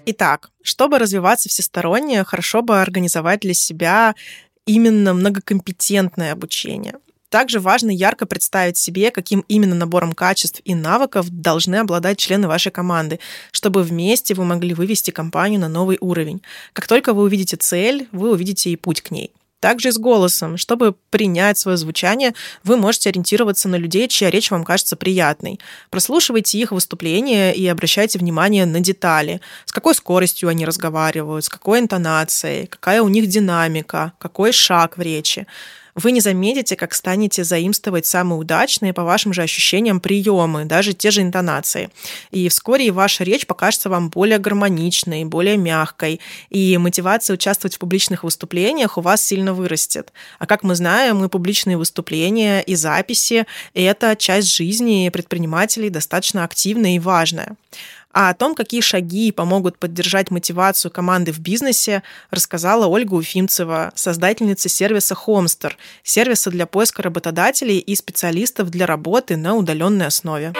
Итак, 0.08 0.50
чтобы 0.62 1.00
развиваться 1.00 1.50
всесторонне, 1.50 2.24
хорошо 2.24 2.62
бы 2.62 2.80
организовать 2.80 3.40
для 3.40 3.56
себя 3.56 4.14
именно 4.66 5.14
многокомпетентное 5.14 6.32
обучение. 6.32 6.96
Также 7.30 7.60
важно 7.60 7.90
ярко 7.90 8.26
представить 8.26 8.78
себе, 8.78 9.12
каким 9.12 9.44
именно 9.48 9.76
набором 9.76 10.14
качеств 10.14 10.62
и 10.64 10.74
навыков 10.74 11.28
должны 11.30 11.76
обладать 11.76 12.18
члены 12.18 12.48
вашей 12.48 12.72
команды, 12.72 13.20
чтобы 13.52 13.84
вместе 13.84 14.34
вы 14.34 14.46
могли 14.46 14.74
вывести 14.74 15.12
компанию 15.12 15.60
на 15.60 15.68
новый 15.68 15.98
уровень. 16.00 16.42
Как 16.72 16.88
только 16.88 17.14
вы 17.14 17.24
увидите 17.24 17.58
цель, 17.58 18.08
вы 18.12 18.32
увидите 18.32 18.70
и 18.70 18.76
путь 18.76 19.02
к 19.02 19.12
ней. 19.12 19.32
Также 19.60 19.92
с 19.92 19.98
голосом. 19.98 20.58
Чтобы 20.58 20.96
принять 21.10 21.58
свое 21.58 21.78
звучание, 21.78 22.34
вы 22.64 22.78
можете 22.78 23.10
ориентироваться 23.10 23.68
на 23.68 23.78
людей, 23.78 24.08
чья 24.08 24.30
речь 24.30 24.52
вам 24.52 24.64
кажется 24.64 24.96
приятной. 24.96 25.60
Прослушивайте 25.90 26.60
их 26.60 26.72
выступления 26.72 27.54
и 27.54 27.66
обращайте 27.68 28.20
внимание 28.20 28.66
на 28.66 28.80
детали. 28.80 29.42
С 29.66 29.72
какой 29.72 29.96
скоростью 29.96 30.50
они 30.50 30.66
разговаривают, 30.66 31.46
с 31.46 31.50
какой 31.50 31.80
интонацией, 31.80 32.68
какая 32.68 33.02
у 33.02 33.08
них 33.08 33.28
динамика, 33.28 34.14
какой 34.20 34.52
шаг 34.52 34.98
в 34.98 35.02
речи 35.02 35.48
вы 35.96 36.12
не 36.12 36.20
заметите, 36.20 36.76
как 36.76 36.94
станете 36.94 37.44
заимствовать 37.44 38.06
самые 38.06 38.38
удачные, 38.38 38.94
по 38.94 39.04
вашим 39.04 39.32
же 39.34 39.42
ощущениям, 39.42 40.02
приемы, 40.02 40.66
даже 40.66 40.94
те 40.94 41.10
же 41.10 41.22
интонации. 41.22 41.90
И 42.32 42.50
вскоре 42.50 42.92
ваша 42.92 43.24
речь 43.24 43.48
покажется 43.48 43.90
вам 43.90 44.10
более 44.10 44.38
гармоничной, 44.38 45.24
более 45.24 45.56
мягкой, 45.56 46.20
и 46.50 46.78
мотивация 46.78 47.36
участвовать 47.36 47.76
в 47.76 47.80
публичных 47.80 48.24
выступлениях 48.24 48.98
у 48.98 49.02
вас 49.02 49.24
сильно 49.24 49.54
вырастет. 49.54 50.12
А 50.38 50.46
как 50.46 50.64
мы 50.64 50.76
знаем, 50.76 51.24
и 51.24 51.30
публичные 51.30 51.78
выступления, 51.78 52.62
и 52.62 52.76
записи— 52.76 53.46
это 53.74 54.16
часть 54.18 54.54
жизни 54.54 55.10
предпринимателей 55.10 55.90
достаточно 55.90 56.44
активная 56.44 56.96
и 56.96 57.00
важная. 57.00 57.56
А 58.18 58.30
о 58.30 58.34
том, 58.34 58.56
какие 58.56 58.80
шаги 58.80 59.34
помогут 59.34 59.78
поддержать 59.78 60.32
мотивацию 60.32 60.90
команды 60.90 61.34
в 61.34 61.40
бизнесе, 61.40 62.02
рассказала 62.32 62.88
Ольга 62.88 63.14
Уфимцева, 63.14 63.92
создательница 63.94 64.70
сервиса 64.70 65.18
Homester, 65.28 65.74
сервиса 66.02 66.50
для 66.50 66.66
поиска 66.66 67.04
работодателей 67.04 67.78
и 67.78 67.94
специалистов 67.94 68.70
для 68.70 68.86
работы 68.86 69.36
на 69.36 69.56
удаленной 69.56 70.08
основе. 70.08 70.54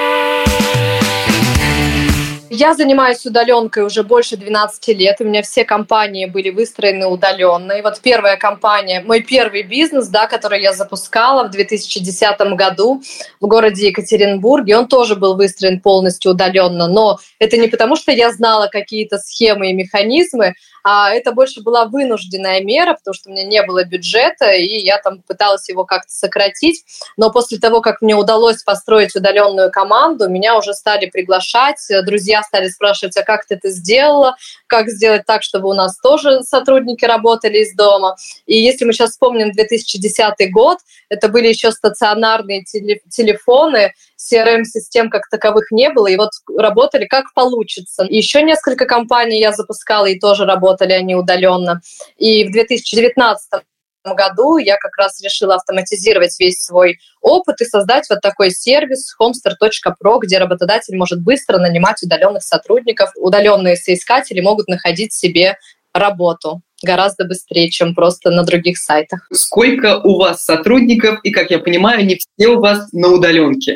Я 2.58 2.74
занимаюсь 2.74 3.26
удаленкой 3.26 3.84
уже 3.84 4.02
больше 4.02 4.38
12 4.38 4.88
лет. 4.98 5.18
У 5.20 5.26
меня 5.26 5.42
все 5.42 5.66
компании 5.66 6.26
были 6.26 6.52
выстроены 6.52 7.06
удаленно. 7.06 7.74
И 7.74 7.82
вот 7.82 8.00
первая 8.00 8.38
компания, 8.38 9.02
мой 9.06 9.22
первый 9.22 9.64
бизнес, 9.64 10.08
да, 10.08 10.26
который 10.26 10.62
я 10.62 10.72
запускала 10.72 11.50
в 11.50 11.52
2010 11.52 12.40
году 12.56 13.02
в 13.42 13.48
городе 13.48 13.88
Екатеринбурге, 13.88 14.78
он 14.78 14.88
тоже 14.88 15.18
был 15.18 15.36
выстроен 15.36 15.82
полностью 15.82 16.32
удаленно. 16.32 16.88
Но 16.88 17.20
это 17.40 17.58
не 17.58 17.68
потому, 17.68 17.98
что 17.98 18.14
я 18.14 18.32
знала 18.32 18.68
какие-то 18.68 19.18
схемы 19.18 19.72
и 19.72 19.74
механизмы, 19.74 20.54
а 20.88 21.10
это 21.10 21.32
больше 21.32 21.64
была 21.64 21.86
вынужденная 21.86 22.62
мера, 22.62 22.94
потому 22.94 23.16
что 23.16 23.30
у 23.30 23.34
меня 23.34 23.44
не 23.44 23.64
было 23.64 23.84
бюджета, 23.84 24.52
и 24.52 24.78
я 24.78 25.00
там 25.00 25.24
пыталась 25.24 25.68
его 25.68 25.84
как-то 25.84 26.12
сократить. 26.12 26.86
Но 27.18 27.32
после 27.32 27.58
того, 27.58 27.82
как 27.82 28.04
мне 28.04 28.16
удалось 28.16 28.62
построить 28.62 29.16
удаленную 29.16 29.72
команду, 29.72 30.30
меня 30.30 30.56
уже 30.56 30.76
стали 30.76 31.08
приглашать, 31.08 31.80
друзья 32.06 32.44
стали 32.44 32.68
спрашивать, 32.68 33.18
а 33.18 33.24
как 33.24 33.48
ты 33.48 33.56
это 33.56 33.70
сделала, 33.70 34.36
как 34.68 34.90
сделать 34.90 35.26
так, 35.26 35.44
чтобы 35.44 35.70
у 35.70 35.74
нас 35.74 35.98
тоже 36.00 36.42
сотрудники 36.44 37.06
работали 37.06 37.60
из 37.60 37.76
дома. 37.76 38.16
И 38.46 38.58
если 38.58 38.86
мы 38.86 38.94
сейчас 38.94 39.12
вспомним 39.12 39.52
2010 39.52 40.52
год, 40.52 40.80
это 41.10 41.30
были 41.30 41.48
еще 41.48 41.72
стационарные 41.72 42.64
телефоны, 42.64 43.94
CRM-систем 44.18 45.10
как 45.10 45.30
таковых 45.30 45.72
не 45.72 45.90
было, 45.90 46.08
и 46.08 46.16
вот 46.16 46.32
работали 46.58 47.06
как 47.06 47.34
получится. 47.34 48.06
Еще 48.08 48.44
несколько 48.44 48.86
компаний 48.86 49.40
я 49.40 49.52
запускала, 49.52 50.06
и 50.06 50.20
тоже 50.20 50.46
работали 50.46 50.94
они 50.94 51.16
удаленно. 51.16 51.82
И 52.18 52.46
в 52.46 52.52
2019 52.52 53.62
году 54.14 54.58
я 54.58 54.78
как 54.78 54.96
раз 54.98 55.22
решила 55.22 55.56
автоматизировать 55.56 56.40
весь 56.40 56.64
свой 56.64 57.00
опыт 57.22 57.62
и 57.62 57.66
создать 57.66 58.08
вот 58.10 58.22
такой 58.22 58.52
сервис 58.52 59.16
homester.pro, 59.20 60.20
где 60.20 60.38
работодатель 60.38 60.96
может 60.96 61.22
быстро 61.22 61.58
нанимать 61.58 62.04
удаленных 62.04 62.44
сотрудников. 62.44 63.12
Удаленные 63.16 63.76
соискатели 63.76 64.42
могут 64.42 64.68
находить 64.68 65.14
себе 65.14 65.58
работу 65.94 66.62
гораздо 66.84 67.26
быстрее, 67.26 67.70
чем 67.70 67.96
просто 67.96 68.30
на 68.30 68.44
других 68.44 68.78
сайтах. 68.78 69.28
Сколько 69.32 70.00
у 70.00 70.18
вас 70.18 70.44
сотрудников, 70.44 71.20
и, 71.24 71.32
как 71.32 71.50
я 71.50 71.60
понимаю, 71.60 72.06
не 72.06 72.18
все 72.18 72.50
у 72.50 72.60
вас 72.60 72.92
на 72.92 73.08
удаленке? 73.08 73.76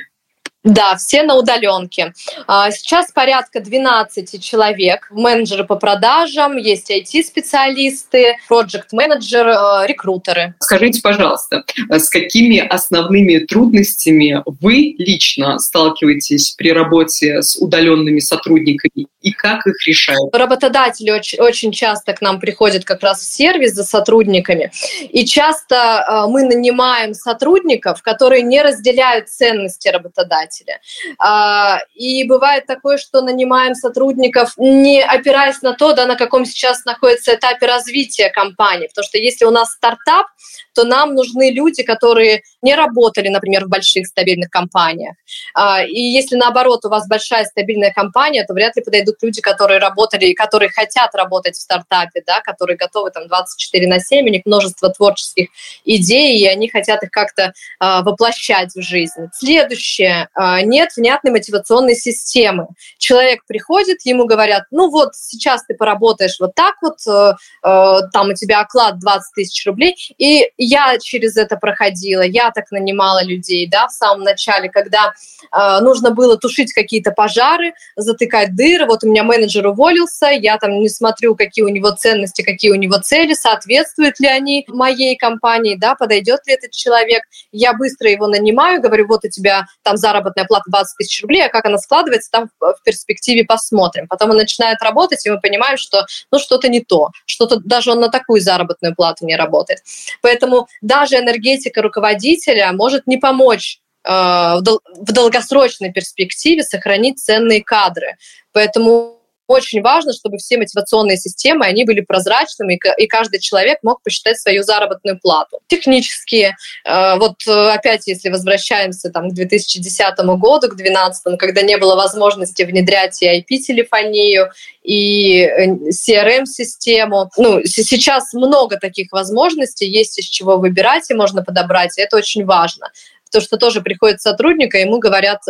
Да, 0.66 0.98
все 0.98 1.24
на 1.24 1.36
удаленке. 1.36 2.14
А, 2.46 2.70
сейчас 2.72 3.14
порядка 3.14 3.62
12 3.62 4.44
человек. 4.44 5.08
Менеджеры 5.10 5.64
по 5.64 5.76
продажам, 5.76 6.58
есть 6.58 6.92
IT-специалисты, 6.92 8.36
проект-менеджер, 8.50 9.48
э, 9.48 9.88
рекрутеры. 9.88 10.56
Скажите, 10.60 11.02
пожалуйста, 11.02 11.64
с 11.90 12.10
какими 12.10 12.60
основными 12.60 13.38
трудностями 13.40 14.44
вы 14.60 14.96
лично 14.98 15.60
сталкиваетесь 15.60 16.56
при 16.58 16.74
работе 16.74 17.42
с 17.42 17.56
удаленными 17.56 18.20
сотрудниками 18.20 19.08
и 19.22 19.32
как 19.32 19.66
их 19.66 19.88
решают? 19.88 20.36
Работодатели 20.36 21.10
очень, 21.12 21.40
очень 21.40 21.72
часто 21.72 22.12
к 22.12 22.20
нам 22.20 22.42
приходят 22.42 22.84
как 22.84 23.02
раз 23.02 23.22
в 23.22 23.34
сервис 23.34 23.74
за 23.74 23.86
сотрудниками. 23.86 24.74
И 25.10 25.26
часто 25.26 25.76
э, 25.76 26.28
мы 26.30 26.44
нанимаем 26.44 27.14
сотрудников, 27.14 28.02
которые 28.02 28.42
не 28.42 28.62
разделяют 28.62 29.30
ценности 29.30 29.88
работодателя 29.88 30.49
работодателя. 30.50 30.80
А, 31.20 31.80
и 31.94 32.24
бывает 32.24 32.66
такое, 32.66 32.98
что 32.98 33.22
нанимаем 33.22 33.76
сотрудников, 33.76 34.54
не 34.58 35.02
опираясь 35.02 35.62
на 35.62 35.74
то, 35.74 35.94
да, 35.94 36.06
на 36.06 36.16
каком 36.16 36.46
сейчас 36.46 36.86
находится 36.86 37.36
этапе 37.36 37.66
развития 37.66 38.30
компании. 38.30 38.88
Потому 38.88 39.06
что 39.06 39.18
если 39.18 39.46
у 39.46 39.52
нас 39.52 39.72
стартап, 39.72 40.28
то 40.74 40.84
нам 40.84 41.14
нужны 41.14 41.52
люди, 41.52 41.84
которые 41.84 42.44
не 42.62 42.76
работали, 42.76 43.28
например, 43.28 43.66
в 43.66 43.70
больших 43.70 44.08
стабильных 44.08 44.50
компаниях. 44.50 45.16
А, 45.54 45.84
и 45.84 46.00
если 46.00 46.36
наоборот 46.36 46.86
у 46.86 46.90
вас 46.90 47.08
большая 47.08 47.46
стабильная 47.46 47.92
компания, 47.92 48.46
то 48.46 48.54
вряд 48.54 48.76
ли 48.76 48.84
подойдут 48.84 49.16
люди, 49.22 49.42
которые 49.42 49.80
работали 49.80 50.28
и 50.28 50.34
которые 50.34 50.70
хотят 50.70 51.14
работать 51.16 51.56
в 51.56 51.62
стартапе, 51.62 52.24
да, 52.26 52.42
которые 52.42 52.78
готовы 52.78 53.12
там 53.12 53.28
24 53.28 53.88
на 53.88 54.00
7, 54.00 54.26
у 54.26 54.30
них 54.30 54.44
множество 54.46 54.90
творческих 54.90 55.50
идей, 55.86 56.40
и 56.40 56.48
они 56.48 56.70
хотят 56.70 57.04
их 57.04 57.12
как-то 57.12 57.54
а, 57.80 58.02
воплощать 58.02 58.74
в 58.74 58.82
жизнь. 58.82 59.28
Следующее. 59.34 60.30
А, 60.42 60.62
нет 60.62 60.92
внятной 60.96 61.32
мотивационной 61.32 61.96
системы. 61.96 62.68
Человек 62.98 63.42
приходит, 63.46 64.06
ему 64.06 64.26
говорят, 64.26 64.64
ну 64.72 64.90
вот 64.90 65.14
сейчас 65.14 65.66
ты 65.66 65.74
поработаешь 65.74 66.38
вот 66.40 66.56
так 66.56 66.76
вот, 66.82 66.96
э, 67.06 67.34
э, 67.62 67.96
там 68.14 68.30
у 68.30 68.34
тебя 68.34 68.62
оклад 68.62 69.00
20 69.00 69.34
тысяч 69.36 69.66
рублей, 69.66 69.96
и 70.18 70.50
я 70.58 70.98
через 70.98 71.36
это 71.36 71.58
проходила, 71.58 72.22
я 72.22 72.52
так 72.52 72.72
нанимала 72.72 73.22
людей, 73.22 73.68
да, 73.68 73.90
в 73.90 73.92
самом 73.92 74.24
начале, 74.24 74.70
когда 74.70 75.12
э, 75.52 75.80
нужно 75.82 76.12
было 76.12 76.38
тушить 76.38 76.72
какие-то 76.72 77.12
пожары, 77.12 77.74
затыкать 77.98 78.56
дыры, 78.56 78.86
вот 78.86 79.04
у 79.04 79.10
меня 79.10 79.24
менеджер 79.24 79.68
уволился, 79.68 80.28
я 80.28 80.58
там 80.58 80.72
не 80.80 80.88
смотрю, 80.88 81.36
какие 81.36 81.66
у 81.66 81.70
него 81.70 81.92
ценности, 81.92 82.44
какие 82.44 82.72
у 82.72 82.76
него 82.76 82.98
цели, 83.00 83.34
соответствуют 83.34 84.22
ли 84.22 84.30
они 84.30 84.64
моей 84.70 85.18
компании, 85.18 85.76
да, 85.76 85.96
подойдет 85.96 86.48
ли 86.48 86.54
этот 86.54 86.72
человек, 86.72 87.24
я 87.52 87.74
быстро 87.74 88.10
его 88.10 88.28
нанимаю, 88.28 88.82
говорю, 88.82 89.06
вот 89.06 89.26
у 89.26 89.30
тебя 89.30 89.66
там 89.84 89.98
заработок 89.98 90.29
заработная 90.30 90.46
плата 90.46 90.64
20 90.68 90.98
тысяч 90.98 91.22
рублей, 91.22 91.46
а 91.46 91.50
как 91.50 91.66
она 91.66 91.78
складывается, 91.78 92.32
там 92.32 92.50
в 92.60 92.84
перспективе 92.84 93.46
посмотрим. 93.46 94.08
Потом 94.08 94.32
он 94.32 94.38
начинает 94.38 94.82
работать, 94.82 95.26
и 95.26 95.30
мы 95.30 95.40
понимаем, 95.40 95.78
что 95.78 96.06
ну 96.32 96.40
что-то 96.40 96.70
не 96.70 96.82
то, 96.82 97.10
что-то 97.26 97.60
даже 97.64 97.92
он 97.92 98.00
на 98.00 98.10
такую 98.10 98.42
заработную 98.42 98.96
плату 98.96 99.26
не 99.26 99.36
работает. 99.36 99.80
Поэтому 100.22 100.68
даже 100.82 101.16
энергетика 101.16 101.82
руководителя 101.82 102.72
может 102.74 103.08
не 103.08 103.18
помочь 103.18 103.80
э, 104.04 104.12
в 104.12 105.12
долгосрочной 105.12 105.92
перспективе 105.92 106.64
сохранить 106.64 107.20
ценные 107.20 107.64
кадры. 107.64 108.18
Поэтому 108.52 109.19
очень 109.50 109.82
важно, 109.82 110.14
чтобы 110.14 110.38
все 110.38 110.58
мотивационные 110.58 111.18
системы, 111.18 111.66
они 111.66 111.84
были 111.84 112.02
прозрачными, 112.02 112.80
и 112.98 113.08
каждый 113.08 113.40
человек 113.40 113.80
мог 113.82 114.04
посчитать 114.04 114.40
свою 114.40 114.62
заработную 114.62 115.20
плату. 115.20 115.60
Технические, 115.68 116.56
э, 116.86 117.16
вот 117.18 117.36
э, 117.48 117.70
опять, 117.72 118.06
если 118.06 118.30
возвращаемся 118.30 119.10
там, 119.10 119.30
к 119.30 119.34
2010 119.34 120.18
году, 120.20 120.68
к 120.68 120.76
2012, 120.76 121.40
когда 121.40 121.64
не 121.64 121.78
было 121.78 121.96
возможности 121.96 122.62
внедрять 122.62 123.22
и 123.24 123.40
IP-телефонию, 123.40 124.52
и 124.84 125.42
э, 125.42 125.66
CRM-систему. 125.90 127.32
Ну, 127.38 127.64
сейчас 127.66 128.34
много 128.34 128.78
таких 128.78 129.12
возможностей, 129.12 129.88
есть 129.88 130.20
из 130.20 130.26
чего 130.26 130.58
выбирать, 130.58 131.10
и 131.10 131.16
можно 131.16 131.44
подобрать, 131.44 131.98
и 131.98 132.02
это 132.02 132.18
очень 132.18 132.46
важно 132.46 132.92
то, 133.32 133.42
что 133.42 133.58
тоже 133.58 133.82
приходит 133.82 134.22
сотрудник, 134.22 134.74
и 134.74 134.80
ему 134.80 134.98
говорят, 134.98 135.42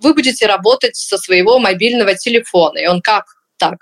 вы 0.00 0.14
будете 0.14 0.46
работать 0.46 0.94
со 0.94 1.18
своего 1.18 1.58
мобильного 1.58 2.14
телефона. 2.14 2.78
И 2.78 2.86
он 2.86 3.00
как? 3.00 3.24
Так. 3.58 3.76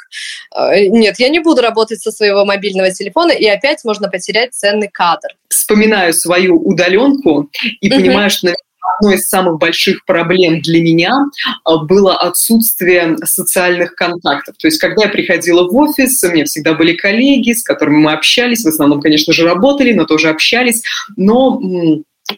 Э, 0.57 0.87
нет, 0.87 1.18
я 1.18 1.29
не 1.29 1.41
буду 1.41 1.62
работать 1.62 2.01
со 2.01 2.11
своего 2.11 2.45
мобильного 2.45 2.91
телефона, 2.91 3.33
и 3.33 3.47
опять 3.47 3.85
можно 3.85 4.09
потерять 4.09 4.55
ценный 4.55 4.89
кадр. 4.89 5.29
Вспоминаю 5.49 6.12
свою 6.12 6.57
удаленку 6.57 7.51
и 7.81 7.89
угу. 7.89 7.97
понимаю, 8.01 8.31
что 8.31 8.55
одной 8.99 9.16
из 9.16 9.29
самых 9.29 9.59
больших 9.59 10.05
проблем 10.05 10.61
для 10.61 10.83
меня 10.83 11.12
э, 11.66 11.77
было 11.85 12.16
отсутствие 12.16 13.16
социальных 13.25 13.95
контактов. 13.95 14.57
То 14.59 14.68
есть, 14.68 14.79
когда 14.79 15.05
я 15.05 15.09
приходила 15.09 15.68
в 15.68 15.75
офис, 15.77 16.23
у 16.25 16.31
меня 16.31 16.45
всегда 16.45 16.75
были 16.75 16.95
коллеги, 16.95 17.53
с 17.53 17.62
которыми 17.62 17.99
мы 17.99 18.12
общались, 18.12 18.64
в 18.64 18.68
основном, 18.68 19.01
конечно 19.01 19.33
же, 19.33 19.45
работали, 19.45 19.93
но 19.93 20.05
тоже 20.05 20.29
общались, 20.29 20.83
но 21.16 21.61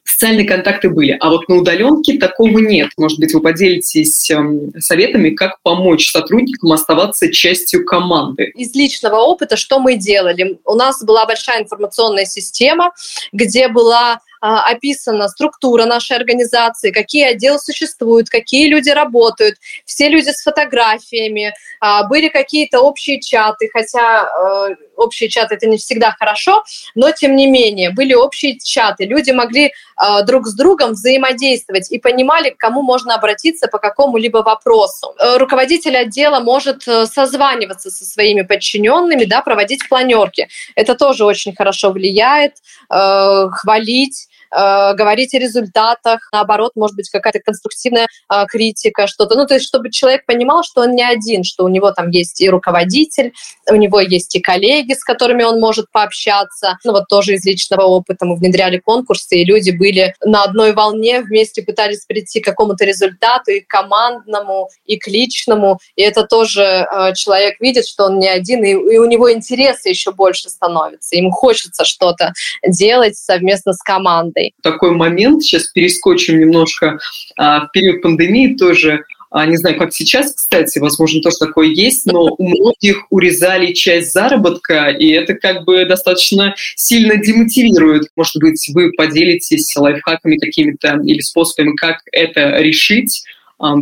социальные 0.04 0.46
контакты 0.46 0.90
были. 0.90 1.16
А 1.20 1.30
вот 1.30 1.48
на 1.48 1.56
удаленке 1.56 2.18
такого 2.18 2.58
нет. 2.58 2.90
Может 2.96 3.18
быть, 3.18 3.34
вы 3.34 3.40
поделитесь 3.40 4.30
эм, 4.30 4.72
советами, 4.78 5.30
как 5.30 5.60
помочь 5.62 6.10
сотрудникам 6.10 6.72
оставаться 6.72 7.30
частью 7.32 7.84
команды. 7.84 8.52
Из 8.54 8.74
личного 8.74 9.16
опыта, 9.16 9.56
что 9.56 9.78
мы 9.78 9.96
делали? 9.96 10.58
У 10.64 10.74
нас 10.74 11.02
была 11.04 11.26
большая 11.26 11.62
информационная 11.62 12.26
система, 12.26 12.92
где 13.32 13.68
была 13.68 14.20
а, 14.46 14.62
описана 14.70 15.28
структура 15.28 15.86
нашей 15.86 16.18
организации, 16.18 16.90
какие 16.90 17.24
отделы 17.24 17.58
существуют, 17.58 18.28
какие 18.28 18.68
люди 18.68 18.90
работают, 18.90 19.56
все 19.86 20.10
люди 20.10 20.28
с 20.28 20.42
фотографиями, 20.42 21.54
а, 21.80 22.06
были 22.06 22.28
какие-то 22.28 22.80
общие 22.80 23.22
чаты, 23.22 23.70
хотя 23.72 24.28
э, 24.68 24.74
общие 24.96 25.28
чаты 25.28 25.54
это 25.54 25.66
не 25.66 25.76
всегда 25.76 26.14
хорошо, 26.18 26.64
но 26.94 27.10
тем 27.12 27.36
не 27.36 27.46
менее 27.46 27.90
были 27.90 28.14
общие 28.14 28.58
чаты, 28.58 29.04
люди 29.04 29.30
могли 29.30 29.66
э, 29.66 30.22
друг 30.24 30.46
с 30.46 30.54
другом 30.54 30.92
взаимодействовать 30.92 31.90
и 31.90 31.98
понимали, 31.98 32.50
к 32.50 32.56
кому 32.56 32.82
можно 32.82 33.14
обратиться 33.14 33.68
по 33.68 33.78
какому-либо 33.78 34.38
вопросу. 34.38 35.14
Э, 35.18 35.36
руководитель 35.36 35.96
отдела 35.96 36.40
может 36.40 36.82
созваниваться 36.82 37.90
со 37.90 38.04
своими 38.04 38.42
подчиненными, 38.42 39.24
да, 39.24 39.42
проводить 39.42 39.88
планерки. 39.88 40.48
Это 40.74 40.94
тоже 40.94 41.24
очень 41.24 41.54
хорошо 41.54 41.90
влияет, 41.90 42.54
хвалить 42.88 44.28
э, 44.30 44.33
говорить 44.54 45.34
о 45.34 45.38
результатах, 45.38 46.28
наоборот, 46.32 46.72
может 46.76 46.96
быть, 46.96 47.10
какая-то 47.10 47.40
конструктивная 47.40 48.06
э, 48.32 48.46
критика, 48.46 49.06
что-то. 49.06 49.36
Ну, 49.36 49.46
то 49.46 49.54
есть, 49.54 49.66
чтобы 49.66 49.90
человек 49.90 50.26
понимал, 50.26 50.62
что 50.62 50.82
он 50.82 50.92
не 50.92 51.02
один, 51.02 51.44
что 51.44 51.64
у 51.64 51.68
него 51.68 51.90
там 51.92 52.10
есть 52.10 52.40
и 52.40 52.48
руководитель, 52.48 53.32
у 53.70 53.74
него 53.74 54.00
есть 54.00 54.34
и 54.36 54.40
коллеги, 54.40 54.92
с 54.92 55.02
которыми 55.02 55.42
он 55.42 55.60
может 55.60 55.90
пообщаться. 55.90 56.78
Ну, 56.84 56.92
вот 56.92 57.08
тоже 57.08 57.34
из 57.34 57.44
личного 57.44 57.82
опыта 57.82 58.26
мы 58.26 58.36
внедряли 58.36 58.78
конкурсы, 58.78 59.36
и 59.36 59.44
люди 59.44 59.70
были 59.70 60.14
на 60.24 60.44
одной 60.44 60.72
волне, 60.72 61.20
вместе 61.20 61.62
пытались 61.62 62.04
прийти 62.06 62.40
к 62.40 62.44
какому-то 62.44 62.84
результату 62.84 63.50
и 63.50 63.60
к 63.60 63.66
командному, 63.68 64.68
и 64.84 64.98
к 64.98 65.08
личному. 65.08 65.78
И 65.96 66.02
это 66.02 66.24
тоже 66.24 66.62
э, 66.62 67.14
человек 67.14 67.60
видит, 67.60 67.86
что 67.86 68.04
он 68.04 68.18
не 68.18 68.28
один, 68.28 68.62
и, 68.64 68.70
и 68.70 68.98
у 68.98 69.06
него 69.06 69.32
интересы 69.32 69.88
еще 69.88 70.12
больше 70.12 70.48
становятся. 70.48 71.16
Ему 71.16 71.30
хочется 71.30 71.84
что-то 71.84 72.32
делать 72.66 73.16
совместно 73.16 73.72
с 73.72 73.78
командой 73.78 74.43
работой. 74.44 74.54
Такой 74.62 74.90
момент, 74.92 75.42
сейчас 75.42 75.68
перескочим 75.68 76.40
немножко 76.40 76.98
а, 77.36 77.66
в 77.66 77.72
период 77.72 78.02
пандемии 78.02 78.54
тоже, 78.54 79.04
а, 79.30 79.46
не 79.46 79.56
знаю, 79.56 79.76
как 79.76 79.92
сейчас, 79.92 80.32
кстати, 80.34 80.78
возможно, 80.78 81.20
тоже 81.20 81.36
такое 81.38 81.68
есть, 81.68 82.06
но 82.06 82.34
у 82.38 82.48
многих 82.48 83.04
урезали 83.10 83.72
часть 83.72 84.12
заработка, 84.12 84.90
и 84.90 85.10
это 85.10 85.34
как 85.34 85.64
бы 85.64 85.84
достаточно 85.86 86.54
сильно 86.76 87.16
демотивирует. 87.16 88.08
Может 88.16 88.36
быть, 88.36 88.70
вы 88.72 88.92
поделитесь 88.92 89.74
лайфхаками 89.76 90.36
какими-то 90.36 91.00
или 91.04 91.20
способами, 91.20 91.74
как 91.74 91.98
это 92.12 92.58
решить, 92.58 93.24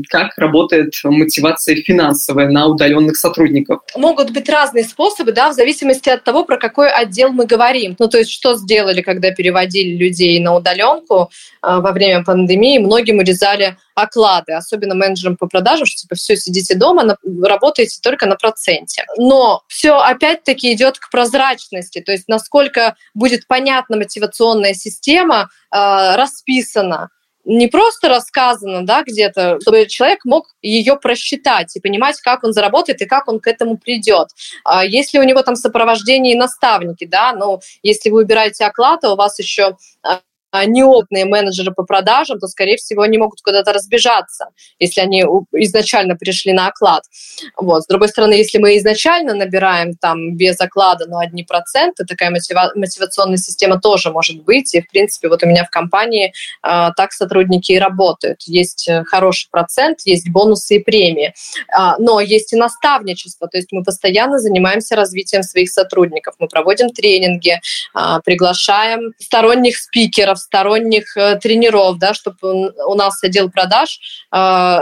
как 0.09 0.37
работает 0.37 0.93
мотивация 1.05 1.77
финансовая 1.77 2.49
на 2.49 2.67
удаленных 2.67 3.17
сотрудников. 3.17 3.81
Могут 3.97 4.31
быть 4.31 4.49
разные 4.49 4.85
способы, 4.85 5.33
да, 5.33 5.51
в 5.51 5.55
зависимости 5.55 6.09
от 6.09 6.25
того, 6.25 6.45
про 6.45 6.59
какой 6.59 6.91
отдел 6.91 7.33
мы 7.33 7.47
говорим. 7.47 7.97
Ну, 7.99 8.09
то 8.09 8.19
есть, 8.19 8.31
что 8.31 8.55
сделали, 8.55 9.03
когда 9.03 9.31
переводили 9.31 9.97
людей 9.97 10.39
на 10.41 10.55
удаленку 10.55 11.31
а, 11.61 11.81
во 11.81 11.93
время 11.93 12.25
пандемии, 12.25 12.79
многим 12.79 13.19
урезали 13.19 13.77
оклады, 13.95 14.53
особенно 14.53 14.95
менеджерам 14.95 15.37
по 15.37 15.47
продажам, 15.47 15.87
что 15.87 16.03
типа 16.03 16.15
все, 16.15 16.37
сидите 16.37 16.75
дома, 16.75 17.17
работаете 17.43 17.99
только 18.03 18.27
на 18.27 18.37
проценте. 18.37 19.05
Но 19.17 19.63
все 19.69 19.97
опять-таки 19.99 20.73
идет 20.73 20.99
к 20.99 21.11
прозрачности, 21.11 22.01
то 22.01 22.13
есть 22.13 22.29
насколько 22.29 22.97
будет 23.15 23.47
понятна 23.47 23.97
мотивационная 23.97 24.75
система, 24.75 25.51
э, 25.71 26.17
расписана, 26.17 27.11
не 27.45 27.67
просто 27.67 28.09
рассказано, 28.09 28.87
да, 28.87 29.03
где-то, 29.03 29.59
чтобы 29.61 29.87
человек 29.87 30.25
мог 30.25 30.55
ее 30.63 30.97
просчитать 30.97 31.75
и 31.77 31.81
понимать, 31.81 32.21
как 32.21 32.45
он 32.45 32.53
заработает 32.53 33.01
и 33.03 33.07
как 33.07 33.29
он 33.29 33.41
к 33.41 33.47
этому 33.47 33.77
придет. 33.79 34.29
А 34.65 34.85
если 34.85 35.19
у 35.19 35.25
него 35.25 35.43
там 35.43 35.57
сопровождение 35.57 36.35
и 36.35 36.39
наставники, 36.39 37.05
да, 37.05 37.33
ну, 37.33 37.61
если 37.83 38.11
вы 38.11 38.23
убираете 38.23 38.65
оклад, 38.65 39.05
а 39.05 39.13
у 39.13 39.17
вас 39.17 39.39
еще 39.39 39.77
а, 40.03 40.21
неопытные 40.67 41.25
менеджеры 41.25 41.73
по 41.73 41.85
продажам, 41.85 42.39
то, 42.39 42.47
скорее 42.47 42.77
всего, 42.77 43.03
они 43.03 43.19
могут 43.19 43.41
куда-то 43.43 43.73
разбежаться, 43.73 44.47
если 44.79 45.01
они 45.01 45.25
изначально 45.53 46.17
пришли 46.17 46.53
на 46.53 46.69
оклад. 46.69 47.05
Вот. 47.57 47.85
С 47.85 47.87
другой 47.87 48.09
стороны, 48.09 48.35
если 48.35 48.59
мы 48.59 48.77
изначально 48.79 49.35
набираем 49.35 49.95
там 49.95 50.37
без 50.37 50.61
оклада, 50.61 51.07
но 51.07 51.19
одни 51.19 51.45
проценты, 51.45 52.05
такая 52.05 52.31
мотива- 52.31 52.73
мотивационная 52.75 53.39
система 53.39 53.81
тоже 53.81 54.11
может 54.11 54.43
быть. 54.43 54.75
И, 54.75 54.81
в 54.81 54.89
принципе, 54.89 55.29
вот 55.29 55.43
у 55.43 55.47
меня 55.47 55.65
в 55.65 55.71
компании 55.71 56.33
э, 56.63 56.91
так 56.97 57.13
сотрудники 57.13 57.73
и 57.73 57.79
работают. 57.79 58.43
Есть 58.43 58.89
э, 58.89 59.05
хороший 59.05 59.49
процент, 59.51 60.01
есть 60.05 60.29
бонусы 60.31 60.77
и 60.77 60.79
премии. 60.79 61.35
Э, 61.69 61.95
но 61.99 62.21
есть 62.21 62.53
и 62.53 62.57
наставничество, 62.57 63.49
то 63.49 63.57
есть 63.57 63.73
мы 63.73 63.83
постоянно 63.83 64.39
занимаемся 64.39 64.97
развитием 64.97 65.43
своих 65.43 65.71
сотрудников. 65.71 66.35
Мы 66.39 66.49
проводим 66.49 66.91
тренинги, 66.91 67.61
э, 67.95 68.21
приглашаем 68.25 69.15
сторонних 69.19 69.79
спикеров, 69.79 70.39
сторонних 70.43 71.17
э, 71.17 71.37
тренеров, 71.37 71.99
да, 71.99 72.15
чтобы 72.15 72.73
у 72.87 72.95
нас 72.95 73.23
отдел 73.23 73.51
продаж 73.51 73.99
э, 74.31 74.37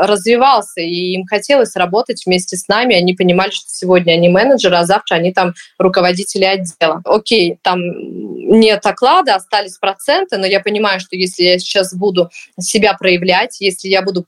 развивался, 0.07 0.81
и 0.81 1.13
им 1.15 1.27
хотелось 1.27 1.77
работать 1.77 2.23
вместе 2.27 2.57
с 2.57 2.69
нами. 2.69 2.97
Они 2.97 3.15
понимали, 3.15 3.51
что 3.51 3.67
сегодня 3.69 4.13
они 4.13 4.29
менеджеры, 4.29 4.77
а 4.77 4.85
завтра 4.85 5.17
они 5.17 5.33
там 5.33 5.55
руководители 5.79 6.45
отдела. 6.45 7.01
Окей, 7.05 7.59
там 7.63 7.81
нет 7.81 8.85
оклада, 8.85 9.37
остались 9.37 9.79
проценты, 9.79 10.37
но 10.39 10.47
я 10.47 10.61
понимаю, 10.61 11.01
что 11.01 11.17
если 11.17 11.45
я 11.45 11.59
сейчас 11.59 11.95
буду 11.95 12.31
себя 12.59 12.95
проявлять, 12.95 13.61
если 13.61 13.89
я 13.89 14.03
буду 14.03 14.27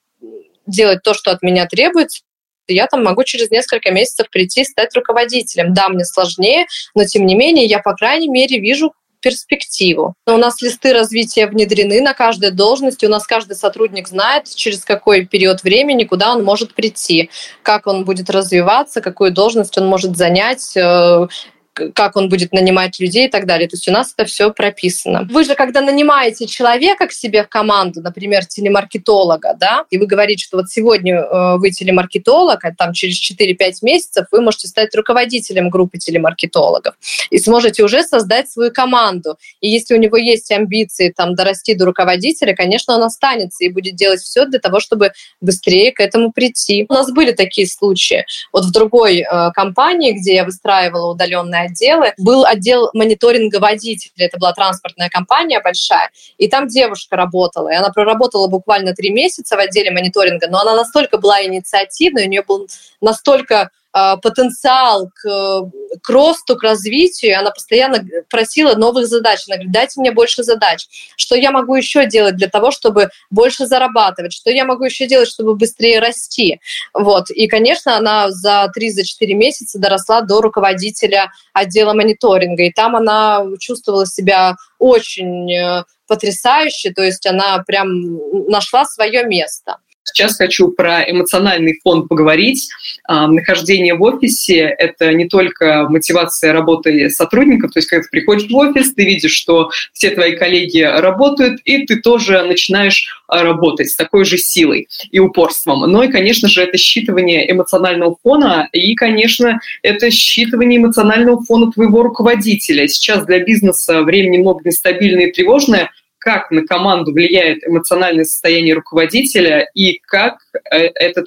делать 0.66 1.02
то, 1.02 1.14
что 1.14 1.30
от 1.30 1.42
меня 1.42 1.66
требуется, 1.66 2.22
я 2.68 2.86
там 2.86 3.02
могу 3.02 3.24
через 3.24 3.50
несколько 3.50 3.90
месяцев 3.90 4.30
прийти 4.30 4.62
и 4.62 4.64
стать 4.64 4.94
руководителем. 4.94 5.74
Да, 5.74 5.88
мне 5.88 6.04
сложнее, 6.04 6.66
но 6.94 7.04
тем 7.04 7.26
не 7.26 7.34
менее 7.34 7.66
я, 7.66 7.80
по 7.80 7.94
крайней 7.94 8.28
мере, 8.28 8.58
вижу 8.58 8.92
перспективу. 9.22 10.14
У 10.26 10.36
нас 10.36 10.60
листы 10.60 10.92
развития 10.92 11.46
внедрены 11.46 12.02
на 12.02 12.12
каждой 12.12 12.50
должности, 12.50 13.06
у 13.06 13.08
нас 13.08 13.26
каждый 13.26 13.56
сотрудник 13.56 14.08
знает, 14.08 14.48
через 14.54 14.84
какой 14.84 15.24
период 15.24 15.62
времени, 15.62 16.04
куда 16.04 16.32
он 16.32 16.44
может 16.44 16.74
прийти, 16.74 17.30
как 17.62 17.86
он 17.86 18.04
будет 18.04 18.28
развиваться, 18.28 19.00
какую 19.00 19.32
должность 19.32 19.78
он 19.78 19.86
может 19.86 20.16
занять, 20.16 20.76
э, 20.76 21.28
как 21.74 22.16
он 22.16 22.28
будет 22.28 22.52
нанимать 22.52 23.00
людей 23.00 23.26
и 23.26 23.30
так 23.30 23.46
далее. 23.46 23.68
То 23.68 23.76
есть 23.76 23.88
у 23.88 23.92
нас 23.92 24.12
это 24.16 24.26
все 24.26 24.52
прописано. 24.52 25.26
Вы 25.30 25.44
же, 25.44 25.54
когда 25.54 25.80
нанимаете 25.80 26.46
человека 26.46 27.06
к 27.06 27.12
себе 27.12 27.44
в 27.44 27.48
команду, 27.48 28.02
например, 28.02 28.44
телемаркетолога, 28.44 29.56
да, 29.58 29.84
и 29.90 29.98
вы 29.98 30.06
говорите, 30.06 30.44
что 30.44 30.58
вот 30.58 30.68
сегодня 30.68 31.16
э, 31.16 31.56
вы 31.56 31.70
телемаркетолог, 31.70 32.64
а 32.64 32.74
там 32.74 32.92
через 32.92 33.18
4-5 33.30 33.72
месяцев 33.82 34.26
вы 34.30 34.42
можете 34.42 34.68
стать 34.68 34.94
руководителем 34.94 35.70
группы 35.70 35.98
телемаркетологов 35.98 36.94
и 37.30 37.38
сможете 37.38 37.82
уже 37.84 38.02
создать 38.02 38.50
свою 38.50 38.70
команду. 38.70 39.38
И 39.60 39.68
если 39.68 39.94
у 39.94 39.98
него 39.98 40.16
есть 40.16 40.50
амбиции 40.50 41.12
там 41.16 41.34
дорасти 41.34 41.74
до 41.74 41.86
руководителя, 41.86 42.54
конечно, 42.54 42.94
он 42.94 43.02
останется 43.02 43.64
и 43.64 43.70
будет 43.70 43.96
делать 43.96 44.20
все 44.20 44.44
для 44.44 44.58
того, 44.58 44.80
чтобы 44.80 45.12
быстрее 45.40 45.92
к 45.92 46.00
этому 46.00 46.32
прийти. 46.32 46.84
У 46.88 46.92
нас 46.92 47.10
были 47.10 47.32
такие 47.32 47.66
случаи. 47.66 48.24
Вот 48.52 48.64
в 48.64 48.72
другой 48.72 49.20
э, 49.20 49.50
компании, 49.52 50.12
где 50.12 50.34
я 50.34 50.44
выстраивала 50.44 51.12
удаленные 51.12 51.61
отделы, 51.62 52.12
был 52.18 52.44
отдел 52.44 52.90
мониторинга 52.94 53.58
водителей. 53.58 54.26
Это 54.26 54.38
была 54.38 54.52
транспортная 54.52 55.08
компания 55.08 55.60
большая. 55.60 56.10
И 56.38 56.48
там 56.48 56.68
девушка 56.68 57.16
работала. 57.16 57.68
И 57.70 57.74
она 57.74 57.90
проработала 57.90 58.48
буквально 58.48 58.94
три 58.94 59.10
месяца 59.10 59.56
в 59.56 59.58
отделе 59.58 59.90
мониторинга, 59.90 60.48
но 60.48 60.60
она 60.60 60.74
настолько 60.76 61.18
была 61.18 61.44
инициативной, 61.44 62.26
у 62.26 62.28
нее 62.28 62.42
был 62.42 62.68
настолько 63.00 63.70
потенциал 63.92 65.10
к, 65.14 65.70
к 66.02 66.08
росту, 66.08 66.56
к 66.56 66.62
развитию. 66.62 67.38
Она 67.38 67.50
постоянно 67.50 68.04
просила 68.30 68.74
новых 68.74 69.06
задач. 69.06 69.40
Она 69.46 69.56
говорит, 69.56 69.72
дайте 69.72 70.00
мне 70.00 70.12
больше 70.12 70.42
задач. 70.42 70.86
Что 71.16 71.34
я 71.34 71.50
могу 71.50 71.74
еще 71.74 72.06
делать 72.06 72.36
для 72.36 72.48
того, 72.48 72.70
чтобы 72.70 73.10
больше 73.30 73.66
зарабатывать? 73.66 74.32
Что 74.32 74.50
я 74.50 74.64
могу 74.64 74.84
еще 74.84 75.06
делать, 75.06 75.28
чтобы 75.28 75.56
быстрее 75.56 75.98
расти? 76.00 76.60
Вот. 76.94 77.30
И, 77.30 77.46
конечно, 77.48 77.96
она 77.96 78.30
за 78.30 78.70
3-4 78.76 79.34
месяца 79.34 79.78
доросла 79.78 80.22
до 80.22 80.40
руководителя 80.40 81.30
отдела 81.52 81.92
мониторинга. 81.92 82.64
И 82.64 82.72
там 82.72 82.96
она 82.96 83.44
чувствовала 83.58 84.06
себя 84.06 84.56
очень 84.78 85.52
э, 85.52 85.84
потрясающе, 86.06 86.92
то 86.92 87.02
есть 87.02 87.26
она 87.26 87.62
прям 87.66 88.18
нашла 88.48 88.84
свое 88.84 89.24
место. 89.24 89.76
Сейчас 90.04 90.36
хочу 90.36 90.68
про 90.68 91.02
эмоциональный 91.08 91.78
фон 91.82 92.08
поговорить. 92.08 92.68
А, 93.04 93.26
нахождение 93.28 93.94
в 93.94 94.02
офисе– 94.02 94.74
это 94.78 95.12
не 95.14 95.26
только 95.26 95.86
мотивация 95.88 96.52
работы 96.52 97.08
сотрудников, 97.10 97.72
то 97.72 97.78
есть 97.78 97.88
когда 97.88 98.02
ты 98.02 98.08
приходишь 98.10 98.50
в 98.50 98.56
офис, 98.56 98.94
ты 98.94 99.04
видишь, 99.04 99.32
что 99.32 99.70
все 99.92 100.10
твои 100.10 100.36
коллеги 100.36 100.80
работают, 100.80 101.60
и 101.64 101.86
ты 101.86 102.00
тоже 102.00 102.42
начинаешь 102.42 103.22
а, 103.28 103.42
работать 103.42 103.90
с 103.90 103.96
такой 103.96 104.24
же 104.24 104.38
силой 104.38 104.88
и 105.10 105.18
упорством. 105.18 105.80
Но 105.90 106.02
и, 106.02 106.08
конечно 106.08 106.48
же, 106.48 106.62
это 106.62 106.76
считывание 106.76 107.50
эмоционального 107.50 108.16
фона, 108.22 108.68
и, 108.72 108.94
конечно, 108.94 109.60
это 109.82 110.08
считывание 110.08 110.78
эмоционального 110.78 111.42
фона 111.44 111.70
твоего 111.70 112.02
руководителя. 112.02 112.88
Сейчас 112.88 113.24
для 113.24 113.40
бизнеса 113.40 114.02
время 114.02 114.30
немного 114.30 114.60
нестабильное 114.64 115.26
и 115.26 115.32
тревожное– 115.32 115.90
как 116.22 116.50
на 116.52 116.64
команду 116.64 117.12
влияет 117.12 117.66
эмоциональное 117.66 118.24
состояние 118.24 118.74
руководителя 118.74 119.68
и 119.74 119.98
как 120.06 120.38
этот, 120.64 121.26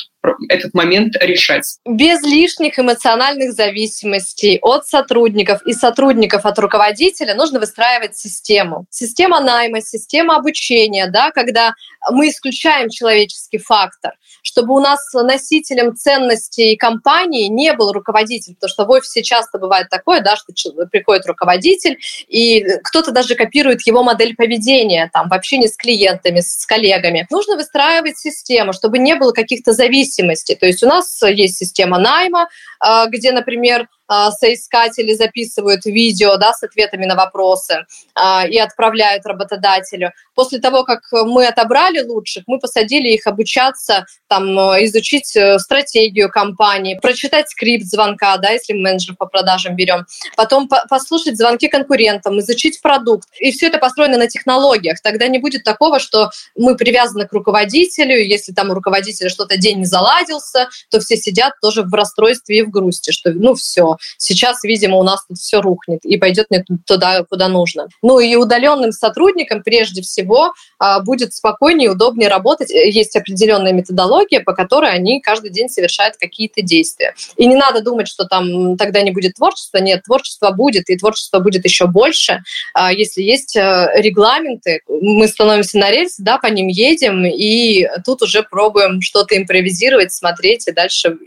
этот 0.49 0.73
момент 0.73 1.15
решать. 1.21 1.77
Без 1.85 2.21
лишних 2.21 2.79
эмоциональных 2.79 3.53
зависимостей 3.53 4.59
от 4.61 4.87
сотрудников 4.87 5.61
и 5.65 5.73
сотрудников 5.73 6.45
от 6.45 6.57
руководителя 6.59 7.35
нужно 7.35 7.59
выстраивать 7.59 8.17
систему. 8.17 8.85
Система 8.89 9.39
найма, 9.41 9.81
система 9.81 10.35
обучения, 10.35 11.07
да, 11.07 11.31
когда 11.31 11.73
мы 12.11 12.29
исключаем 12.29 12.89
человеческий 12.89 13.57
фактор, 13.57 14.13
чтобы 14.43 14.75
у 14.75 14.79
нас 14.79 14.99
носителем 15.13 15.95
ценностей 15.95 16.75
компании 16.75 17.47
не 17.47 17.73
был 17.73 17.91
руководитель, 17.91 18.55
потому 18.55 18.69
что 18.69 18.85
в 18.85 18.89
офисе 18.91 19.23
часто 19.23 19.57
бывает 19.57 19.89
такое, 19.89 20.21
да, 20.21 20.35
что 20.35 20.53
приходит 20.91 21.25
руководитель, 21.25 21.97
и 22.27 22.63
кто-то 22.83 23.11
даже 23.11 23.35
копирует 23.35 23.81
его 23.87 24.03
модель 24.03 24.35
поведения 24.35 25.09
там, 25.11 25.29
в 25.29 25.33
общении 25.33 25.67
с 25.67 25.75
клиентами, 25.75 26.41
с 26.41 26.65
коллегами. 26.65 27.27
Нужно 27.29 27.55
выстраивать 27.55 28.17
систему, 28.17 28.73
чтобы 28.73 28.99
не 28.99 29.14
было 29.17 29.31
каких-то 29.31 29.73
зависимостей. 29.73 30.55
То 30.55 30.65
есть 30.65 30.83
у 30.83 30.87
нас 30.87 31.21
есть 31.23 31.57
система 31.57 31.97
найма, 31.97 32.47
а, 32.79 33.07
где, 33.07 33.31
например, 33.31 33.87
соискатели 34.07 35.13
записывают 35.13 35.85
видео 35.85 36.37
да, 36.37 36.53
с 36.53 36.63
ответами 36.63 37.05
на 37.05 37.15
вопросы 37.15 37.85
а, 38.13 38.45
и 38.47 38.57
отправляют 38.57 39.25
работодателю. 39.25 40.11
После 40.33 40.59
того, 40.59 40.83
как 40.83 41.01
мы 41.11 41.47
отобрали 41.47 42.01
лучших, 42.01 42.43
мы 42.47 42.59
посадили 42.59 43.09
их 43.09 43.27
обучаться, 43.27 44.05
там, 44.27 44.45
изучить 44.85 45.35
э, 45.35 45.59
стратегию 45.59 46.29
компании, 46.29 46.99
прочитать 47.01 47.49
скрипт 47.49 47.85
звонка, 47.85 48.37
да, 48.37 48.49
если 48.49 48.73
мы 48.73 48.81
менеджеров 48.81 49.17
по 49.17 49.25
продажам 49.25 49.75
берем, 49.75 50.05
потом 50.35 50.67
по 50.67 50.85
послушать 50.89 51.37
звонки 51.37 51.67
конкурентам, 51.67 52.39
изучить 52.39 52.81
продукт. 52.81 53.27
И 53.39 53.51
все 53.51 53.67
это 53.67 53.77
построено 53.79 54.17
на 54.17 54.27
технологиях. 54.27 55.01
Тогда 55.01 55.27
не 55.27 55.39
будет 55.39 55.63
такого, 55.63 55.99
что 55.99 56.31
мы 56.55 56.75
привязаны 56.75 57.27
к 57.27 57.33
руководителю, 57.33 58.23
если 58.23 58.53
там 58.53 58.69
у 58.69 58.73
руководителя 58.73 59.29
что-то 59.29 59.57
день 59.57 59.79
не 59.79 59.85
заладился, 59.85 60.69
то 60.89 60.99
все 60.99 61.17
сидят 61.17 61.53
тоже 61.61 61.83
в 61.83 61.93
расстройстве 61.93 62.59
и 62.59 62.61
в 62.61 62.69
грусти, 62.69 63.11
что 63.11 63.31
ну 63.31 63.55
все, 63.55 63.94
сейчас, 64.17 64.63
видимо, 64.63 64.97
у 64.97 65.03
нас 65.03 65.25
тут 65.27 65.37
все 65.37 65.61
рухнет 65.61 66.03
и 66.03 66.17
пойдет 66.17 66.51
не 66.51 66.63
туда, 66.85 67.23
куда 67.23 67.47
нужно. 67.47 67.87
Ну 68.01 68.19
и 68.19 68.35
удаленным 68.35 68.91
сотрудникам 68.91 69.63
прежде 69.63 70.01
всего 70.01 70.53
а, 70.79 70.99
будет 71.01 71.33
спокойнее 71.33 71.87
и 71.87 71.89
удобнее 71.89 72.29
работать. 72.29 72.69
Есть 72.69 73.15
определенная 73.15 73.73
методология, 73.73 74.41
по 74.41 74.53
которой 74.53 74.91
они 74.91 75.21
каждый 75.21 75.51
день 75.51 75.69
совершают 75.69 76.17
какие-то 76.17 76.61
действия. 76.61 77.13
И 77.37 77.45
не 77.45 77.55
надо 77.55 77.81
думать, 77.81 78.07
что 78.07 78.25
там 78.25 78.77
тогда 78.77 79.01
не 79.01 79.11
будет 79.11 79.35
творчества. 79.35 79.77
Нет, 79.77 80.03
творчество 80.03 80.51
будет, 80.51 80.89
и 80.89 80.97
творчество 80.97 81.39
будет 81.39 81.65
еще 81.65 81.87
больше, 81.87 82.43
а, 82.73 82.91
если 82.91 83.21
есть 83.21 83.55
э, 83.55 83.91
регламенты. 83.95 84.81
Мы 84.87 85.27
становимся 85.27 85.77
на 85.77 85.91
рельсы, 85.91 86.21
да, 86.23 86.37
по 86.37 86.47
ним 86.47 86.67
едем, 86.67 87.25
и 87.25 87.87
тут 88.05 88.21
уже 88.21 88.43
пробуем 88.43 89.01
что-то 89.01 89.37
импровизировать, 89.37 90.13
смотреть 90.13 90.67
и 90.67 90.71
дальше 90.71 91.17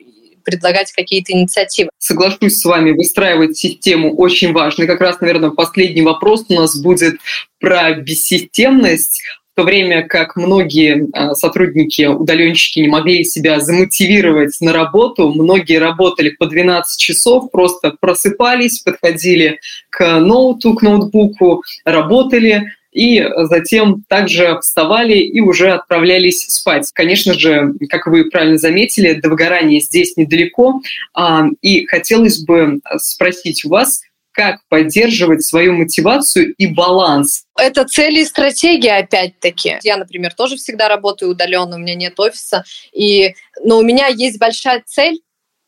предлагать 0.49 0.93
какие-то 0.93 1.33
инициативы. 1.33 1.91
Соглашусь 1.99 2.59
с 2.59 2.65
вами, 2.65 2.93
выстраивать 2.93 3.57
систему 3.57 4.15
очень 4.17 4.53
важно. 4.53 4.85
И 4.85 4.87
как 4.87 5.01
раз, 5.01 5.21
наверное, 5.21 5.51
последний 5.51 6.03
вопрос 6.03 6.47
у 6.49 6.55
нас 6.55 6.81
будет 6.81 7.17
про 7.61 7.93
бессистемность 7.93 9.21
в 9.53 9.61
то 9.61 9.65
время 9.65 10.07
как 10.07 10.37
многие 10.37 11.09
а, 11.13 11.35
сотрудники, 11.35 12.07
удаленщики 12.07 12.79
не 12.79 12.87
могли 12.87 13.25
себя 13.25 13.59
замотивировать 13.59 14.57
на 14.61 14.73
работу, 14.73 15.33
многие 15.35 15.81
работали 15.81 16.31
по 16.31 16.47
12 16.47 16.99
часов, 16.99 17.51
просто 17.51 17.93
просыпались, 18.01 18.79
подходили 18.79 19.59
к 19.91 20.21
ноуту, 20.21 20.75
к 20.75 20.83
ноутбуку, 20.83 21.65
работали, 21.85 22.73
и 22.99 23.25
затем 23.45 24.03
также 24.09 24.59
вставали 24.61 25.19
и 25.19 25.41
уже 25.41 25.71
отправлялись 25.71 26.45
спать. 26.49 26.91
Конечно 26.93 27.35
же, 27.35 27.75
как 27.89 28.09
вы 28.09 28.29
правильно 28.29 28.59
заметили, 28.59 29.13
до 29.13 29.29
выгорания 29.29 29.79
здесь 29.79 30.17
недалеко, 30.17 30.81
а, 31.15 31.47
и 31.63 31.87
хотелось 31.87 32.41
бы 32.41 32.81
спросить 32.97 33.65
у 33.65 33.69
вас, 33.69 34.01
как 34.33 34.61
поддерживать 34.69 35.45
свою 35.45 35.75
мотивацию 35.75 36.55
и 36.55 36.67
баланс. 36.67 37.45
Это 37.57 37.85
цели 37.85 38.23
и 38.23 38.25
стратегии, 38.25 38.89
опять-таки. 38.89 39.79
Я, 39.85 39.97
например, 39.97 40.35
тоже 40.35 40.57
всегда 40.57 40.89
работаю 40.89 41.31
удаленно, 41.31 41.77
у 41.77 41.79
меня 41.79 41.95
нет 41.95 42.19
офиса, 42.19 42.65
и, 42.93 43.35
но 43.63 43.79
у 43.79 43.83
меня 43.83 44.09
есть 44.09 44.41
большая 44.41 44.83
цель, 44.85 45.21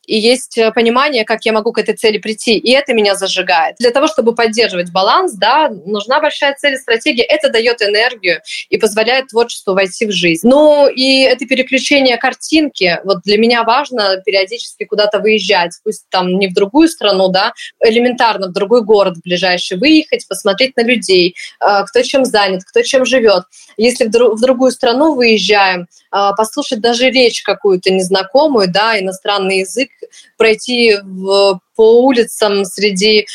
и 0.05 0.17
есть 0.17 0.57
э, 0.57 0.71
понимание, 0.71 1.25
как 1.25 1.45
я 1.45 1.53
могу 1.53 1.71
к 1.71 1.77
этой 1.77 1.95
цели 1.95 2.17
прийти, 2.17 2.57
и 2.57 2.71
это 2.71 2.93
меня 2.93 3.15
зажигает. 3.15 3.75
Для 3.79 3.91
того, 3.91 4.07
чтобы 4.07 4.33
поддерживать 4.33 4.91
баланс, 4.91 5.33
да, 5.33 5.69
нужна 5.69 6.19
большая 6.19 6.55
цель 6.55 6.73
и 6.73 6.77
стратегия. 6.77 7.23
Это 7.23 7.49
дает 7.49 7.81
энергию 7.81 8.41
и 8.69 8.77
позволяет 8.77 9.27
творчеству 9.27 9.73
войти 9.73 10.05
в 10.05 10.11
жизнь. 10.11 10.47
Ну 10.47 10.87
и 10.87 11.21
это 11.21 11.45
переключение 11.45 12.17
картинки. 12.17 12.99
Вот 13.03 13.21
для 13.23 13.37
меня 13.37 13.63
важно 13.63 14.17
периодически 14.25 14.85
куда-то 14.85 15.19
выезжать, 15.19 15.79
пусть 15.83 16.05
там 16.09 16.39
не 16.39 16.47
в 16.47 16.53
другую 16.53 16.87
страну, 16.89 17.29
да, 17.29 17.53
элементарно 17.83 18.47
в 18.47 18.53
другой 18.53 18.83
город 18.83 19.15
ближайший 19.23 19.77
выехать, 19.77 20.27
посмотреть 20.27 20.75
на 20.77 20.83
людей, 20.83 21.35
э, 21.59 21.83
кто 21.85 22.01
чем 22.01 22.25
занят, 22.25 22.63
кто 22.65 22.81
чем 22.81 23.05
живет. 23.05 23.43
Если 23.77 24.05
в 24.05 24.41
другую 24.41 24.71
страну 24.71 25.15
выезжаем, 25.15 25.87
э, 26.11 26.31
послушать 26.35 26.81
даже 26.81 27.09
речь 27.09 27.43
какую-то 27.43 27.91
незнакомую, 27.91 28.71
да, 28.71 28.99
иностранный 28.99 29.59
язык, 29.59 29.89
пройти 30.37 30.97
в, 31.01 31.59
по 31.75 32.01
улицам 32.03 32.65
среди 32.65 33.19
э, 33.19 33.25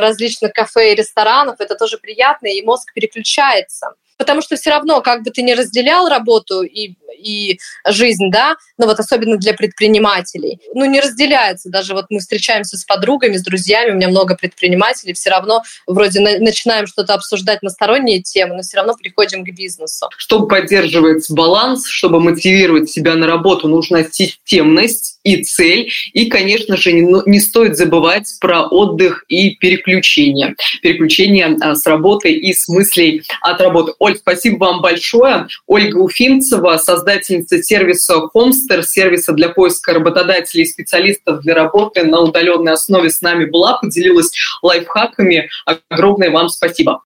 различных 0.00 0.52
кафе 0.52 0.92
и 0.92 0.96
ресторанов, 0.96 1.60
это 1.60 1.74
тоже 1.74 1.98
приятно, 1.98 2.46
и 2.46 2.62
мозг 2.62 2.92
переключается. 2.94 3.94
Потому 4.16 4.42
что 4.42 4.56
все 4.56 4.70
равно, 4.70 5.00
как 5.00 5.22
бы 5.22 5.30
ты 5.30 5.42
ни 5.42 5.52
разделял 5.52 6.08
работу 6.08 6.62
и, 6.62 6.94
и 7.18 7.58
жизнь, 7.86 8.30
да, 8.30 8.54
ну 8.78 8.86
вот 8.86 9.00
особенно 9.00 9.36
для 9.36 9.54
предпринимателей, 9.54 10.60
ну 10.74 10.84
не 10.84 11.00
разделяется. 11.00 11.68
Даже 11.68 11.94
вот 11.94 12.06
мы 12.10 12.20
встречаемся 12.20 12.76
с 12.76 12.84
подругами, 12.84 13.36
с 13.36 13.42
друзьями, 13.42 13.90
у 13.90 13.94
меня 13.94 14.08
много 14.08 14.36
предпринимателей, 14.36 15.14
все 15.14 15.30
равно 15.30 15.62
вроде 15.86 16.20
на, 16.20 16.38
начинаем 16.38 16.86
что-то 16.86 17.14
обсуждать 17.14 17.62
на 17.62 17.70
сторонние 17.70 18.22
темы, 18.22 18.54
но 18.54 18.62
все 18.62 18.76
равно 18.76 18.94
приходим 18.94 19.44
к 19.44 19.50
бизнесу. 19.50 20.08
Чтобы 20.16 20.46
поддерживать 20.48 21.28
баланс, 21.30 21.88
чтобы 21.88 22.20
мотивировать 22.20 22.90
себя 22.90 23.14
на 23.16 23.26
работу, 23.26 23.68
нужна 23.68 24.04
системность, 24.04 25.13
и 25.24 25.42
цель. 25.42 25.90
И, 26.12 26.26
конечно 26.26 26.76
же, 26.76 26.92
не, 26.92 27.02
ну, 27.02 27.22
не 27.26 27.40
стоит 27.40 27.76
забывать 27.76 28.32
про 28.40 28.62
отдых 28.62 29.24
и 29.28 29.56
переключение. 29.56 30.54
Переключение 30.82 31.56
а, 31.60 31.74
с 31.74 31.86
работы 31.86 32.32
и 32.32 32.52
с 32.52 32.68
мыслей 32.68 33.22
от 33.40 33.60
работы. 33.60 33.94
Оль, 33.98 34.16
спасибо 34.16 34.64
вам 34.64 34.82
большое. 34.82 35.48
Ольга 35.66 35.96
Уфимцева, 35.96 36.76
создательница 36.76 37.62
сервиса 37.62 38.14
Homester, 38.34 38.82
сервиса 38.82 39.32
для 39.32 39.48
поиска 39.48 39.94
работодателей 39.94 40.64
и 40.64 40.66
специалистов 40.66 41.40
для 41.40 41.54
работы 41.54 42.04
на 42.04 42.20
удаленной 42.20 42.72
основе 42.72 43.10
с 43.10 43.20
нами 43.22 43.46
была, 43.46 43.78
поделилась 43.78 44.30
лайфхаками. 44.62 45.48
Огромное 45.90 46.30
вам 46.30 46.48
спасибо. 46.48 47.02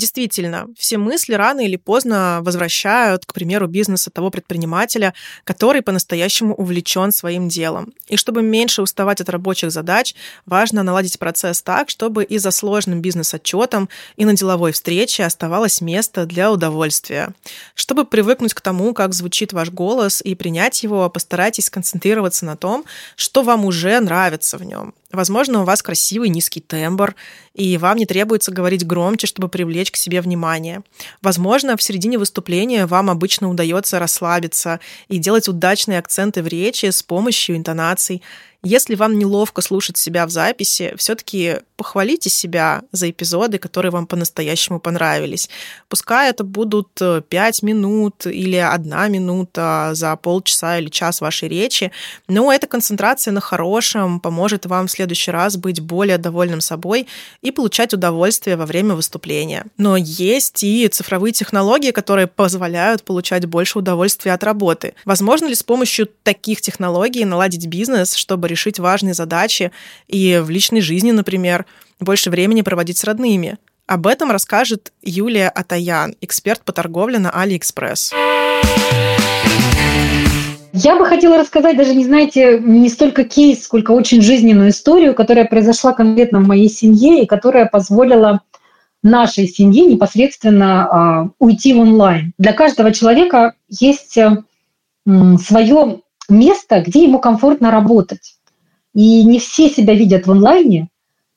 Действительно, 0.00 0.66
все 0.78 0.96
мысли 0.96 1.34
рано 1.34 1.60
или 1.60 1.76
поздно 1.76 2.38
возвращают, 2.40 3.26
к 3.26 3.34
примеру, 3.34 3.66
бизнеса 3.66 4.08
того 4.08 4.30
предпринимателя, 4.30 5.12
который 5.44 5.82
по-настоящему 5.82 6.54
увлечен 6.54 7.12
своим 7.12 7.50
делом. 7.50 7.92
И 8.08 8.16
чтобы 8.16 8.40
меньше 8.40 8.80
уставать 8.80 9.20
от 9.20 9.28
рабочих 9.28 9.70
задач, 9.70 10.14
важно 10.46 10.82
наладить 10.82 11.18
процесс 11.18 11.60
так, 11.60 11.90
чтобы 11.90 12.24
и 12.24 12.38
за 12.38 12.50
сложным 12.50 13.02
бизнес-отчетом, 13.02 13.90
и 14.16 14.24
на 14.24 14.32
деловой 14.32 14.72
встрече 14.72 15.24
оставалось 15.24 15.82
место 15.82 16.24
для 16.24 16.50
удовольствия. 16.50 17.34
Чтобы 17.74 18.06
привыкнуть 18.06 18.54
к 18.54 18.62
тому, 18.62 18.94
как 18.94 19.12
звучит 19.12 19.52
ваш 19.52 19.68
голос, 19.68 20.22
и 20.22 20.34
принять 20.34 20.82
его, 20.82 21.10
постарайтесь 21.10 21.66
сконцентрироваться 21.66 22.46
на 22.46 22.56
том, 22.56 22.86
что 23.16 23.42
вам 23.42 23.66
уже 23.66 24.00
нравится 24.00 24.56
в 24.56 24.64
нем. 24.64 24.94
Возможно, 25.12 25.62
у 25.62 25.64
вас 25.64 25.82
красивый 25.82 26.28
низкий 26.28 26.60
тембр, 26.60 27.16
и 27.54 27.76
вам 27.78 27.96
не 27.96 28.06
требуется 28.06 28.52
говорить 28.52 28.86
громче, 28.86 29.26
чтобы 29.26 29.48
привлечь 29.48 29.90
к 29.90 29.96
себе 29.96 30.20
внимание. 30.20 30.82
Возможно, 31.20 31.76
в 31.76 31.82
середине 31.82 32.16
выступления 32.16 32.86
вам 32.86 33.10
обычно 33.10 33.48
удается 33.50 33.98
расслабиться 33.98 34.78
и 35.08 35.18
делать 35.18 35.48
удачные 35.48 35.98
акценты 35.98 36.42
в 36.42 36.46
речи 36.46 36.86
с 36.86 37.02
помощью 37.02 37.56
интонаций. 37.56 38.22
Если 38.62 38.94
вам 38.94 39.18
неловко 39.18 39.62
слушать 39.62 39.96
себя 39.96 40.26
в 40.26 40.30
записи, 40.30 40.94
все-таки 40.98 41.60
похвалите 41.76 42.28
себя 42.28 42.82
за 42.92 43.08
эпизоды, 43.08 43.56
которые 43.56 43.90
вам 43.90 44.06
по-настоящему 44.06 44.80
понравились. 44.80 45.48
Пускай 45.88 46.28
это 46.28 46.44
будут 46.44 46.88
5 46.92 47.32
э, 47.32 47.66
минут 47.66 48.26
или 48.26 48.56
одна 48.56 49.08
минута 49.08 49.92
за 49.94 50.14
полчаса 50.16 50.78
или 50.78 50.90
час 50.90 51.22
вашей 51.22 51.48
речи, 51.48 51.90
но 52.28 52.52
эта 52.52 52.66
концентрация 52.66 53.32
на 53.32 53.40
хорошем 53.40 54.20
поможет 54.20 54.66
вам 54.66 54.88
в 54.88 54.90
следующий 54.90 55.30
раз 55.30 55.56
быть 55.56 55.80
более 55.80 56.18
довольным 56.18 56.60
собой 56.60 57.06
и 57.40 57.50
получать 57.50 57.94
удовольствие 57.94 58.56
во 58.56 58.66
время 58.66 58.94
выступления. 58.94 59.64
Но 59.78 59.96
есть 59.96 60.62
и 60.62 60.86
цифровые 60.88 61.32
технологии, 61.32 61.92
которые 61.92 62.26
позволяют 62.26 63.04
получать 63.04 63.46
больше 63.46 63.78
удовольствия 63.78 64.34
от 64.34 64.44
работы. 64.44 64.92
Возможно 65.06 65.46
ли 65.46 65.54
с 65.54 65.62
помощью 65.62 66.10
таких 66.24 66.60
технологий 66.60 67.24
наладить 67.24 67.66
бизнес, 67.66 68.14
чтобы 68.14 68.49
решить 68.50 68.78
важные 68.78 69.14
задачи 69.14 69.72
и 70.08 70.40
в 70.42 70.50
личной 70.50 70.80
жизни, 70.80 71.12
например, 71.12 71.64
больше 71.98 72.30
времени 72.30 72.62
проводить 72.62 72.98
с 72.98 73.04
родными. 73.04 73.58
Об 73.86 74.06
этом 74.06 74.30
расскажет 74.30 74.92
Юлия 75.02 75.48
Атаян, 75.48 76.14
эксперт 76.20 76.62
по 76.62 76.72
торговле 76.72 77.18
на 77.18 77.30
Алиэкспресс. 77.30 78.12
Я 80.72 80.96
бы 80.96 81.04
хотела 81.04 81.36
рассказать 81.38 81.76
даже, 81.76 81.94
не 81.94 82.04
знаете, 82.04 82.60
не 82.60 82.88
столько 82.88 83.24
кейс, 83.24 83.64
сколько 83.64 83.90
очень 83.90 84.22
жизненную 84.22 84.70
историю, 84.70 85.14
которая 85.14 85.44
произошла 85.44 85.92
конкретно 85.92 86.38
в 86.40 86.46
моей 86.46 86.68
семье 86.68 87.22
и 87.22 87.26
которая 87.26 87.66
позволила 87.66 88.40
нашей 89.02 89.48
семье 89.48 89.86
непосредственно 89.86 91.30
э, 91.30 91.30
уйти 91.38 91.72
в 91.72 91.80
онлайн. 91.80 92.32
Для 92.38 92.52
каждого 92.52 92.92
человека 92.92 93.54
есть 93.68 94.16
э, 94.16 94.42
свое 95.44 96.00
место, 96.28 96.82
где 96.82 97.04
ему 97.04 97.18
комфортно 97.18 97.70
работать. 97.70 98.36
И 98.94 99.24
не 99.24 99.38
все 99.38 99.68
себя 99.68 99.94
видят 99.94 100.26
в 100.26 100.30
онлайне, 100.30 100.88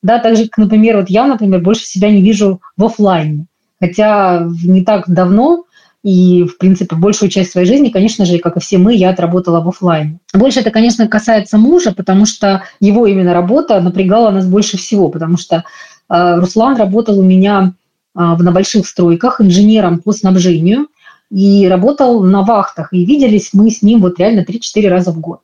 да, 0.04 0.20
так 0.20 0.36
же, 0.36 0.50
например, 0.58 0.98
вот 0.98 1.10
я, 1.10 1.26
например, 1.26 1.62
больше 1.62 1.86
себя 1.86 2.12
не 2.12 2.22
вижу 2.22 2.62
в 2.76 2.84
офлайне. 2.84 3.46
Хотя 3.80 4.48
не 4.64 4.84
так 4.84 5.10
давно 5.10 5.64
и, 6.04 6.44
в 6.44 6.58
принципе, 6.58 6.96
большую 6.98 7.30
часть 7.30 7.52
своей 7.52 7.66
жизни, 7.66 7.90
конечно 7.90 8.26
же, 8.26 8.38
как 8.40 8.58
и 8.58 8.60
все 8.60 8.78
мы, 8.78 8.94
я 8.94 9.10
отработала 9.10 9.62
в 9.62 9.70
офлайне. 9.70 10.20
Больше 10.34 10.60
это, 10.60 10.72
конечно, 10.72 11.08
касается 11.08 11.58
мужа, 11.58 11.94
потому 11.94 12.26
что 12.26 12.64
его 12.82 13.08
именно 13.08 13.34
работа 13.34 13.80
напрягала 13.80 14.30
нас 14.32 14.46
больше 14.46 14.78
всего, 14.78 15.08
потому 15.08 15.38
что 15.38 15.64
э, 16.10 16.36
Руслан 16.40 16.76
работал 16.76 17.18
у 17.18 17.24
меня 17.24 17.74
э, 18.16 18.20
на 18.20 18.52
больших 18.52 18.86
стройках 18.86 19.40
инженером 19.40 20.00
по 20.00 20.12
снабжению 20.12 20.88
и 21.32 21.68
работал 21.70 22.22
на 22.22 22.42
вахтах. 22.42 22.92
И 22.92 23.06
виделись 23.06 23.52
мы 23.54 23.72
с 23.72 23.82
ним 23.82 24.02
вот 24.02 24.20
реально 24.20 24.42
3-4 24.42 24.90
раза 24.90 25.12
в 25.12 25.20
год. 25.22 25.40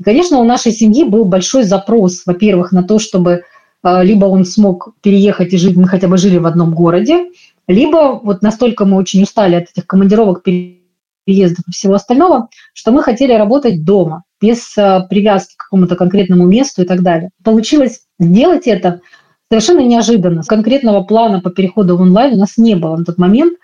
И, 0.00 0.02
конечно, 0.02 0.38
у 0.38 0.44
нашей 0.44 0.72
семьи 0.72 1.04
был 1.04 1.26
большой 1.26 1.64
запрос, 1.64 2.22
во-первых, 2.24 2.72
на 2.72 2.82
то, 2.82 2.98
чтобы 2.98 3.44
а, 3.82 4.02
либо 4.02 4.24
он 4.24 4.46
смог 4.46 4.94
переехать 5.02 5.52
и 5.52 5.58
жить, 5.58 5.76
мы 5.76 5.86
хотя 5.86 6.08
бы 6.08 6.16
жили 6.16 6.38
в 6.38 6.46
одном 6.46 6.74
городе, 6.74 7.30
либо 7.68 8.18
вот 8.22 8.42
настолько 8.42 8.86
мы 8.86 8.96
очень 8.96 9.22
устали 9.22 9.56
от 9.56 9.70
этих 9.70 9.86
командировок, 9.86 10.42
переездов 10.42 11.64
и 11.68 11.72
всего 11.72 11.94
остального, 11.94 12.48
что 12.72 12.92
мы 12.92 13.02
хотели 13.02 13.34
работать 13.34 13.84
дома, 13.84 14.24
без 14.40 14.76
а, 14.78 15.00
привязки 15.00 15.54
к 15.56 15.64
какому-то 15.64 15.96
конкретному 15.96 16.46
месту 16.46 16.82
и 16.82 16.86
так 16.86 17.02
далее. 17.02 17.30
Получилось 17.44 18.00
сделать 18.18 18.66
это 18.66 19.02
совершенно 19.50 19.80
неожиданно. 19.80 20.42
Конкретного 20.44 21.02
плана 21.02 21.40
по 21.40 21.50
переходу 21.50 21.98
в 21.98 22.00
онлайн 22.00 22.34
у 22.34 22.38
нас 22.38 22.56
не 22.56 22.74
было 22.74 22.96
на 22.96 23.04
тот 23.04 23.18
момент. 23.18 23.58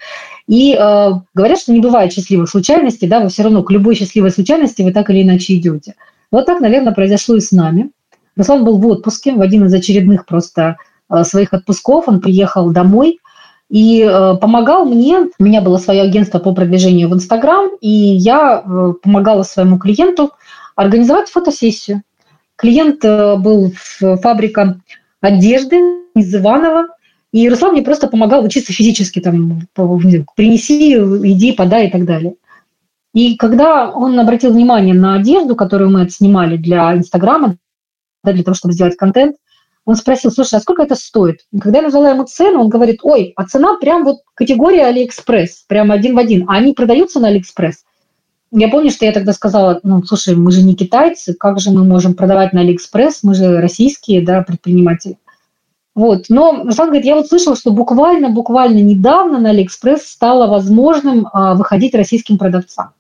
И 0.47 0.75
э, 0.75 1.11
говорят, 1.33 1.59
что 1.59 1.73
не 1.73 1.81
бывает 1.81 2.13
счастливых 2.13 2.51
случайностей, 2.51 3.07
да, 3.07 3.21
вы 3.21 3.31
все 3.31 3.43
равно 3.45 3.63
к 3.63 3.71
любой 3.71 3.95
счастливой 3.95 4.31
случайности 4.31 4.83
вы 4.83 4.93
так 4.93 5.09
или 5.11 5.23
иначе 5.23 5.55
идете. 5.55 5.95
Вот 6.31 6.47
так, 6.47 6.61
наверное, 6.61 6.93
произошло 6.93 7.37
и 7.37 7.41
с 7.41 7.53
нами. 7.53 7.91
Руслан 8.37 8.65
был 8.65 8.79
в 8.79 8.87
отпуске, 8.87 9.35
в 9.35 9.41
один 9.41 9.65
из 9.67 9.75
очередных 9.75 10.27
просто 10.27 10.77
э, 11.11 11.25
своих 11.25 11.55
отпусков. 11.55 12.09
Он 12.09 12.21
приехал 12.21 12.71
домой 12.71 13.19
и 13.71 14.03
э, 14.03 14.37
помогал 14.37 14.85
мне. 14.85 15.29
У 15.39 15.45
меня 15.45 15.61
было 15.61 15.79
свое 15.79 16.03
агентство 16.03 16.39
по 16.39 16.55
продвижению 16.55 17.09
в 17.09 17.15
Инстаграм, 17.15 17.71
и 17.81 17.89
я 17.89 18.63
э, 18.65 18.93
помогала 19.03 19.43
своему 19.43 19.79
клиенту 19.79 20.33
организовать 20.75 21.31
фотосессию. 21.31 22.03
Клиент 22.57 23.03
был 23.03 23.73
фабрика 24.01 24.81
одежды 25.21 25.79
из 26.15 26.35
Иванова, 26.35 26.87
и 27.33 27.49
Руслан 27.51 27.73
мне 27.73 27.83
просто 27.83 28.09
помогал 28.09 28.45
учиться 28.45 28.73
физически, 28.73 29.21
там, 29.21 29.69
принеси, 29.75 30.95
иди, 30.95 31.53
подай 31.53 31.89
и 31.89 31.91
так 31.91 32.07
далее. 32.07 32.35
И 33.17 33.35
когда 33.37 33.89
он 33.89 34.21
обратил 34.21 34.53
внимание 34.53 34.93
на 34.93 35.15
одежду, 35.15 35.57
которую 35.57 35.89
мы 35.89 36.03
отснимали 36.03 36.59
для 36.59 36.95
Инстаграма, 36.95 37.57
да, 38.23 38.35
для 38.35 38.45
того, 38.45 38.55
чтобы 38.55 38.75
сделать 38.75 38.99
контент, 38.99 39.37
он 39.87 39.97
спросил, 39.97 40.31
слушай, 40.31 40.57
а 40.57 40.61
сколько 40.61 40.83
это 40.83 40.97
стоит? 40.97 41.39
И 41.51 41.59
когда 41.59 41.79
я 41.79 41.85
назвала 41.85 42.11
ему 42.11 42.25
цену, 42.25 42.61
он 42.61 42.69
говорит, 42.69 43.01
ой, 43.03 43.33
а 43.37 43.47
цена 43.47 43.79
прям 43.79 44.05
вот 44.05 44.19
категория 44.35 44.85
Алиэкспресс, 44.85 45.65
прям 45.67 45.93
один 45.93 46.15
в 46.15 46.19
один. 46.19 46.45
А 46.47 46.57
они 46.57 46.75
продаются 46.75 47.19
на 47.19 47.29
Алиэкспресс? 47.29 47.87
Я 48.51 48.69
помню, 48.69 48.91
что 48.91 49.07
я 49.07 49.13
тогда 49.13 49.33
сказала, 49.33 49.81
ну, 49.83 50.03
слушай, 50.03 50.37
мы 50.37 50.53
же 50.53 50.63
не 50.63 50.75
китайцы, 50.75 51.33
как 51.33 51.59
же 51.59 51.71
мы 51.71 51.85
можем 51.85 52.13
продавать 52.13 52.53
на 52.53 52.61
Алиэкспресс, 52.61 53.23
мы 53.23 53.35
же 53.35 53.63
российские, 53.63 54.21
да, 54.21 54.43
предприниматели. 54.43 55.17
Вот. 55.95 56.27
Но 56.29 56.65
Руслан 56.65 56.89
говорит, 56.89 57.07
я 57.07 57.17
вот 57.17 57.29
слышал, 57.29 57.57
что 57.57 57.71
буквально, 57.71 58.29
буквально 58.29 58.81
недавно 58.81 59.39
на 59.39 59.49
Алиэкспресс 59.49 60.07
стало 60.07 60.49
возможным 60.49 61.27
а, 61.33 61.55
выходить 61.55 61.95
российским 61.95 62.37
продавцам. 62.37 62.93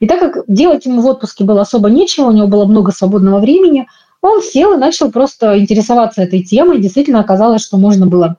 И 0.00 0.06
так 0.06 0.20
как 0.20 0.44
делать 0.46 0.86
ему 0.86 1.00
в 1.00 1.06
отпуске 1.06 1.44
было 1.44 1.62
особо 1.62 1.88
нечего, 1.88 2.26
у 2.26 2.32
него 2.32 2.46
было 2.46 2.64
много 2.66 2.92
свободного 2.92 3.40
времени, 3.40 3.86
он 4.20 4.42
сел 4.42 4.74
и 4.74 4.78
начал 4.78 5.10
просто 5.10 5.58
интересоваться 5.58 6.22
этой 6.22 6.42
темой. 6.42 6.80
Действительно 6.80 7.20
оказалось, 7.20 7.62
что 7.62 7.76
можно 7.78 8.06
было 8.06 8.36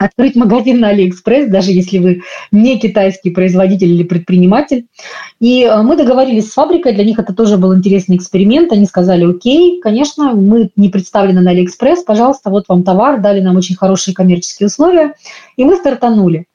открыть 0.00 0.34
магазин 0.34 0.80
на 0.80 0.88
Алиэкспресс, 0.88 1.50
даже 1.50 1.72
если 1.72 1.98
вы 1.98 2.22
не 2.50 2.78
китайский 2.78 3.30
производитель 3.30 3.88
или 3.88 4.02
предприниматель. 4.02 4.86
И 5.40 5.62
э, 5.62 5.82
мы 5.82 5.94
договорились 5.94 6.50
с 6.50 6.54
фабрикой, 6.54 6.94
для 6.94 7.04
них 7.04 7.18
это 7.18 7.34
тоже 7.34 7.58
был 7.58 7.76
интересный 7.76 8.16
эксперимент. 8.16 8.72
Они 8.72 8.86
сказали, 8.86 9.30
окей, 9.30 9.78
конечно, 9.82 10.32
мы 10.32 10.70
не 10.74 10.88
представлены 10.88 11.42
на 11.42 11.50
Алиэкспресс, 11.50 12.02
пожалуйста, 12.02 12.48
вот 12.48 12.64
вам 12.68 12.82
товар, 12.82 13.20
дали 13.20 13.40
нам 13.40 13.56
очень 13.56 13.76
хорошие 13.76 14.14
коммерческие 14.14 14.68
условия, 14.68 15.14
и 15.58 15.64
мы 15.64 15.76
стартанули. 15.76 16.46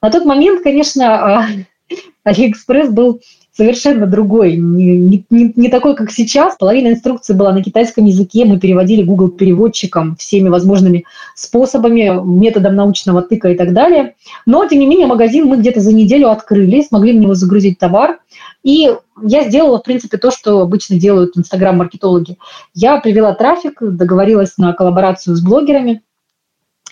На 0.00 0.10
тот 0.10 0.24
момент, 0.24 0.62
конечно, 0.62 1.44
Алиэкспресс 2.22 2.88
был 2.88 3.20
совершенно 3.54 4.06
другой, 4.06 4.56
не, 4.56 5.24
не, 5.28 5.52
не 5.54 5.68
такой, 5.68 5.94
как 5.94 6.10
сейчас. 6.10 6.56
Половина 6.56 6.88
инструкции 6.88 7.34
была 7.34 7.52
на 7.52 7.62
китайском 7.62 8.06
языке, 8.06 8.44
мы 8.44 8.58
переводили 8.58 9.02
Google 9.02 9.28
переводчиком 9.28 10.16
всеми 10.16 10.48
возможными 10.48 11.04
способами, 11.34 12.20
методом 12.24 12.74
научного 12.74 13.22
тыка 13.22 13.50
и 13.50 13.56
так 13.56 13.74
далее. 13.74 14.14
Но, 14.46 14.66
тем 14.66 14.80
не 14.80 14.86
менее, 14.86 15.06
магазин 15.06 15.46
мы 15.46 15.58
где-то 15.58 15.80
за 15.80 15.92
неделю 15.92 16.30
открыли, 16.30 16.82
смогли 16.82 17.12
в 17.12 17.20
него 17.20 17.34
загрузить 17.34 17.78
товар. 17.78 18.20
И 18.62 18.90
я 19.22 19.48
сделала, 19.48 19.78
в 19.78 19.82
принципе, 19.82 20.16
то, 20.16 20.30
что 20.30 20.60
обычно 20.60 20.98
делают 20.98 21.36
инстаграм-маркетологи. 21.36 22.38
Я 22.74 23.00
привела 23.00 23.34
трафик, 23.34 23.78
договорилась 23.82 24.56
на 24.56 24.72
коллаборацию 24.72 25.36
с 25.36 25.42
блогерами, 25.42 26.02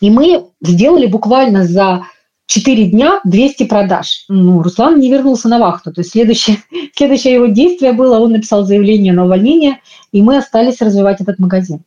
и 0.01 0.11
мы 0.11 0.47
сделали 0.61 1.07
буквально 1.07 1.65
за 1.65 2.05
4 2.51 2.87
дня 2.87 3.21
200 3.23 3.69
продаж. 3.69 4.25
Ну, 4.29 4.61
Руслан 4.61 4.99
не 4.99 5.09
вернулся 5.09 5.49
на 5.49 5.61
вахту. 5.61 5.93
То 5.93 6.01
есть 6.01 6.11
следующее, 6.11 6.57
следующее 6.97 7.35
его 7.35 7.47
действие 7.47 7.93
было, 7.93 8.19
он 8.19 8.33
написал 8.33 8.65
заявление 8.65 9.13
на 9.13 9.25
увольнение, 9.25 9.79
и 10.11 10.21
мы 10.21 10.37
остались 10.37 10.81
развивать 10.81 11.21
этот 11.21 11.39
магазин. 11.39 11.85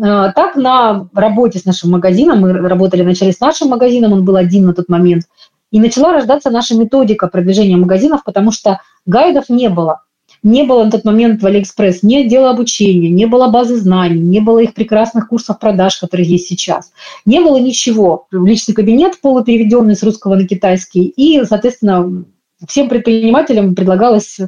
А, 0.00 0.30
так, 0.32 0.54
на 0.54 1.08
работе 1.12 1.58
с 1.58 1.64
нашим 1.64 1.90
магазином, 1.90 2.38
мы 2.42 2.52
работали 2.52 3.02
вначале 3.02 3.32
с 3.32 3.40
нашим 3.40 3.70
магазином, 3.70 4.12
он 4.12 4.24
был 4.24 4.36
один 4.36 4.66
на 4.66 4.72
тот 4.72 4.88
момент, 4.88 5.24
и 5.72 5.80
начала 5.80 6.12
рождаться 6.12 6.50
наша 6.50 6.76
методика 6.76 7.26
продвижения 7.26 7.76
магазинов, 7.76 8.22
потому 8.22 8.52
что 8.52 8.80
гайдов 9.04 9.48
не 9.48 9.68
было. 9.68 10.02
Не 10.42 10.62
было 10.62 10.84
на 10.84 10.90
тот 10.90 11.04
момент 11.04 11.42
в 11.42 11.46
Алиэкспресс 11.46 12.02
ни 12.02 12.16
отдела 12.16 12.50
обучения, 12.50 13.08
не 13.08 13.26
было 13.26 13.48
базы 13.48 13.76
знаний, 13.76 14.20
не 14.20 14.40
было 14.40 14.60
их 14.60 14.74
прекрасных 14.74 15.28
курсов 15.28 15.58
продаж, 15.58 15.96
которые 15.98 16.28
есть 16.28 16.48
сейчас. 16.48 16.92
Не 17.24 17.40
было 17.40 17.58
ничего. 17.58 18.26
Личный 18.30 18.74
кабинет 18.74 19.20
полупереведенный 19.20 19.96
с 19.96 20.02
русского 20.02 20.36
на 20.36 20.46
китайский. 20.46 21.04
И, 21.04 21.44
соответственно, 21.44 22.24
всем 22.66 22.88
предпринимателям 22.88 23.74
предлагалось 23.74 24.38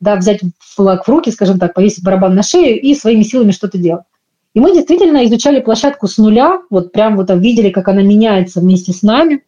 да, 0.00 0.16
взять 0.16 0.40
флаг 0.58 1.06
в 1.06 1.08
руки, 1.08 1.30
скажем 1.30 1.58
так, 1.58 1.74
повесить 1.74 2.04
барабан 2.04 2.34
на 2.34 2.42
шею 2.42 2.80
и 2.80 2.94
своими 2.94 3.22
силами 3.22 3.52
что-то 3.52 3.78
делать. 3.78 4.04
И 4.54 4.60
мы 4.60 4.74
действительно 4.74 5.24
изучали 5.24 5.60
площадку 5.60 6.06
с 6.06 6.18
нуля, 6.18 6.60
вот 6.68 6.92
прям 6.92 7.16
вот 7.16 7.30
видели, 7.30 7.70
как 7.70 7.88
она 7.88 8.02
меняется 8.02 8.60
вместе 8.60 8.92
с 8.92 9.02
нами. 9.02 9.44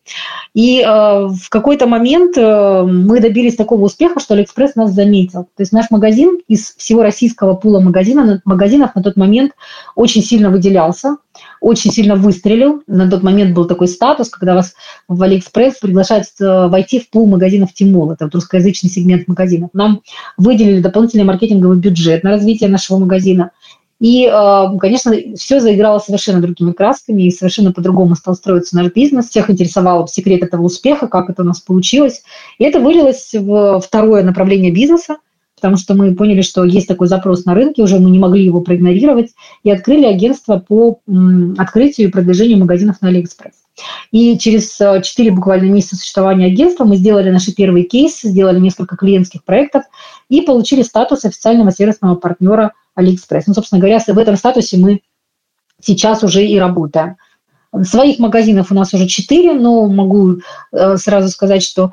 И 0.55 0.81
э, 0.81 0.87
в 0.87 1.49
какой-то 1.51 1.87
момент 1.87 2.39
э, 2.39 2.83
мы 2.85 3.21
добились 3.21 3.55
такого 3.55 3.85
успеха, 3.85 4.19
что 4.19 4.33
Алиэкспресс 4.33 4.77
нас 4.77 4.93
заметил. 4.93 5.45
То 5.57 5.61
есть 5.61 5.73
наш 5.73 5.91
магазин 5.91 6.41
из 6.49 6.75
всего 6.77 7.03
российского 7.03 7.55
пула 7.55 7.81
магазина, 7.81 8.41
магазинов 8.47 8.95
на 8.95 9.03
тот 9.03 9.17
момент 9.17 9.53
очень 9.95 10.23
сильно 10.23 10.49
выделялся, 10.49 11.19
очень 11.61 11.93
сильно 11.93 12.15
выстрелил. 12.15 12.83
На 12.87 13.11
тот 13.11 13.23
момент 13.23 13.55
был 13.55 13.67
такой 13.67 13.89
статус, 13.89 14.31
когда 14.31 14.55
вас 14.55 14.75
в 15.07 15.23
Алиэкспресс 15.23 15.81
приглашают 15.81 16.25
э, 16.41 16.69
войти 16.69 16.99
в 16.99 17.11
пул 17.11 17.27
магазинов 17.27 17.75
Tmall, 17.75 18.11
это 18.13 18.25
вот 18.25 18.35
русскоязычный 18.35 18.89
сегмент 18.89 19.29
магазинов. 19.29 19.69
Нам 19.75 20.01
выделили 20.39 20.81
дополнительный 20.81 21.25
маркетинговый 21.25 21.77
бюджет 21.77 22.25
на 22.25 22.31
развитие 22.31 22.71
нашего 22.71 22.99
магазина– 22.99 23.51
и, 24.01 24.27
э, 24.27 24.79
конечно, 24.79 25.15
все 25.37 25.61
заиграло 25.61 25.99
совершенно 25.99 26.41
другими 26.41 26.73
красками, 26.73 27.23
и 27.23 27.31
совершенно 27.31 27.73
по-другому 27.73 28.17
стал 28.17 28.35
строиться 28.35 28.77
наш 28.77 28.93
бизнес. 28.93 29.29
Всех 29.29 29.51
интересовал 29.51 30.09
секрет 30.09 30.43
этого 30.43 30.63
успеха, 30.63 31.07
как 31.07 31.31
это 31.31 31.43
у 31.43 31.47
нас 31.47 31.61
получилось. 31.61 32.23
И 32.59 32.65
это 32.65 32.81
вылилось 32.81 33.31
в 33.33 33.81
второе 33.81 34.25
направление 34.25 34.73
бизнеса, 34.73 35.19
потому 35.55 35.77
что 35.77 35.95
мы 35.95 36.15
поняли, 36.15 36.43
что 36.43 36.65
есть 36.65 36.89
такой 36.89 37.07
запрос 37.07 37.45
на 37.45 37.55
рынке, 37.55 37.83
уже 37.83 37.99
мы 37.99 38.11
не 38.11 38.19
могли 38.19 38.45
его 38.45 38.61
проигнорировать, 38.61 39.31
и 39.63 39.71
открыли 39.71 40.07
агентство 40.07 40.59
по 40.59 41.01
открытию 41.57 42.09
и 42.09 42.11
продвижению 42.11 42.59
магазинов 42.59 43.01
на 43.01 43.09
Алиэкспресс. 43.09 43.55
И 44.11 44.37
через 44.39 44.77
4 44.77 45.03
э, 45.31 45.33
буквально 45.33 45.71
месяца 45.71 45.97
существования 45.97 46.47
агентства 46.47 46.85
мы 46.85 46.97
сделали 46.97 47.31
наши 47.31 47.53
первые 47.53 47.85
кейсы, 47.85 48.29
сделали 48.29 48.61
несколько 48.61 48.97
клиентских 48.97 49.45
проектов 49.45 49.85
и 50.29 50.43
получили 50.43 50.83
статус 50.83 51.25
официального 51.25 51.71
сервисного 51.71 52.17
партнера– 52.17 52.73
Алиэкспресс. 52.95 53.47
Ну, 53.47 53.55
собственно 53.55 53.81
говоря, 53.81 53.99
в 53.99 54.19
этом 54.19 54.37
статусе 54.37 54.79
мы 54.79 55.03
сейчас 55.81 56.23
уже 56.23 56.45
и 56.45 56.59
работаем. 56.59 57.17
Своих 57.83 58.19
магазинов 58.21 58.71
у 58.71 58.75
нас 58.75 58.95
уже 58.95 59.07
четыре, 59.09 59.53
но 59.53 59.87
могу 59.87 60.37
э, 60.73 60.97
сразу 60.97 61.29
сказать, 61.29 61.63
что 61.65 61.91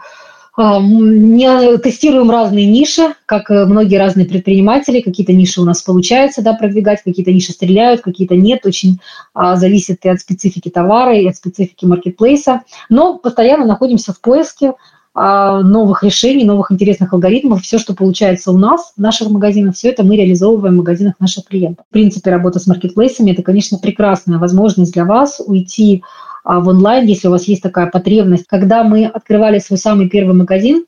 э, 0.55 0.61
не 0.79 1.77
тестируем 1.79 2.29
разные 2.29 2.67
ниши, 2.67 3.15
как 3.25 3.49
многие 3.49 3.95
разные 3.95 4.27
предприниматели. 4.27 5.01
Какие-то 5.01 5.33
ниши 5.33 5.59
у 5.59 5.65
нас 5.65 5.81
получается 5.81 6.43
да, 6.43 6.53
продвигать, 6.53 7.01
какие-то 7.01 7.33
ниши 7.33 7.53
стреляют, 7.53 8.01
какие-то 8.01 8.35
нет. 8.35 8.63
Очень 8.67 8.99
а, 9.33 9.55
зависит 9.55 10.05
и 10.05 10.09
от 10.09 10.19
специфики 10.19 10.69
товара, 10.69 11.17
и 11.17 11.27
от 11.27 11.35
специфики 11.35 11.85
маркетплейса. 11.85 12.61
Но 12.89 13.17
постоянно 13.17 13.65
находимся 13.65 14.13
в 14.13 14.21
поиске 14.21 14.69
а, 14.69 14.73
новых 15.13 16.03
решений, 16.03 16.45
новых 16.45 16.71
интересных 16.71 17.11
алгоритмов. 17.13 17.63
Все, 17.63 17.77
что 17.79 17.93
получается 17.93 18.51
у 18.51 18.57
нас, 18.57 18.93
в 18.95 19.01
наших 19.01 19.29
магазинах, 19.29 19.75
все 19.75 19.89
это 19.89 20.03
мы 20.03 20.15
реализовываем 20.15 20.75
в 20.75 20.77
магазинах 20.77 21.15
наших 21.19 21.45
клиентов. 21.45 21.85
В 21.89 21.93
принципе, 21.93 22.31
работа 22.31 22.59
с 22.59 22.67
маркетплейсами– 22.67 23.31
это, 23.33 23.43
конечно, 23.43 23.77
прекрасная 23.77 24.39
возможность 24.39 24.93
для 24.93 25.03
вас 25.03 25.41
уйти 25.45 26.03
а, 26.43 26.59
в 26.59 26.67
онлайн, 26.69 27.05
если 27.07 27.27
у 27.27 27.31
вас 27.31 27.43
есть 27.45 27.61
такая 27.61 27.87
потребность. 27.87 28.47
Когда 28.47 28.83
мы 28.83 29.05
открывали 29.05 29.59
свой 29.59 29.77
самый 29.77 30.09
первый 30.09 30.35
магазин, 30.35 30.85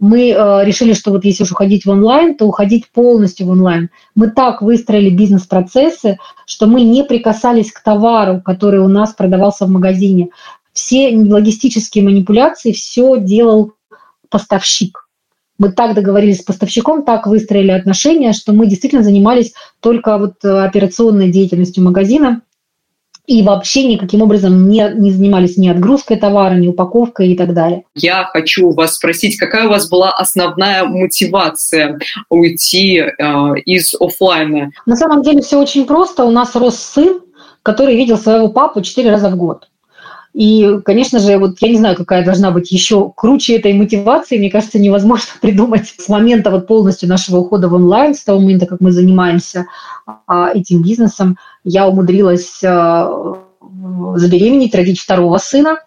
мы 0.00 0.30
э, 0.30 0.64
решили, 0.64 0.92
что 0.92 1.12
вот 1.12 1.24
если 1.24 1.44
уж 1.44 1.52
уходить 1.52 1.86
в 1.86 1.90
онлайн, 1.90 2.36
то 2.36 2.46
уходить 2.46 2.90
полностью 2.90 3.46
в 3.46 3.50
онлайн. 3.50 3.90
Мы 4.14 4.28
так 4.28 4.60
выстроили 4.60 5.08
бизнес-процессы, 5.08 6.18
что 6.46 6.66
мы 6.66 6.82
не 6.82 7.04
прикасались 7.04 7.72
к 7.72 7.82
товару, 7.82 8.42
который 8.42 8.80
у 8.80 8.88
нас 8.88 9.14
продавался 9.14 9.66
в 9.66 9.70
магазине 9.70 10.30
все 10.74 11.16
логистические 11.16 12.04
манипуляции, 12.04 12.72
все 12.72 13.18
делал 13.18 13.72
поставщик. 14.28 15.08
Мы 15.56 15.70
так 15.70 15.94
договорились 15.94 16.40
с 16.40 16.44
поставщиком, 16.44 17.04
так 17.04 17.28
выстроили 17.28 17.70
отношения, 17.70 18.32
что 18.32 18.52
мы 18.52 18.66
действительно 18.66 19.04
занимались 19.04 19.54
только 19.80 20.18
вот 20.18 20.44
э, 20.44 20.48
операционной 20.48 21.30
деятельностью 21.30 21.84
магазина 21.84 22.42
и 23.26 23.42
вообще 23.42 23.84
никаким 23.84 24.22
образом 24.22 24.68
не, 24.68 24.86
не 24.96 25.10
занимались 25.12 25.56
ни 25.56 25.68
отгрузкой 25.68 26.18
товара, 26.18 26.54
ни 26.54 26.66
упаковкой 26.66 27.28
и 27.28 27.36
так 27.36 27.54
далее. 27.54 27.84
Я 27.94 28.24
хочу 28.24 28.72
вас 28.72 28.96
спросить, 28.96 29.38
какая 29.38 29.66
у 29.66 29.70
вас 29.70 29.88
была 29.88 30.10
основная 30.10 30.84
мотивация 30.84 32.00
уйти 32.28 32.98
э, 32.98 33.12
из 33.64 33.94
офлайна? 33.94 34.72
На 34.86 34.96
самом 34.96 35.22
деле 35.22 35.40
все 35.40 35.60
очень 35.60 35.86
просто. 35.86 36.24
У 36.24 36.30
нас 36.32 36.54
рос 36.56 36.76
сын, 36.76 37.20
который 37.62 37.96
видел 37.96 38.18
своего 38.18 38.48
папу 38.48 38.82
четыре 38.82 39.10
раза 39.10 39.30
в 39.30 39.36
год. 39.36 39.68
И, 40.34 40.80
конечно 40.84 41.20
же, 41.20 41.38
вот 41.38 41.58
я 41.60 41.68
не 41.68 41.76
знаю, 41.76 41.96
какая 41.96 42.24
должна 42.24 42.50
быть 42.50 42.72
еще 42.72 43.12
круче 43.14 43.56
этой 43.56 43.72
мотивации, 43.72 44.36
мне 44.36 44.50
кажется, 44.50 44.80
невозможно 44.80 45.28
придумать 45.40 45.94
с 45.96 46.08
момента 46.08 46.50
вот 46.50 46.66
полностью 46.66 47.08
нашего 47.08 47.38
ухода 47.38 47.68
в 47.68 47.74
онлайн, 47.74 48.14
с 48.14 48.24
того 48.24 48.40
момента, 48.40 48.66
как 48.66 48.80
мы 48.80 48.90
занимаемся 48.90 49.66
а, 50.26 50.50
этим 50.52 50.82
бизнесом, 50.82 51.38
я 51.62 51.86
умудрилась 51.86 52.62
а, 52.64 53.36
забеременеть, 54.16 54.74
родить 54.74 55.00
второго 55.00 55.38
сына, 55.38 55.78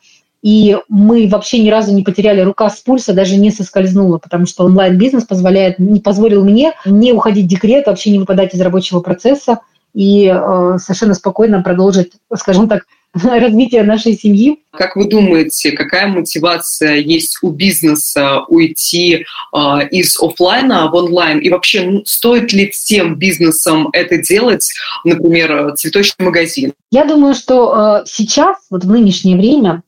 и 0.41 0.77
мы 0.87 1.27
вообще 1.27 1.59
ни 1.59 1.69
разу 1.69 1.93
не 1.93 2.03
потеряли 2.03 2.39
рука 2.39 2.69
с 2.69 2.77
пульса, 2.77 3.13
даже 3.13 3.35
не 3.35 3.51
соскользнула, 3.51 4.17
потому 4.17 4.45
что 4.45 4.63
онлайн-бизнес 4.63 5.25
позволяет, 5.25 5.77
не 5.77 5.99
позволил 5.99 6.45
мне 6.45 6.71
не 6.85 7.11
уходить 7.11 7.45
в 7.45 7.49
декрет, 7.49 7.87
вообще 7.87 8.11
не 8.11 8.19
выпадать 8.19 8.53
из 8.53 8.61
рабочего 8.61 9.01
процесса 9.01 9.59
и 9.93 10.27
э, 10.27 10.77
совершенно 10.79 11.15
спокойно 11.15 11.61
продолжить, 11.63 12.13
скажем 12.33 12.69
так, 12.69 12.83
развития 13.13 13.83
нашей 13.83 14.13
семьи. 14.13 14.59
Как 14.71 14.95
вы 14.95 15.05
думаете, 15.05 15.71
какая 15.71 16.07
мотивация 16.07 16.97
есть 16.97 17.39
у 17.41 17.49
бизнеса 17.49 18.41
уйти 18.47 19.25
э, 19.53 19.59
из 19.89 20.21
офлайна 20.21 20.89
в 20.91 20.95
онлайн? 20.95 21.39
И 21.39 21.49
вообще, 21.49 21.81
ну, 21.81 22.05
стоит 22.05 22.53
ли 22.53 22.69
всем 22.69 23.15
бизнесам 23.15 23.89
это 23.93 24.17
делать, 24.17 24.69
например, 25.03 25.73
цветочный 25.75 26.25
магазин? 26.25 26.73
Я 26.91 27.05
думаю, 27.05 27.33
что 27.33 28.01
э, 28.03 28.05
сейчас, 28.05 28.57
вот 28.69 28.83
в 28.83 28.89
нынешнее 28.89 29.35
время, 29.35 29.81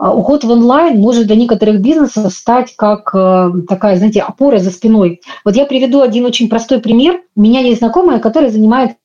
э, 0.00 0.06
уход 0.06 0.44
в 0.44 0.50
онлайн 0.50 0.98
может 0.98 1.26
для 1.26 1.36
некоторых 1.36 1.80
бизнесов 1.80 2.32
стать 2.32 2.74
как 2.76 3.10
э, 3.14 3.50
такая, 3.68 3.96
знаете, 3.96 4.20
опора 4.20 4.58
за 4.58 4.70
спиной. 4.70 5.20
Вот 5.44 5.56
я 5.56 5.66
приведу 5.66 6.00
один 6.00 6.24
очень 6.24 6.48
простой 6.48 6.80
пример. 6.80 7.22
У 7.34 7.40
меня 7.40 7.60
есть 7.60 7.80
знакомая, 7.80 8.20
которая 8.20 8.50
занимается 8.50 8.96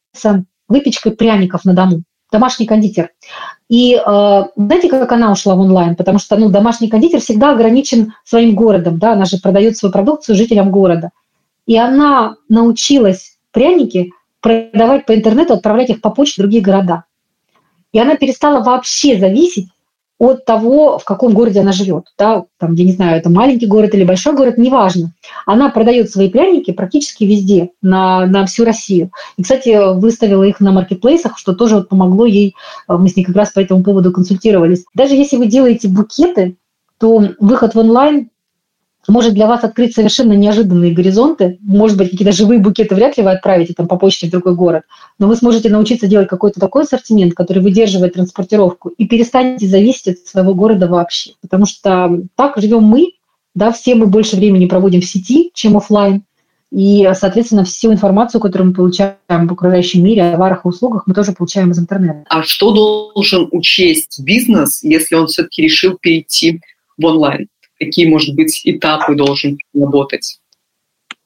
выпечкой 0.68 1.14
пряников 1.14 1.66
на 1.66 1.74
дому 1.74 2.04
домашний 2.34 2.66
кондитер. 2.66 3.12
И 3.70 3.96
э, 3.96 4.44
знаете, 4.56 4.90
как 4.90 5.12
она 5.12 5.32
ушла 5.32 5.56
в 5.56 5.60
онлайн? 5.60 5.96
Потому 5.96 6.20
что 6.20 6.36
ну, 6.36 6.50
домашний 6.50 6.90
кондитер 6.90 7.22
всегда 7.22 7.52
ограничен 7.52 8.14
своим 8.26 8.56
городом, 8.56 8.98
да, 9.00 9.14
она 9.14 9.26
же 9.26 9.38
продает 9.38 9.78
свою 9.78 9.94
продукцию 9.94 10.36
жителям 10.36 10.72
города. 10.72 11.12
И 11.66 11.78
она 11.78 12.36
научилась 12.50 13.38
пряники 13.52 14.12
продавать 14.42 15.06
по 15.06 15.16
интернету, 15.16 15.54
отправлять 15.54 15.92
их 15.92 16.02
по 16.02 16.10
почте 16.10 16.42
в 16.42 16.44
другие 16.44 16.64
города. 16.64 17.06
И 17.94 18.00
она 18.00 18.16
перестала 18.16 18.64
вообще 18.64 19.18
зависеть 19.18 19.70
от 20.20 20.46
того, 20.46 20.98
в 21.00 21.04
каком 21.04 21.34
городе 21.34 21.60
она 21.60 21.72
живет. 21.72 22.06
Да? 22.18 22.46
Там, 22.60 22.74
я 22.74 22.86
не 22.86 22.92
знаю, 22.92 23.18
это 23.18 23.30
маленький 23.30 23.66
город 23.66 23.94
или 23.94 24.04
большой 24.04 24.36
город, 24.36 24.58
неважно. 24.58 25.14
Она 25.46 25.70
продает 25.70 26.10
свои 26.10 26.30
пряники 26.30 26.72
практически 26.72 27.24
везде, 27.24 27.72
на, 27.82 28.26
на 28.26 28.46
всю 28.46 28.64
Россию. 28.64 29.12
И, 29.38 29.44
кстати, 29.44 29.94
выставила 30.00 30.44
их 30.44 30.60
на 30.60 30.72
маркетплейсах, 30.72 31.38
что 31.38 31.54
тоже 31.54 31.76
вот 31.76 31.90
помогло 31.90 32.26
ей, 32.26 32.56
э, 32.88 32.96
мы 32.96 33.10
с 33.10 33.16
ней 33.16 33.24
как 33.24 33.36
раз 33.36 33.52
по 33.52 33.60
этому 33.60 33.84
поводу 33.84 34.12
консультировались. 34.12 34.86
Даже 34.94 35.16
если 35.16 35.38
вы 35.38 35.48
делаете 35.48 35.88
букеты, 35.88 36.56
то 37.00 37.22
выход 37.40 37.76
в 37.76 37.80
онлайн 37.80 38.30
может 39.12 39.34
для 39.34 39.48
вас 39.48 39.64
открыть 39.64 39.94
совершенно 39.94 40.34
неожиданные 40.34 40.94
горизонты. 40.94 41.58
Может 41.62 41.98
быть, 41.98 42.12
какие-то 42.12 42.32
живые 42.32 42.60
букеты 42.60 42.96
вряд 42.96 43.18
ли 43.18 43.24
вы 43.24 43.32
отправите 43.32 43.74
там 43.74 43.88
по 43.88 43.98
почте 43.98 44.28
в 44.28 44.32
другой 44.32 44.56
город, 44.56 44.84
но 45.20 45.28
вы 45.28 45.36
сможете 45.36 45.70
научиться 45.70 46.08
делать 46.08 46.30
какой-то 46.30 46.60
такой 46.60 46.84
ассортимент, 46.84 47.34
который 47.34 47.62
выдерживает 47.62 48.14
транспортировку, 48.14 48.90
и 48.90 49.06
перестанете 49.06 49.68
зависеть 49.68 50.08
от 50.08 50.18
своего 50.20 50.54
города 50.54 50.88
вообще. 50.88 51.32
Потому 51.42 51.66
что 51.66 52.22
так 52.36 52.58
живем 52.58 52.84
мы, 52.84 53.14
да, 53.56 53.72
все 53.72 53.96
мы 53.96 54.08
больше 54.08 54.36
времени 54.36 54.66
проводим 54.66 55.02
в 55.02 55.06
сети, 55.06 55.52
чем 55.54 55.78
офлайн. 55.78 56.24
И, 56.72 57.08
соответственно, 57.14 57.66
всю 57.66 57.92
информацию, 57.94 58.42
которую 58.42 58.70
мы 58.70 58.74
получаем 58.74 59.16
в 59.28 59.54
окружающем 59.54 60.04
мире, 60.04 60.24
о 60.24 60.32
товарах 60.32 60.66
и 60.66 60.68
услугах, 60.68 61.04
мы 61.06 61.14
тоже 61.14 61.32
получаем 61.34 61.70
из 61.70 61.78
интернета. 61.78 62.24
А 62.30 62.42
что 62.42 62.72
должен 62.72 63.48
учесть 63.52 64.20
бизнес, 64.24 64.82
если 64.82 65.14
он 65.14 65.28
все-таки 65.28 65.62
решил 65.62 66.00
перейти 66.02 66.62
в 66.98 67.06
онлайн? 67.06 67.48
Какие, 67.86 68.10
может 68.10 68.36
быть, 68.36 68.62
этапы 68.64 69.16
должен 69.16 69.58
работать? 69.74 70.40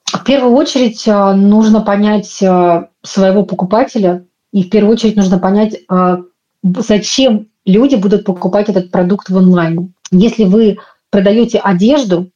В 0.05 0.23
первую 0.23 0.53
очередь 0.53 1.07
э, 1.07 1.33
нужно 1.33 1.81
понять 1.81 2.41
э, 2.41 2.87
своего 3.03 3.43
покупателя, 3.43 4.25
и 4.53 4.63
в 4.63 4.69
первую 4.69 4.93
очередь 4.93 5.17
нужно 5.17 5.37
понять, 5.37 5.75
э, 5.75 6.17
зачем 6.63 7.47
люди 7.65 7.95
будут 7.95 8.25
покупать 8.25 8.69
этот 8.69 8.89
продукт 8.89 9.29
в 9.29 9.35
онлайн. 9.35 9.93
Если 10.11 10.45
вы 10.45 10.77
продаете 11.09 11.59
одежду 11.59 12.31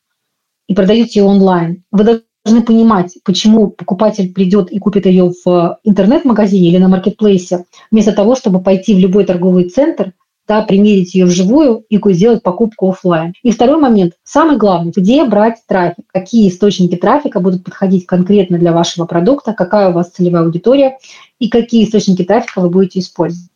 и 0.67 0.75
продаете 0.75 1.21
ее 1.21 1.25
онлайн, 1.25 1.83
вы 1.91 2.21
должны 2.43 2.63
понимать, 2.63 3.17
почему 3.23 3.67
покупатель 3.67 4.33
придет 4.33 4.71
и 4.71 4.79
купит 4.79 5.05
ее 5.05 5.31
в 5.45 5.79
интернет-магазине 5.83 6.69
или 6.69 6.77
на 6.77 6.89
маркетплейсе, 6.89 7.65
вместо 7.89 8.11
того, 8.11 8.35
чтобы 8.35 8.61
пойти 8.61 8.93
в 8.93 8.99
любой 8.99 9.25
торговый 9.25 9.69
центр 9.69 10.13
да, 10.51 10.63
примерить 10.63 11.15
ее 11.15 11.27
вживую 11.27 11.85
и 11.87 11.97
сделать 12.11 12.43
покупку 12.43 12.89
офлайн. 12.89 13.33
И 13.41 13.51
второй 13.51 13.79
момент, 13.79 14.15
самый 14.25 14.57
главный, 14.57 14.91
где 14.93 15.23
брать 15.23 15.59
трафик, 15.65 16.03
какие 16.11 16.49
источники 16.49 16.97
трафика 16.97 17.39
будут 17.39 17.63
подходить 17.63 18.05
конкретно 18.05 18.57
для 18.57 18.73
вашего 18.73 19.05
продукта, 19.05 19.53
какая 19.53 19.91
у 19.91 19.93
вас 19.93 20.09
целевая 20.09 20.43
аудитория 20.43 20.97
и 21.39 21.47
какие 21.47 21.85
источники 21.85 22.25
трафика 22.25 22.59
вы 22.59 22.69
будете 22.69 22.99
использовать. 22.99 23.49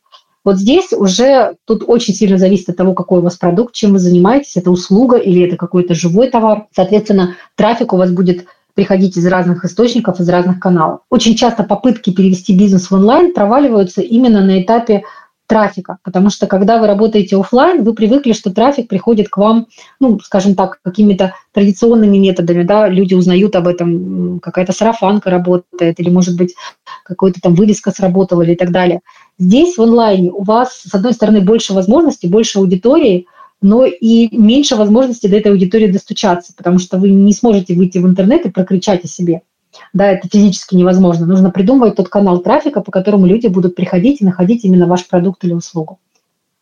Вот 0.46 0.58
здесь 0.58 0.94
уже 0.94 1.58
тут 1.66 1.84
очень 1.86 2.14
сильно 2.14 2.38
зависит 2.38 2.70
от 2.70 2.78
того, 2.78 2.94
какой 2.94 3.20
у 3.20 3.24
вас 3.24 3.36
продукт, 3.36 3.74
чем 3.74 3.92
вы 3.92 4.00
занимаетесь, 4.00 4.56
это 4.56 4.72
услуга 4.72 5.18
или 5.18 5.42
это 5.42 5.58
какой-то 5.58 5.96
живой 5.96 6.30
товар. 6.30 6.68
Соответственно, 6.74 7.36
трафик 7.56 7.92
у 7.92 7.98
вас 7.98 8.10
будет 8.10 8.46
приходить 8.74 9.18
из 9.18 9.26
разных 9.28 9.66
источников, 9.66 10.22
из 10.22 10.30
разных 10.30 10.62
каналов. 10.62 11.02
Очень 11.10 11.36
часто 11.36 11.64
попытки 11.64 12.14
перевести 12.14 12.58
бизнес 12.58 12.90
в 12.90 12.94
онлайн 12.94 13.34
проваливаются 13.34 14.02
именно 14.02 14.42
на 14.46 14.62
этапе 14.62 15.04
трафика, 15.48 15.98
потому 16.04 16.30
что 16.30 16.48
когда 16.48 16.80
вы 16.80 16.88
работаете 16.88 17.38
офлайн, 17.38 17.84
вы 17.84 17.94
привыкли, 17.94 18.34
что 18.34 18.52
трафик 18.52 18.88
приходит 18.88 19.30
к 19.30 19.38
вам, 19.38 19.68
ну, 20.00 20.20
скажем 20.20 20.56
так, 20.56 20.80
какими-то 20.82 21.34
традиционными 21.54 22.18
методами, 22.18 22.64
да, 22.64 22.88
люди 22.88 23.14
узнают 23.14 23.56
об 23.56 23.68
этом, 23.68 24.40
какая-то 24.40 24.74
сарафанка 24.74 25.30
работает, 25.30 26.00
или, 26.00 26.10
может 26.10 26.36
быть, 26.36 26.56
какая-то 27.04 27.42
там 27.42 27.54
вывеска 27.56 27.92
сработала 27.92 28.42
и 28.42 28.56
так 28.56 28.72
далее. 28.72 29.02
Здесь 29.38 29.78
в 29.78 29.82
онлайне 29.82 30.32
у 30.32 30.44
вас, 30.44 30.82
с 30.82 30.94
одной 30.94 31.14
стороны, 31.14 31.42
больше 31.42 31.74
возможностей, 31.74 32.28
больше 32.28 32.60
аудитории, 32.60 33.28
но 33.62 33.86
и 33.86 34.36
меньше 34.36 34.76
возможностей 34.76 35.28
до 35.28 35.38
этой 35.38 35.52
аудитории 35.52 35.88
достучаться, 35.88 36.54
потому 36.56 36.80
что 36.80 36.98
вы 36.98 37.10
не 37.10 37.34
сможете 37.34 37.74
выйти 37.74 37.98
в 38.00 38.08
интернет 38.08 38.46
и 38.46 38.52
прокричать 38.52 39.06
о 39.06 39.08
себе. 39.08 39.42
Да, 39.94 40.12
это 40.12 40.28
физически 40.28 40.76
невозможно. 40.76 41.26
Нужно 41.26 41.52
придумывать 41.52 41.96
тот 41.96 42.10
канал 42.10 42.40
трафика, 42.40 42.82
по 42.82 42.92
которому 42.92 43.26
люди 43.26 43.48
будут 43.48 43.76
приходить 43.76 44.22
и 44.22 44.26
находить 44.26 44.66
именно 44.66 44.88
ваш 44.88 45.08
продукт 45.08 45.44
или 45.44 45.54
услугу. 45.54 46.00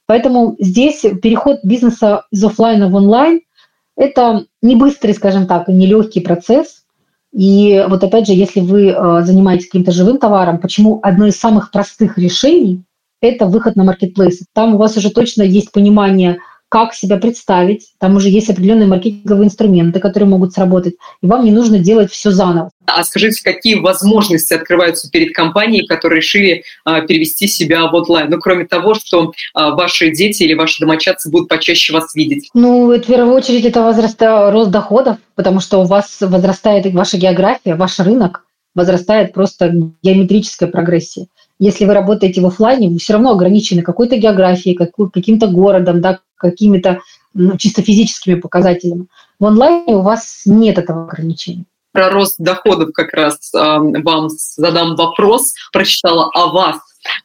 Поэтому 0.06 0.56
здесь 0.60 1.02
переход 1.22 1.60
бизнеса 1.64 2.26
из 2.32 2.44
офлайна 2.44 2.90
в 2.90 2.96
онлайн– 2.96 3.42
это 3.96 4.46
не 4.62 4.76
быстрый, 4.76 5.14
скажем 5.14 5.48
так, 5.48 5.70
и 5.70 5.74
не 5.74 5.86
легкий 5.86 6.20
процесс. 6.20 6.84
И 7.32 7.84
вот 7.88 8.04
опять 8.04 8.28
же, 8.28 8.34
если 8.34 8.60
вы 8.60 8.90
э, 8.90 9.22
занимаетесь 9.24 9.68
каким-то 9.68 9.92
живым 9.92 10.18
товаром, 10.18 10.60
почему 10.60 11.00
одно 11.02 11.28
из 11.28 11.40
самых 11.40 11.72
простых 11.72 12.18
решений– 12.18 12.84
это 13.22 13.46
выход 13.46 13.76
на 13.76 13.84
маркетплейсы. 13.84 14.46
Там 14.54 14.76
у 14.76 14.78
вас 14.78 14.98
уже 14.98 15.10
точно 15.10 15.44
есть 15.44 15.72
понимание– 15.72 16.38
как 16.74 16.96
себя 16.96 17.18
представить. 17.18 17.90
Там 18.00 18.16
уже 18.16 18.30
есть 18.30 18.50
определенные 18.50 18.88
маркетинговые 18.88 19.46
инструменты, 19.46 20.00
которые 20.00 20.28
могут 20.28 20.54
сработать, 20.54 20.96
и 21.22 21.28
вам 21.28 21.46
не 21.46 21.52
нужно 21.52 21.78
делать 21.78 22.12
все 22.12 22.32
заново. 22.32 22.72
А 22.88 23.04
скажите, 23.04 23.44
какие 23.44 23.76
возможности 23.76 24.56
открываются 24.56 25.08
перед 25.12 25.36
компанией, 25.36 25.86
которые 25.86 26.18
решили 26.18 26.64
а, 26.84 27.02
перевести 27.02 27.46
себя 27.46 27.86
в 27.86 27.94
онлайн? 27.94 28.32
Ну, 28.32 28.40
кроме 28.40 28.66
того, 28.66 28.96
что 28.96 29.34
а, 29.54 29.76
ваши 29.76 30.10
дети 30.10 30.42
или 30.42 30.56
ваши 30.56 30.80
домочадцы 30.80 31.30
будут 31.30 31.48
почаще 31.48 31.94
вас 31.94 32.16
видеть. 32.16 32.50
Ну, 32.56 32.88
в 32.88 33.00
первую 33.02 33.36
очередь 33.36 33.66
это 33.66 33.84
возраста, 33.84 34.50
рост 34.50 34.72
доходов, 34.72 35.18
потому 35.36 35.60
что 35.60 35.78
у 35.82 35.84
вас 35.84 36.18
возрастает 36.22 36.92
ваша 36.92 37.18
география, 37.18 37.76
ваш 37.76 38.00
рынок 38.00 38.46
возрастает 38.74 39.32
просто 39.34 39.72
геометрическая 40.02 40.68
прогрессия. 40.68 41.28
Если 41.60 41.86
вы 41.86 41.94
работаете 41.94 42.42
в 42.42 42.48
офлайне, 42.48 42.90
вы 42.90 42.98
все 42.98 43.14
равно 43.14 43.32
ограничены 43.32 43.84
какой-то 43.84 44.18
географией, 44.18 44.76
каким-то 44.76 45.48
городом, 45.48 46.02
да, 46.02 46.20
какими-то 46.44 47.00
ну, 47.34 47.58
чисто 47.58 47.82
физическими 47.82 48.36
показателями. 48.36 49.08
В 49.40 49.46
онлайне 49.46 49.96
у 49.96 50.02
вас 50.02 50.44
нет 50.46 50.78
этого 50.78 51.06
ограничения. 51.06 51.66
Про 51.92 52.10
рост 52.10 52.36
доходов 52.40 52.92
как 52.94 53.14
раз 53.14 53.54
э, 53.54 53.60
вам 53.60 54.30
задам 54.30 54.96
вопрос. 54.96 55.54
Прочитала 55.72 56.30
о 56.34 56.52
вас 56.52 56.78
э, 56.78 56.80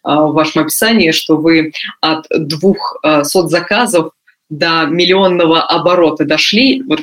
в 0.04 0.32
вашем 0.32 0.62
описании, 0.62 1.10
что 1.10 1.36
вы 1.36 1.72
от 2.00 2.26
двух 2.30 2.98
э, 3.02 3.24
соцзаказов 3.24 4.12
до 4.50 4.86
миллионного 4.86 5.62
оборота 5.62 6.24
дошли. 6.24 6.82
Вот 6.82 7.00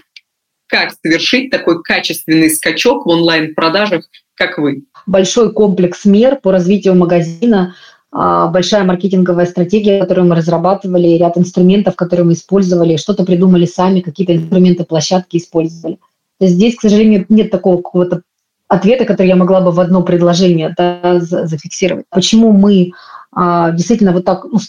как 0.68 0.94
совершить 1.04 1.52
такой 1.52 1.82
качественный 1.84 2.50
скачок 2.50 3.06
в 3.06 3.10
онлайн-продажах, 3.10 4.06
как 4.36 4.58
вы? 4.58 4.84
Большой 5.06 5.52
комплекс 5.54 6.06
мер 6.06 6.38
по 6.42 6.52
развитию 6.52 6.96
магазина 6.96 7.62
а, 7.72 7.76
большая 8.16 8.86
маркетинговая 8.86 9.46
стратегия, 9.46 10.00
которую 10.00 10.28
мы 10.28 10.36
разрабатывали, 10.36 11.18
ряд 11.18 11.38
инструментов, 11.38 11.96
которые 11.96 12.26
мы 12.26 12.34
использовали, 12.34 12.96
что-то 12.96 13.26
придумали 13.26 13.66
сами, 13.66 14.00
какие-то 14.00 14.36
инструменты, 14.36 14.86
площадки 14.86 15.38
использовали. 15.38 16.00
То 16.40 16.46
есть 16.46 16.56
здесь, 16.56 16.76
к 16.76 16.82
сожалению, 16.82 17.26
нет 17.28 17.52
такого 17.52 17.78
какого-то 17.78 18.22
ответа, 18.68 19.06
который 19.06 19.28
я 19.28 19.36
могла 19.36 19.62
бы 19.62 19.72
в 19.72 19.80
одно 19.80 20.02
предложение 20.02 20.74
да, 20.78 21.20
зафиксировать. 21.20 22.06
Почему 22.10 22.52
мы 22.52 22.92
а, 23.38 23.72
действительно 23.72 24.14
вот 24.14 24.24
так 24.24 24.46
ну, 24.46 24.60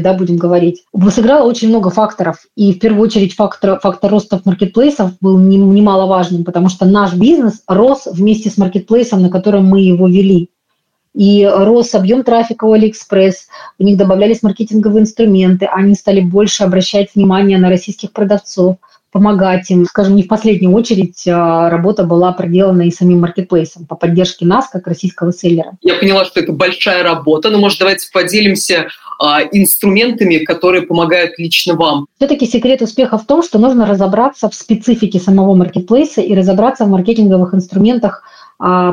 да, 0.00 0.14
будем 0.14 0.36
говорить. 0.36 0.84
Сыграло 1.10 1.48
очень 1.48 1.68
много 1.68 1.90
факторов. 1.90 2.46
И 2.56 2.72
в 2.72 2.78
первую 2.78 3.02
очередь 3.02 3.34
фактор, 3.34 3.80
фактор 3.80 4.12
роста 4.12 4.40
маркетплейсов 4.44 5.10
был 5.20 5.38
немаловажным, 5.38 6.44
потому 6.44 6.68
что 6.68 6.84
наш 6.84 7.14
бизнес 7.14 7.62
рос 7.66 8.06
вместе 8.06 8.48
с 8.48 8.56
маркетплейсом, 8.56 9.22
на 9.22 9.28
котором 9.28 9.66
мы 9.66 9.80
его 9.80 10.06
вели 10.06 10.50
и 11.14 11.46
рос 11.46 11.94
объем 11.94 12.24
трафика 12.24 12.64
у 12.64 12.72
Алиэкспресс, 12.72 13.48
у 13.78 13.84
них 13.84 13.96
добавлялись 13.96 14.42
маркетинговые 14.42 15.02
инструменты, 15.02 15.66
они 15.66 15.94
стали 15.94 16.20
больше 16.20 16.64
обращать 16.64 17.14
внимание 17.14 17.58
на 17.58 17.68
российских 17.68 18.12
продавцов, 18.12 18.76
помогать 19.12 19.70
им. 19.70 19.84
Скажем, 19.84 20.16
не 20.16 20.22
в 20.22 20.28
последнюю 20.28 20.72
очередь 20.72 21.28
а, 21.28 21.68
работа 21.68 22.04
была 22.04 22.32
проделана 22.32 22.82
и 22.82 22.90
самим 22.90 23.20
маркетплейсом 23.20 23.84
по 23.84 23.94
поддержке 23.94 24.46
нас, 24.46 24.68
как 24.68 24.86
российского 24.86 25.32
селлера. 25.32 25.76
Я 25.82 25.96
поняла, 25.96 26.24
что 26.24 26.40
это 26.40 26.52
большая 26.52 27.02
работа, 27.02 27.50
но, 27.50 27.58
может, 27.58 27.78
давайте 27.78 28.06
поделимся 28.10 28.88
а, 29.20 29.42
инструментами, 29.42 30.38
которые 30.38 30.82
помогают 30.82 31.38
лично 31.38 31.74
вам. 31.74 32.06
Все-таки 32.16 32.46
секрет 32.46 32.80
успеха 32.80 33.18
в 33.18 33.26
том, 33.26 33.42
что 33.42 33.58
нужно 33.58 33.86
разобраться 33.86 34.48
в 34.48 34.54
специфике 34.54 35.20
самого 35.20 35.54
маркетплейса 35.54 36.22
и 36.22 36.34
разобраться 36.34 36.86
в 36.86 36.88
маркетинговых 36.88 37.54
инструментах 37.54 38.24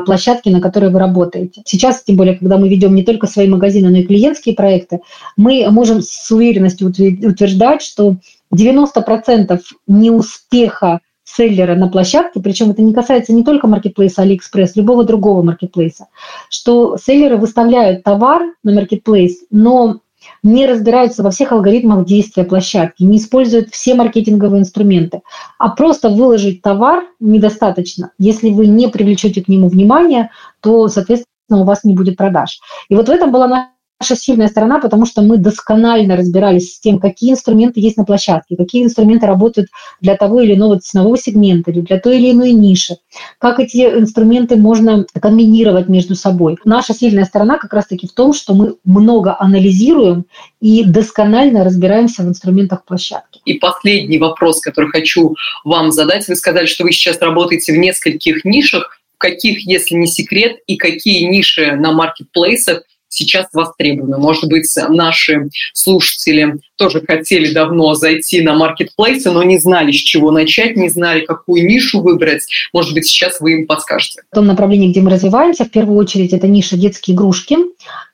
площадки, 0.04 0.48
на 0.48 0.60
которой 0.60 0.90
вы 0.90 0.98
работаете. 0.98 1.62
Сейчас, 1.64 2.02
тем 2.02 2.16
более, 2.16 2.36
когда 2.36 2.58
мы 2.58 2.68
ведем 2.68 2.94
не 2.94 3.04
только 3.04 3.26
свои 3.26 3.48
магазины, 3.48 3.88
но 3.90 3.98
и 3.98 4.04
клиентские 4.04 4.54
проекты, 4.54 5.00
мы 5.36 5.70
можем 5.70 6.02
с 6.02 6.30
уверенностью 6.30 6.88
утверждать, 6.88 7.82
что 7.82 8.16
90% 8.52 9.60
неуспеха 9.86 11.00
селлера 11.22 11.76
на 11.76 11.88
площадке, 11.88 12.40
причем 12.40 12.70
это 12.70 12.82
не 12.82 12.92
касается 12.92 13.32
не 13.32 13.44
только 13.44 13.68
маркетплейса 13.68 14.24
AliExpress, 14.24 14.72
любого 14.74 15.04
другого 15.04 15.42
маркетплейса, 15.42 16.08
что 16.48 16.96
селлеры 16.96 17.36
выставляют 17.36 18.02
товар 18.02 18.42
на 18.64 18.72
маркетплейс, 18.72 19.44
но 19.50 20.00
не 20.42 20.66
разбираются 20.66 21.22
во 21.22 21.30
всех 21.30 21.52
алгоритмах 21.52 22.06
действия 22.06 22.44
площадки, 22.44 23.02
не 23.02 23.18
используют 23.18 23.70
все 23.70 23.94
маркетинговые 23.94 24.60
инструменты. 24.60 25.22
А 25.58 25.70
просто 25.70 26.08
выложить 26.08 26.62
товар 26.62 27.04
недостаточно. 27.20 28.12
Если 28.18 28.50
вы 28.50 28.66
не 28.66 28.88
привлечете 28.88 29.42
к 29.42 29.48
нему 29.48 29.68
внимание, 29.68 30.30
то, 30.60 30.88
соответственно, 30.88 31.60
у 31.60 31.64
вас 31.64 31.84
не 31.84 31.94
будет 31.94 32.16
продаж. 32.16 32.60
И 32.88 32.94
вот 32.94 33.08
в 33.08 33.10
этом 33.10 33.32
была 33.32 33.48
наша 33.48 33.70
сильная 34.00 34.48
сторона, 34.48 34.80
потому 34.80 35.06
что 35.06 35.22
мы 35.22 35.36
досконально 35.36 36.16
разбирались 36.16 36.74
с 36.74 36.80
тем, 36.80 36.98
какие 36.98 37.32
инструменты 37.32 37.80
есть 37.80 37.96
на 37.96 38.04
площадке, 38.04 38.56
какие 38.56 38.84
инструменты 38.84 39.26
работают 39.26 39.68
для 40.00 40.16
того 40.16 40.40
или 40.40 40.54
иного 40.54 40.78
ценового 40.80 41.18
сегмента 41.18 41.70
или 41.70 41.80
для 41.80 42.00
той 42.00 42.18
или 42.18 42.32
иной 42.32 42.52
ниши, 42.52 42.96
как 43.38 43.60
эти 43.60 43.78
инструменты 43.78 44.56
можно 44.56 45.04
комбинировать 45.20 45.88
между 45.88 46.14
собой. 46.14 46.56
Наша 46.64 46.94
сильная 46.94 47.24
сторона 47.24 47.58
как 47.58 47.72
раз-таки 47.72 48.06
в 48.06 48.12
том, 48.12 48.32
что 48.32 48.54
мы 48.54 48.76
много 48.84 49.36
анализируем 49.38 50.24
и 50.60 50.84
досконально 50.84 51.64
разбираемся 51.64 52.22
в 52.22 52.28
инструментах 52.28 52.84
площадки. 52.84 53.40
И 53.44 53.54
последний 53.54 54.18
вопрос, 54.18 54.60
который 54.60 54.90
хочу 54.90 55.34
вам 55.64 55.92
задать. 55.92 56.26
Вы 56.28 56.36
сказали, 56.36 56.66
что 56.66 56.84
вы 56.84 56.92
сейчас 56.92 57.20
работаете 57.20 57.72
в 57.72 57.76
нескольких 57.76 58.44
нишах. 58.44 58.96
В 59.14 59.18
каких, 59.20 59.66
если 59.66 59.96
не 59.96 60.06
секрет, 60.06 60.56
и 60.66 60.76
какие 60.76 61.26
ниши 61.26 61.72
на 61.76 61.92
маркетплейсах 61.92 62.84
сейчас 63.10 63.48
востребованы. 63.52 64.16
Может 64.16 64.48
быть, 64.48 64.66
наши 64.88 65.50
слушатели 65.74 66.58
тоже 66.76 67.02
хотели 67.06 67.52
давно 67.52 67.94
зайти 67.94 68.40
на 68.40 68.54
маркетплейсы, 68.54 69.30
но 69.30 69.42
не 69.42 69.58
знали, 69.58 69.92
с 69.92 69.96
чего 69.96 70.30
начать, 70.30 70.76
не 70.76 70.88
знали, 70.88 71.26
какую 71.26 71.66
нишу 71.66 72.00
выбрать. 72.00 72.46
Может 72.72 72.94
быть, 72.94 73.06
сейчас 73.06 73.40
вы 73.40 73.52
им 73.52 73.66
подскажете. 73.66 74.22
В 74.30 74.34
том 74.34 74.46
направлении, 74.46 74.90
где 74.90 75.02
мы 75.02 75.10
развиваемся, 75.10 75.64
в 75.64 75.70
первую 75.70 75.98
очередь 75.98 76.32
это 76.32 76.48
ниша 76.48 76.76
детские 76.76 77.14
игрушки 77.14 77.56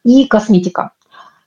и 0.05 0.25
косметика. 0.25 0.91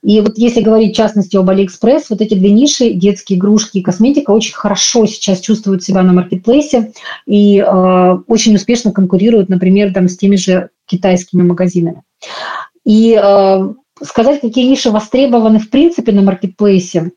И 0.02 0.20
вот 0.20 0.38
если 0.38 0.62
говорить 0.62 0.94
в 0.94 0.96
частности 0.96 1.36
об 1.36 1.50
Алиэкспресс, 1.50 2.08
вот 2.08 2.22
эти 2.22 2.34
две 2.34 2.50
ниши, 2.50 2.92
детские 2.92 3.38
игрушки 3.38 3.78
и 3.78 3.82
косметика, 3.82 4.30
очень 4.30 4.54
хорошо 4.54 5.04
сейчас 5.06 5.40
чувствуют 5.40 5.82
себя 5.82 6.02
на 6.02 6.14
маркетплейсе 6.14 6.92
и 7.26 7.58
э, 7.58 8.18
очень 8.26 8.54
успешно 8.54 8.92
конкурируют, 8.92 9.50
например, 9.50 9.92
там, 9.92 10.08
с 10.08 10.16
теми 10.16 10.36
же 10.36 10.70
китайскими 10.86 11.42
магазинами. 11.42 12.02
И 12.84 13.18
э, 13.20 13.74
сказать, 14.02 14.40
какие 14.40 14.68
ниши 14.68 14.90
востребованы 14.90 15.58
в 15.58 15.70
принципе 15.70 16.12
на 16.12 16.22
маркетплейсе, 16.22 17.12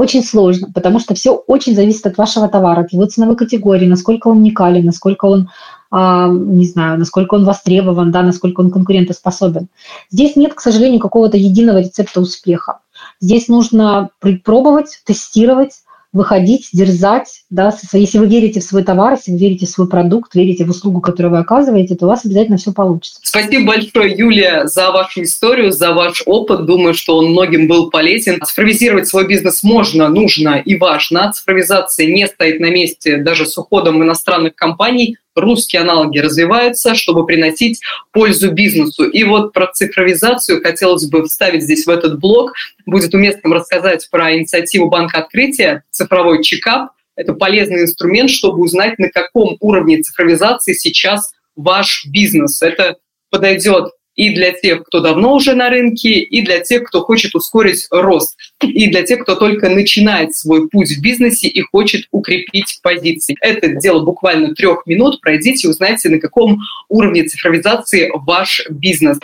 очень 0.00 0.24
сложно, 0.24 0.68
потому 0.72 0.98
что 0.98 1.14
все 1.14 1.34
очень 1.34 1.74
зависит 1.74 2.06
от 2.06 2.16
вашего 2.16 2.48
товара, 2.48 2.80
от 2.80 2.92
его 2.92 3.04
ценовой 3.04 3.36
категории, 3.36 3.86
насколько 3.86 4.28
он 4.28 4.38
уникален, 4.38 4.86
насколько 4.86 5.26
он, 5.26 5.50
а, 5.90 6.26
не 6.28 6.64
знаю, 6.66 6.98
насколько 6.98 7.34
он 7.34 7.44
востребован, 7.44 8.10
да, 8.10 8.22
насколько 8.22 8.60
он 8.60 8.70
конкурентоспособен. 8.70 9.68
Здесь 10.10 10.36
нет, 10.36 10.54
к 10.54 10.60
сожалению, 10.60 11.00
какого-то 11.00 11.36
единого 11.36 11.78
рецепта 11.78 12.22
успеха. 12.22 12.80
Здесь 13.20 13.48
нужно 13.48 14.08
пробовать, 14.42 15.02
тестировать, 15.04 15.82
выходить, 16.12 16.70
дерзать, 16.72 17.42
да, 17.50 17.72
если 17.92 18.18
вы 18.18 18.26
верите 18.26 18.60
в 18.60 18.64
свой 18.64 18.82
товар, 18.82 19.12
если 19.12 19.32
вы 19.32 19.38
верите 19.38 19.66
в 19.66 19.70
свой 19.70 19.88
продукт, 19.88 20.34
верите 20.34 20.64
в 20.64 20.70
услугу, 20.70 21.00
которую 21.00 21.32
вы 21.32 21.38
оказываете, 21.38 21.94
то 21.94 22.06
у 22.06 22.08
вас 22.08 22.24
обязательно 22.24 22.56
все 22.56 22.72
получится. 22.72 23.20
Спасибо 23.22 23.66
большое, 23.66 24.16
Юлия, 24.16 24.66
за 24.66 24.90
вашу 24.90 25.22
историю, 25.22 25.70
за 25.70 25.92
ваш 25.92 26.22
опыт. 26.26 26.66
Думаю, 26.66 26.94
что 26.94 27.16
он 27.16 27.30
многим 27.30 27.68
был 27.68 27.90
полезен. 27.90 28.40
Цифровизировать 28.44 29.06
свой 29.06 29.26
бизнес 29.26 29.62
можно, 29.62 30.08
нужно 30.08 30.58
и 30.58 30.76
важно. 30.76 31.32
Цифровизация 31.32 32.06
не 32.06 32.26
стоит 32.26 32.60
на 32.60 32.70
месте 32.70 33.18
даже 33.18 33.46
с 33.46 33.56
уходом 33.56 34.02
иностранных 34.02 34.54
компаний 34.54 35.16
русские 35.40 35.82
аналоги 35.82 36.18
развиваются, 36.18 36.94
чтобы 36.94 37.26
приносить 37.26 37.80
пользу 38.12 38.52
бизнесу. 38.52 39.04
И 39.04 39.24
вот 39.24 39.52
про 39.52 39.66
цифровизацию 39.72 40.62
хотелось 40.62 41.06
бы 41.06 41.24
вставить 41.24 41.62
здесь 41.62 41.86
в 41.86 41.90
этот 41.90 42.20
блок. 42.20 42.52
Будет 42.86 43.14
уместным 43.14 43.52
рассказать 43.52 44.08
про 44.10 44.36
инициативу 44.36 44.88
Банка 44.88 45.18
Открытия 45.18 45.84
«Цифровой 45.90 46.42
чекап». 46.42 46.90
Это 47.16 47.34
полезный 47.34 47.82
инструмент, 47.82 48.30
чтобы 48.30 48.60
узнать, 48.62 48.98
на 48.98 49.10
каком 49.10 49.56
уровне 49.60 50.00
цифровизации 50.00 50.72
сейчас 50.72 51.32
ваш 51.56 52.06
бизнес. 52.06 52.62
Это 52.62 52.96
подойдет 53.30 53.92
и 54.20 54.28
для 54.34 54.52
тех, 54.52 54.82
кто 54.84 55.00
давно 55.00 55.34
уже 55.34 55.54
на 55.54 55.70
рынке, 55.70 56.20
и 56.20 56.42
для 56.42 56.60
тех, 56.60 56.82
кто 56.82 57.00
хочет 57.00 57.34
ускорить 57.34 57.86
рост, 57.90 58.36
и 58.62 58.90
для 58.90 59.02
тех, 59.02 59.20
кто 59.20 59.34
только 59.34 59.70
начинает 59.70 60.36
свой 60.36 60.68
путь 60.68 60.90
в 60.90 61.00
бизнесе 61.00 61.48
и 61.48 61.62
хочет 61.62 62.04
укрепить 62.10 62.80
позиции. 62.82 63.34
Это 63.40 63.68
дело 63.68 64.04
буквально 64.04 64.54
трех 64.54 64.84
минут. 64.84 65.22
Пройдите 65.22 65.66
и 65.66 65.70
узнайте, 65.70 66.10
на 66.10 66.18
каком 66.18 66.58
уровне 66.90 67.24
цифровизации 67.24 68.10
ваш 68.14 68.60
бизнес 68.68 69.16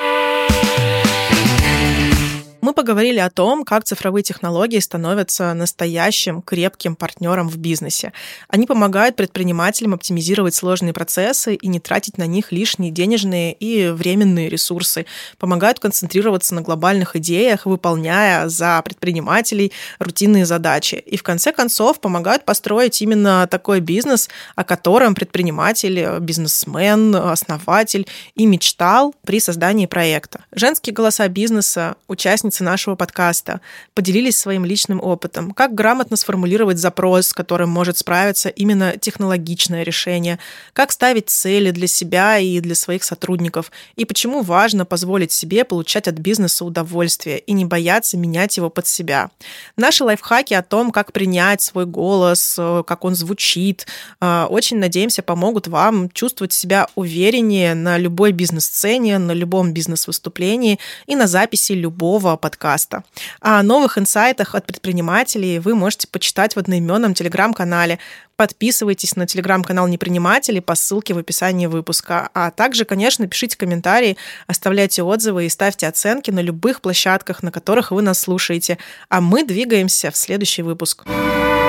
мы 2.66 2.72
поговорили 2.72 3.20
о 3.20 3.30
том, 3.30 3.62
как 3.62 3.84
цифровые 3.84 4.24
технологии 4.24 4.80
становятся 4.80 5.54
настоящим 5.54 6.42
крепким 6.42 6.96
партнером 6.96 7.48
в 7.48 7.58
бизнесе. 7.58 8.12
Они 8.48 8.66
помогают 8.66 9.14
предпринимателям 9.14 9.94
оптимизировать 9.94 10.52
сложные 10.52 10.92
процессы 10.92 11.54
и 11.54 11.68
не 11.68 11.78
тратить 11.78 12.18
на 12.18 12.26
них 12.26 12.50
лишние 12.50 12.90
денежные 12.90 13.52
и 13.52 13.86
временные 13.90 14.48
ресурсы, 14.48 15.06
помогают 15.38 15.78
концентрироваться 15.78 16.56
на 16.56 16.62
глобальных 16.62 17.14
идеях, 17.14 17.66
выполняя 17.66 18.48
за 18.48 18.82
предпринимателей 18.84 19.70
рутинные 20.00 20.44
задачи. 20.44 20.96
И 20.96 21.16
в 21.16 21.22
конце 21.22 21.52
концов 21.52 22.00
помогают 22.00 22.44
построить 22.44 23.00
именно 23.00 23.46
такой 23.48 23.78
бизнес, 23.78 24.28
о 24.56 24.64
котором 24.64 25.14
предприниматель, 25.14 26.18
бизнесмен, 26.18 27.14
основатель 27.14 28.08
и 28.34 28.44
мечтал 28.44 29.14
при 29.24 29.38
создании 29.38 29.86
проекта. 29.86 30.40
Женские 30.50 30.94
голоса 30.94 31.28
бизнеса, 31.28 31.94
участницы 32.08 32.55
участницы 32.56 32.64
нашего 32.64 32.96
подкаста 32.96 33.60
поделились 33.94 34.36
своим 34.36 34.64
личным 34.64 35.00
опытом, 35.02 35.52
как 35.52 35.74
грамотно 35.74 36.16
сформулировать 36.16 36.78
запрос, 36.78 37.28
с 37.28 37.32
которым 37.32 37.70
может 37.70 37.98
справиться 37.98 38.48
именно 38.48 38.96
технологичное 38.98 39.82
решение, 39.84 40.38
как 40.72 40.92
ставить 40.92 41.28
цели 41.28 41.70
для 41.70 41.86
себя 41.86 42.38
и 42.38 42.60
для 42.60 42.74
своих 42.74 43.04
сотрудников, 43.04 43.70
и 43.96 44.04
почему 44.04 44.42
важно 44.42 44.84
позволить 44.84 45.32
себе 45.32 45.64
получать 45.64 46.08
от 46.08 46.18
бизнеса 46.18 46.64
удовольствие 46.64 47.38
и 47.38 47.52
не 47.52 47.64
бояться 47.64 48.16
менять 48.16 48.56
его 48.56 48.70
под 48.70 48.86
себя. 48.86 49.30
Наши 49.76 50.04
лайфхаки 50.04 50.54
о 50.54 50.62
том, 50.62 50.90
как 50.90 51.12
принять 51.12 51.62
свой 51.62 51.86
голос, 51.86 52.58
как 52.86 53.04
он 53.04 53.14
звучит, 53.14 53.86
э, 54.20 54.46
очень, 54.50 54.78
надеемся, 54.78 55.22
помогут 55.22 55.68
вам 55.68 56.10
чувствовать 56.10 56.52
себя 56.52 56.86
увереннее 56.94 57.74
на 57.74 57.98
любой 57.98 58.32
бизнес-сцене, 58.32 59.18
на 59.18 59.32
любом 59.32 59.72
бизнес-выступлении 59.72 60.78
и 61.08 61.16
на 61.16 61.26
записи 61.26 61.72
любого 61.72 62.36
подкаста. 62.46 63.02
О 63.40 63.60
новых 63.64 63.98
инсайтах 63.98 64.54
от 64.54 64.66
предпринимателей 64.66 65.58
вы 65.58 65.74
можете 65.74 66.06
почитать 66.06 66.54
в 66.54 66.60
одноименном 66.60 67.12
телеграм-канале. 67.12 67.98
Подписывайтесь 68.36 69.16
на 69.16 69.26
телеграм-канал 69.26 69.88
Непринимателей 69.88 70.60
по 70.60 70.76
ссылке 70.76 71.12
в 71.12 71.18
описании 71.18 71.66
выпуска. 71.66 72.30
А 72.34 72.52
также, 72.52 72.84
конечно, 72.84 73.26
пишите 73.26 73.56
комментарии, 73.56 74.16
оставляйте 74.46 75.02
отзывы 75.02 75.46
и 75.46 75.48
ставьте 75.48 75.88
оценки 75.88 76.30
на 76.30 76.40
любых 76.40 76.82
площадках, 76.82 77.42
на 77.42 77.50
которых 77.50 77.90
вы 77.90 78.02
нас 78.02 78.20
слушаете. 78.20 78.78
А 79.08 79.20
мы 79.20 79.44
двигаемся 79.44 80.12
в 80.12 80.16
следующий 80.16 80.62
выпуск. 80.62 81.04
Выпуск. 81.04 81.65